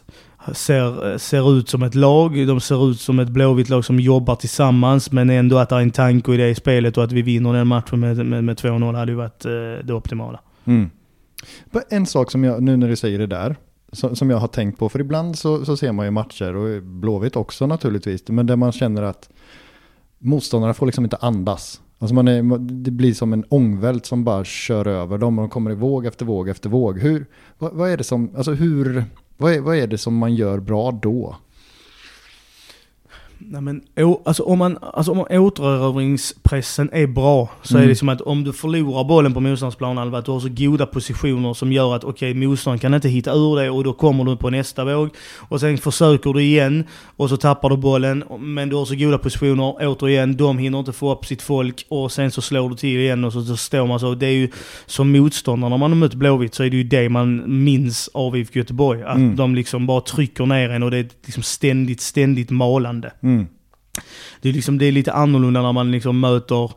ser, 0.52 1.18
ser 1.18 1.58
ut 1.58 1.68
som 1.68 1.82
ett 1.82 1.94
lag. 1.94 2.46
De 2.46 2.60
ser 2.60 2.90
ut 2.90 3.00
som 3.00 3.18
ett 3.18 3.28
Blåvitt 3.28 3.68
lag 3.68 3.84
som 3.84 4.00
jobbar 4.00 4.34
tillsammans, 4.34 5.12
men 5.12 5.30
ändå 5.30 5.58
att 5.58 5.68
det 5.68 5.76
är 5.76 5.80
en 5.80 5.90
tanke 5.90 6.34
i 6.34 6.36
det 6.36 6.54
spelet 6.54 6.98
och 6.98 7.04
att 7.04 7.12
vi 7.12 7.22
vinner 7.22 7.52
den 7.52 7.66
matchen 7.66 8.00
med, 8.00 8.26
med, 8.26 8.44
med 8.44 8.56
2-0 8.56 8.96
hade 8.96 9.12
ju 9.12 9.16
varit 9.16 9.44
eh, 9.44 9.50
det 9.84 9.92
optimala. 9.92 10.40
Mm. 10.64 10.90
En 11.88 12.06
sak 12.06 12.30
som 12.30 12.44
jag, 12.44 12.62
nu 12.62 12.76
när 12.76 12.88
du 12.88 12.96
säger 12.96 13.18
det 13.18 13.26
där, 13.26 13.56
som, 13.92 14.16
som 14.16 14.30
jag 14.30 14.38
har 14.38 14.48
tänkt 14.48 14.78
på, 14.78 14.88
för 14.88 15.00
ibland 15.00 15.38
så, 15.38 15.64
så 15.64 15.76
ser 15.76 15.92
man 15.92 16.06
ju 16.06 16.10
matcher, 16.10 16.56
och 16.56 16.82
Blåvitt 16.82 17.36
också 17.36 17.66
naturligtvis, 17.66 18.28
men 18.28 18.46
där 18.46 18.56
man 18.56 18.72
känner 18.72 19.02
att 19.02 19.28
motståndarna 20.18 20.74
får 20.74 20.86
liksom 20.86 21.04
inte 21.04 21.16
andas. 21.16 21.80
Alltså 21.98 22.14
man 22.14 22.28
är, 22.28 22.58
det 22.58 22.90
blir 22.90 23.14
som 23.14 23.32
en 23.32 23.44
ångvält 23.48 24.06
som 24.06 24.24
bara 24.24 24.44
kör 24.44 24.86
över 24.86 25.18
dem 25.18 25.38
och 25.38 25.42
de 25.42 25.50
kommer 25.50 25.70
i 25.70 25.74
våg 25.74 26.06
efter 26.06 26.26
våg 26.26 26.48
efter 26.48 26.68
våg. 26.68 26.98
Hur, 26.98 27.26
vad, 27.58 27.72
vad 27.72 27.90
är 27.90 27.96
det 27.96 28.04
som, 28.04 28.30
alltså 28.36 28.52
hur, 28.52 29.04
vad 29.36 29.52
är, 29.52 29.60
vad 29.60 29.76
är 29.76 29.86
det 29.86 29.98
som 29.98 30.16
man 30.16 30.34
gör 30.34 30.60
bra 30.60 30.90
då? 30.90 31.36
Nej 33.46 33.60
men 33.60 33.82
alltså 34.24 34.42
om, 34.42 34.58
man, 34.58 34.78
alltså 34.80 35.12
om 35.12 35.26
återerövringspressen 35.30 36.90
är 36.92 37.06
bra 37.06 37.50
så 37.62 37.74
mm. 37.74 37.84
är 37.84 37.88
det 37.88 37.96
som 37.96 38.08
att 38.08 38.20
om 38.20 38.44
du 38.44 38.52
förlorar 38.52 39.04
bollen 39.04 39.34
på 39.34 39.40
motståndarsplan 39.40 40.14
att 40.14 40.24
du 40.24 40.30
har 40.30 40.40
så 40.40 40.48
goda 40.48 40.86
positioner 40.86 41.54
som 41.54 41.72
gör 41.72 41.96
att 41.96 42.04
okej 42.04 42.30
okay, 42.30 42.46
motståndaren 42.46 42.78
kan 42.78 42.94
inte 42.94 43.08
hitta 43.08 43.32
ur 43.32 43.56
det 43.56 43.70
och 43.70 43.84
då 43.84 43.92
kommer 43.92 44.24
du 44.24 44.36
på 44.36 44.50
nästa 44.50 44.84
våg. 44.84 45.10
Och 45.36 45.60
sen 45.60 45.78
försöker 45.78 46.32
du 46.32 46.42
igen 46.42 46.84
och 47.16 47.28
så 47.28 47.36
tappar 47.36 47.70
du 47.70 47.76
bollen 47.76 48.24
men 48.38 48.68
du 48.68 48.76
har 48.76 48.84
så 48.84 48.94
goda 48.94 49.18
positioner. 49.18 49.74
Återigen, 49.80 50.36
de 50.36 50.58
hinner 50.58 50.78
inte 50.78 50.92
få 50.92 51.12
upp 51.12 51.26
sitt 51.26 51.42
folk 51.42 51.86
och 51.88 52.12
sen 52.12 52.30
så 52.30 52.42
slår 52.42 52.68
du 52.68 52.76
till 52.76 53.00
igen 53.00 53.24
och 53.24 53.32
så, 53.32 53.42
så 53.42 53.56
står 53.56 53.86
man 53.86 54.00
så. 54.00 54.14
Det 54.14 54.26
är 54.26 54.30
ju 54.30 54.48
som 54.86 55.12
motståndare 55.12 55.70
när 55.70 55.78
man 55.78 55.90
har 55.90 55.96
mött 55.96 56.14
Blåvitt 56.14 56.54
så 56.54 56.62
är 56.62 56.70
det 56.70 56.76
ju 56.76 56.84
det 56.84 57.08
man 57.08 57.64
minns 57.64 58.10
av 58.14 58.36
IFK 58.36 58.58
Göteborg. 58.58 59.02
Att 59.02 59.16
mm. 59.16 59.36
de 59.36 59.54
liksom 59.54 59.86
bara 59.86 60.00
trycker 60.00 60.46
ner 60.46 60.70
en 60.70 60.82
och 60.82 60.90
det 60.90 60.98
är 60.98 61.08
liksom 61.24 61.42
ständigt, 61.42 62.00
ständigt 62.00 62.50
malande. 62.50 63.12
Mm. 63.22 63.33
Det, 64.40 64.48
är 64.48 64.52
liksom, 64.52 64.78
det 64.78 64.86
är 64.86 64.92
lite 64.92 65.12
annorlunda 65.12 65.62
när 65.62 65.72
man 65.72 65.90
liksom 65.90 66.20
möter 66.20 66.72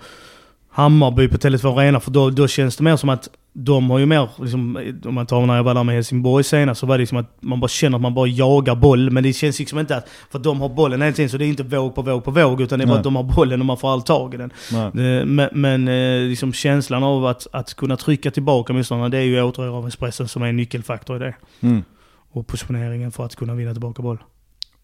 Hammarby 0.69 1.27
på 1.27 1.37
Tele2 1.37 1.77
Arena, 1.79 1.99
för 1.99 2.11
då, 2.11 2.29
då 2.29 2.47
känns 2.47 2.77
det 2.77 2.83
mer 2.83 2.95
som 2.95 3.09
att 3.09 3.29
de 3.59 3.89
har 3.89 3.99
ju 3.99 4.05
mer, 4.05 4.29
liksom, 4.41 4.79
om 5.05 5.13
man 5.13 5.25
tar 5.25 5.45
när 5.45 5.55
jag 5.55 5.63
var 5.63 5.73
där 5.73 5.83
med 5.83 5.95
Helsingborg 5.95 6.43
senast, 6.43 6.79
så 6.79 6.85
var 6.85 6.97
det 6.97 7.01
liksom 7.01 7.17
att 7.17 7.37
man 7.39 7.59
bara 7.59 7.67
känner 7.67 7.97
att 7.97 8.01
man 8.01 8.13
bara 8.13 8.27
jagar 8.27 8.75
boll. 8.75 9.09
Men 9.11 9.23
det 9.23 9.33
känns 9.33 9.59
liksom 9.59 9.79
inte 9.79 9.97
att, 9.97 10.09
för 10.31 10.39
de 10.39 10.61
har 10.61 10.69
bollen 10.69 11.01
hela 11.01 11.13
tiden, 11.13 11.29
så 11.29 11.37
det 11.37 11.45
är 11.45 11.47
inte 11.47 11.63
våg 11.63 11.95
på 11.95 12.01
våg 12.01 12.23
på 12.23 12.31
våg, 12.31 12.61
utan 12.61 12.79
det 12.79 12.85
är 12.85 12.87
bara 12.87 12.97
att 12.97 13.03
de 13.03 13.15
har 13.15 13.23
bollen 13.23 13.59
och 13.59 13.65
man 13.65 13.77
får 13.77 13.93
all 13.93 14.01
tag 14.01 14.33
i 14.33 14.37
den. 14.37 14.51
Eh, 14.73 15.25
men, 15.25 15.49
men 15.53 15.87
eh, 15.87 16.29
liksom 16.29 16.53
känslan 16.53 17.03
av 17.03 17.25
att, 17.25 17.47
att 17.51 17.73
kunna 17.73 17.97
trycka 17.97 18.31
tillbaka 18.31 18.73
motståndarna, 18.73 19.09
det 19.09 19.17
är 19.17 19.21
ju 19.21 19.41
återerövringspressen 19.41 20.27
som 20.27 20.43
är 20.43 20.47
en 20.47 20.57
nyckelfaktor 20.57 21.15
i 21.15 21.19
det. 21.19 21.35
Mm. 21.61 21.83
Och 22.31 22.47
positioneringen 22.47 23.11
för 23.11 23.25
att 23.25 23.35
kunna 23.35 23.55
vinna 23.55 23.71
tillbaka 23.71 24.01
boll. 24.01 24.17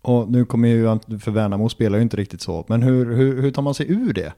Och 0.03 0.31
nu 0.31 0.45
kommer 0.45 0.67
ju, 0.67 0.99
för 1.19 1.31
Värnamo 1.31 1.69
spelar 1.69 1.97
ju 1.97 2.01
inte 2.01 2.17
riktigt 2.17 2.41
så, 2.41 2.65
men 2.67 2.83
hur, 2.83 3.15
hur, 3.15 3.41
hur 3.41 3.51
tar 3.51 3.61
man 3.61 3.73
sig 3.73 3.91
ur 3.91 4.13
det? 4.13 4.33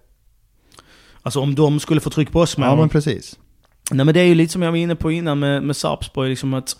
Alltså 1.22 1.40
om 1.40 1.56
de 1.56 1.80
skulle 1.80 2.02
få 2.02 2.10
tryck 2.10 2.32
på 2.32 2.40
oss 2.40 2.58
med 2.58 2.70
Ja 2.70 2.76
men 2.76 2.90
precis. 2.90 3.40
Nej 3.92 4.06
men 4.06 4.14
det 4.14 4.20
är 4.20 4.26
ju 4.26 4.36
lite 4.36 4.54
som 4.54 4.62
jag 4.62 4.72
var 4.72 4.78
inne 4.78 4.96
på 4.96 5.12
innan 5.12 5.40
med, 5.40 5.64
med 5.64 5.76
Sarpsborg, 5.76 6.30
liksom 6.30 6.54
att 6.54 6.78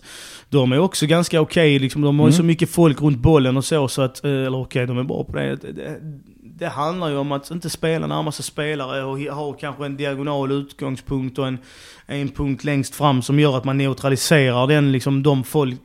de 0.48 0.72
är 0.72 0.78
också 0.78 1.06
ganska 1.06 1.40
okej, 1.40 1.76
okay, 1.76 1.78
liksom, 1.78 2.02
de 2.02 2.18
har 2.18 2.26
ju 2.26 2.30
mm. 2.30 2.36
så 2.36 2.42
mycket 2.42 2.70
folk 2.70 3.02
runt 3.02 3.18
bollen 3.18 3.56
och 3.56 3.64
så, 3.64 3.88
så 3.88 4.02
att, 4.02 4.24
eh, 4.24 4.30
eller 4.30 4.58
okej, 4.58 4.84
okay, 4.84 4.86
de 4.86 4.98
är 4.98 5.04
bra 5.04 5.24
på 5.24 5.36
det. 5.36 5.56
Det, 5.56 5.72
det. 5.72 6.00
det, 6.42 6.68
handlar 6.68 7.08
ju 7.08 7.16
om 7.16 7.32
att 7.32 7.50
inte 7.50 7.70
spela 7.70 8.06
närmaste 8.06 8.42
spelare 8.42 9.04
och 9.04 9.18
ha 9.18 9.52
kanske 9.52 9.86
en 9.86 9.96
diagonal 9.96 10.52
utgångspunkt 10.52 11.38
och 11.38 11.46
en, 11.46 11.58
en 12.06 12.28
punkt 12.28 12.64
längst 12.64 12.94
fram 12.94 13.22
som 13.22 13.40
gör 13.40 13.56
att 13.56 13.64
man 13.64 13.78
neutraliserar 13.78 14.66
den, 14.66 14.92
liksom, 14.92 15.22
de 15.22 15.44
folk 15.44 15.80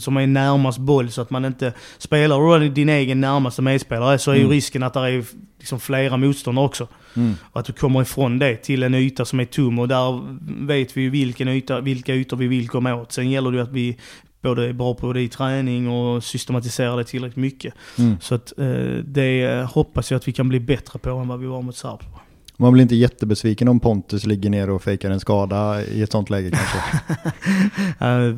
som 0.00 0.16
är 0.16 0.26
närmast 0.26 0.78
boll 0.78 1.10
så 1.10 1.22
att 1.22 1.30
man 1.30 1.44
inte... 1.44 1.72
Spelar 1.98 2.60
du 2.60 2.68
din 2.68 2.88
egen 2.88 3.20
närmaste 3.20 3.62
medspelare 3.62 4.18
så 4.18 4.30
är 4.30 4.34
mm. 4.34 4.46
ju 4.46 4.54
risken 4.54 4.82
att 4.82 4.94
det 4.94 5.00
är 5.00 5.24
liksom 5.58 5.80
flera 5.80 6.16
motståndare 6.16 6.64
också. 6.64 6.88
Mm. 7.16 7.34
Och 7.42 7.60
att 7.60 7.66
du 7.66 7.72
kommer 7.72 8.02
ifrån 8.02 8.38
det 8.38 8.56
till 8.56 8.82
en 8.82 8.94
yta 8.94 9.24
som 9.24 9.40
är 9.40 9.44
tom 9.44 9.78
och 9.78 9.88
där 9.88 10.20
vet 10.66 10.96
vi 10.96 11.02
ju 11.02 11.10
vilken 11.10 11.48
yta, 11.48 11.80
vilka 11.80 12.14
ytor 12.14 12.36
vi 12.36 12.46
vill 12.46 12.68
komma 12.68 12.94
åt. 12.94 13.12
Sen 13.12 13.30
gäller 13.30 13.50
det 13.50 13.56
ju 13.56 13.62
att 13.62 13.72
vi 13.72 13.98
både 14.42 14.68
är 14.68 14.72
bra 14.72 14.94
på 14.94 15.12
det 15.12 15.20
i 15.20 15.28
träning 15.28 15.88
och 15.88 16.24
systematiserar 16.24 16.96
det 16.96 17.04
tillräckligt 17.04 17.36
mycket. 17.36 17.74
Mm. 17.98 18.16
Så 18.20 18.34
att 18.34 18.58
eh, 18.58 18.66
det 19.04 19.66
hoppas 19.70 20.10
jag 20.10 20.18
att 20.18 20.28
vi 20.28 20.32
kan 20.32 20.48
bli 20.48 20.60
bättre 20.60 20.98
på 20.98 21.10
än 21.10 21.28
vad 21.28 21.40
vi 21.40 21.46
var 21.46 21.62
mot 21.62 21.76
Sarpsborg. 21.76 22.23
Man 22.56 22.72
blir 22.72 22.82
inte 22.82 22.96
jättebesviken 22.96 23.68
om 23.68 23.80
Pontus 23.80 24.26
ligger 24.26 24.50
ner 24.50 24.70
och 24.70 24.82
fejkar 24.82 25.10
en 25.10 25.20
skada 25.20 25.84
i 25.84 26.02
ett 26.02 26.12
sånt 26.12 26.30
läge 26.30 26.50
kanske? 26.50 26.78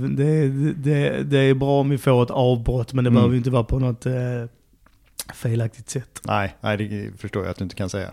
det, 0.17 0.49
det, 0.73 1.23
det, 1.23 1.39
är 1.39 1.55
bra 1.55 1.81
om 1.81 1.91
vi 1.91 1.99
får 1.99 2.23
ett 2.23 2.31
avbrott 2.31 2.93
men 2.93 3.05
det 3.05 3.09
mm. 3.09 3.15
behöver 3.15 3.37
inte 3.37 3.51
vara 3.51 3.65
på 3.65 3.79
något 3.79 4.07
eh, 4.07 4.13
felaktigt 5.35 5.91
sätt. 5.91 6.21
Nej, 6.25 6.57
nej, 6.61 6.77
det 6.77 7.11
förstår 7.19 7.43
jag 7.43 7.51
att 7.51 7.57
du 7.57 7.65
inte 7.65 7.77
kan 7.77 7.89
säga. 7.89 8.11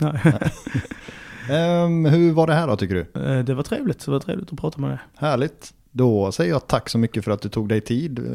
um, 1.50 2.06
hur 2.12 2.32
var 2.32 2.48
det 2.48 2.54
här 2.54 2.68
då 2.68 2.76
tycker 2.76 2.96
du? 2.96 3.20
Uh, 3.22 3.44
det 3.44 3.54
var 3.54 3.64
trevligt, 3.64 4.06
det 4.06 4.12
var 4.12 4.20
trevligt 4.20 4.54
att 4.54 4.60
prata 4.60 4.82
med 4.82 4.90
dig. 4.90 5.00
Härligt. 5.16 5.74
Då 5.96 6.32
säger 6.32 6.52
jag 6.52 6.68
tack 6.68 6.90
så 6.90 6.98
mycket 6.98 7.24
för 7.24 7.32
att 7.32 7.42
du 7.42 7.50
tog 7.50 7.70
dig 7.70 7.82
tid 7.82 8.20
eh, 8.20 8.26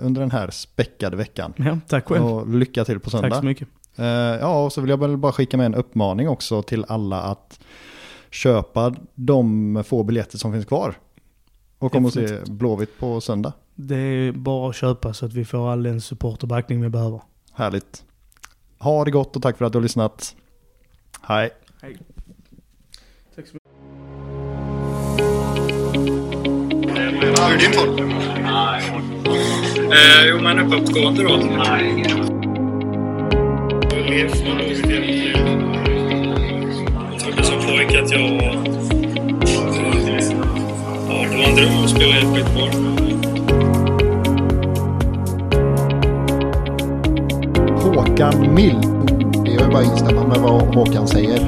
under 0.00 0.20
den 0.20 0.30
här 0.30 0.50
späckade 0.50 1.16
veckan. 1.16 1.52
Ja, 1.56 1.78
tack 1.88 2.08
själv. 2.08 2.24
Och 2.24 2.48
lycka 2.48 2.84
till 2.84 3.00
på 3.00 3.10
söndag. 3.10 3.30
Tack 3.30 3.38
så 3.38 3.44
mycket. 3.44 3.68
Uh, 3.98 4.06
ja, 4.40 4.64
och 4.64 4.72
så 4.72 4.80
vill 4.80 4.90
jag 4.90 5.00
väl 5.00 5.16
bara 5.16 5.32
skicka 5.32 5.56
med 5.56 5.66
en 5.66 5.74
uppmaning 5.74 6.28
också 6.28 6.62
till 6.62 6.84
alla 6.88 7.22
att 7.22 7.60
köpa 8.30 8.94
de 9.14 9.84
få 9.86 10.02
biljetter 10.02 10.38
som 10.38 10.52
finns 10.52 10.64
kvar. 10.64 10.94
Och 11.78 11.92
komma 11.92 12.06
och 12.06 12.12
se 12.12 12.38
Blåvitt 12.46 12.98
på 12.98 13.20
söndag. 13.20 13.52
Det 13.74 13.96
är 13.96 14.32
bara 14.32 14.70
att 14.70 14.76
köpa 14.76 15.14
så 15.14 15.26
att 15.26 15.32
vi 15.32 15.44
får 15.44 15.72
all 15.72 15.82
den 15.82 16.00
support 16.00 16.42
och 16.42 16.48
backning 16.48 16.82
vi 16.82 16.88
behöver. 16.88 17.20
Härligt. 17.52 18.04
Ha 18.78 19.04
det 19.04 19.10
gott 19.10 19.36
och 19.36 19.42
tack 19.42 19.58
för 19.58 19.64
att 19.64 19.72
du 19.72 19.78
har 19.78 19.82
lyssnat. 19.82 20.36
Hej. 21.22 21.50
Hej. 21.82 21.98
Tack 23.36 23.46
så 23.46 23.54
mycket. 23.54 23.70
Hur 27.22 27.40
är 27.40 27.58
din 27.58 27.72
form? 27.72 28.10
Eh, 29.92 30.26
jo, 30.28 30.40
men 30.40 30.58
uppåtgående 30.58 31.22
då. 31.22 32.33
Jag 33.96 34.02
trodde 37.20 37.44
som 37.44 37.58
pojke 37.58 38.02
att 38.02 38.10
jag... 38.10 38.20
Ja, 41.08 41.26
det 41.30 41.36
var 41.36 41.44
en 41.44 41.56
dröm 41.56 41.84
att 41.84 41.90
spela 41.90 42.14
i 42.14 42.18
ett 42.18 42.36
Göteborg. 42.36 42.74
Håkan 47.82 48.54
Mill. 48.54 48.80
Det 49.44 49.50
är 49.50 49.60
ju 49.60 49.68
bara 49.70 49.78
att 49.78 49.84
instämma 49.84 50.26
med 50.26 50.38
vad 50.38 50.74
Håkan 50.74 51.08
säger. 51.08 51.40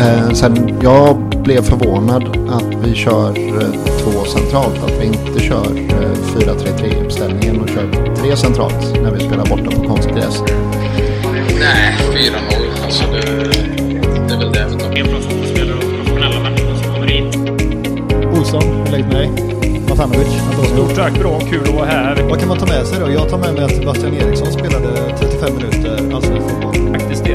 Eh, 0.00 0.30
sen 0.32 0.78
jag 0.82 1.27
blev 1.48 1.62
förvånad 1.62 2.50
att 2.50 2.74
vi 2.84 2.94
kör 2.94 3.28
eh, 3.38 3.70
två 4.02 4.24
centralt. 4.24 4.82
Att 4.84 5.00
vi 5.00 5.06
inte 5.06 5.40
kör 5.40 5.66
eh, 5.76 6.12
4-3-3 6.36 7.04
uppställningen 7.04 7.60
och 7.60 7.68
kör 7.68 8.14
tre 8.14 8.36
centralt 8.36 9.02
när 9.02 9.10
vi 9.10 9.20
spelar 9.20 9.46
borta 9.46 9.70
på 9.70 9.88
konstgräs. 9.88 10.42
Nej, 11.60 11.96
4-0. 12.12 12.84
Alltså 12.84 13.04
det, 13.12 13.20
det 14.28 14.34
är 14.34 14.38
väl 14.38 14.52
det 14.52 14.66
vi 14.70 14.78
tar. 14.78 14.98
En 14.98 15.06
professionell 15.06 15.72
och 15.72 15.80
professionella 15.80 16.40
människor 16.40 16.74
som 16.82 16.94
kommer 16.94 17.12
in. 17.12 17.26
Olsson, 18.38 18.62
hur 18.62 18.92
läget 18.92 19.06
med 19.06 19.16
dig? 19.16 19.30
Matanovic. 19.88 20.28
Stort 20.72 20.94
tack, 20.96 21.18
bra, 21.18 21.40
kul 21.40 21.62
att 21.62 21.74
vara 21.74 21.86
här. 21.86 22.26
Vad 22.30 22.38
kan 22.38 22.48
man 22.48 22.58
ta 22.58 22.66
med 22.66 22.86
sig 22.86 22.98
då? 23.00 23.10
Jag 23.12 23.28
tar 23.28 23.38
med 23.38 23.54
mig 23.54 23.64
att 23.64 23.74
Sebastian 23.74 24.14
Eriksson 24.14 24.52
spelade 24.52 24.88
35 25.18 25.56
minuter 25.56 26.14
allsvensk 26.14 26.48
fotboll. 26.48 27.07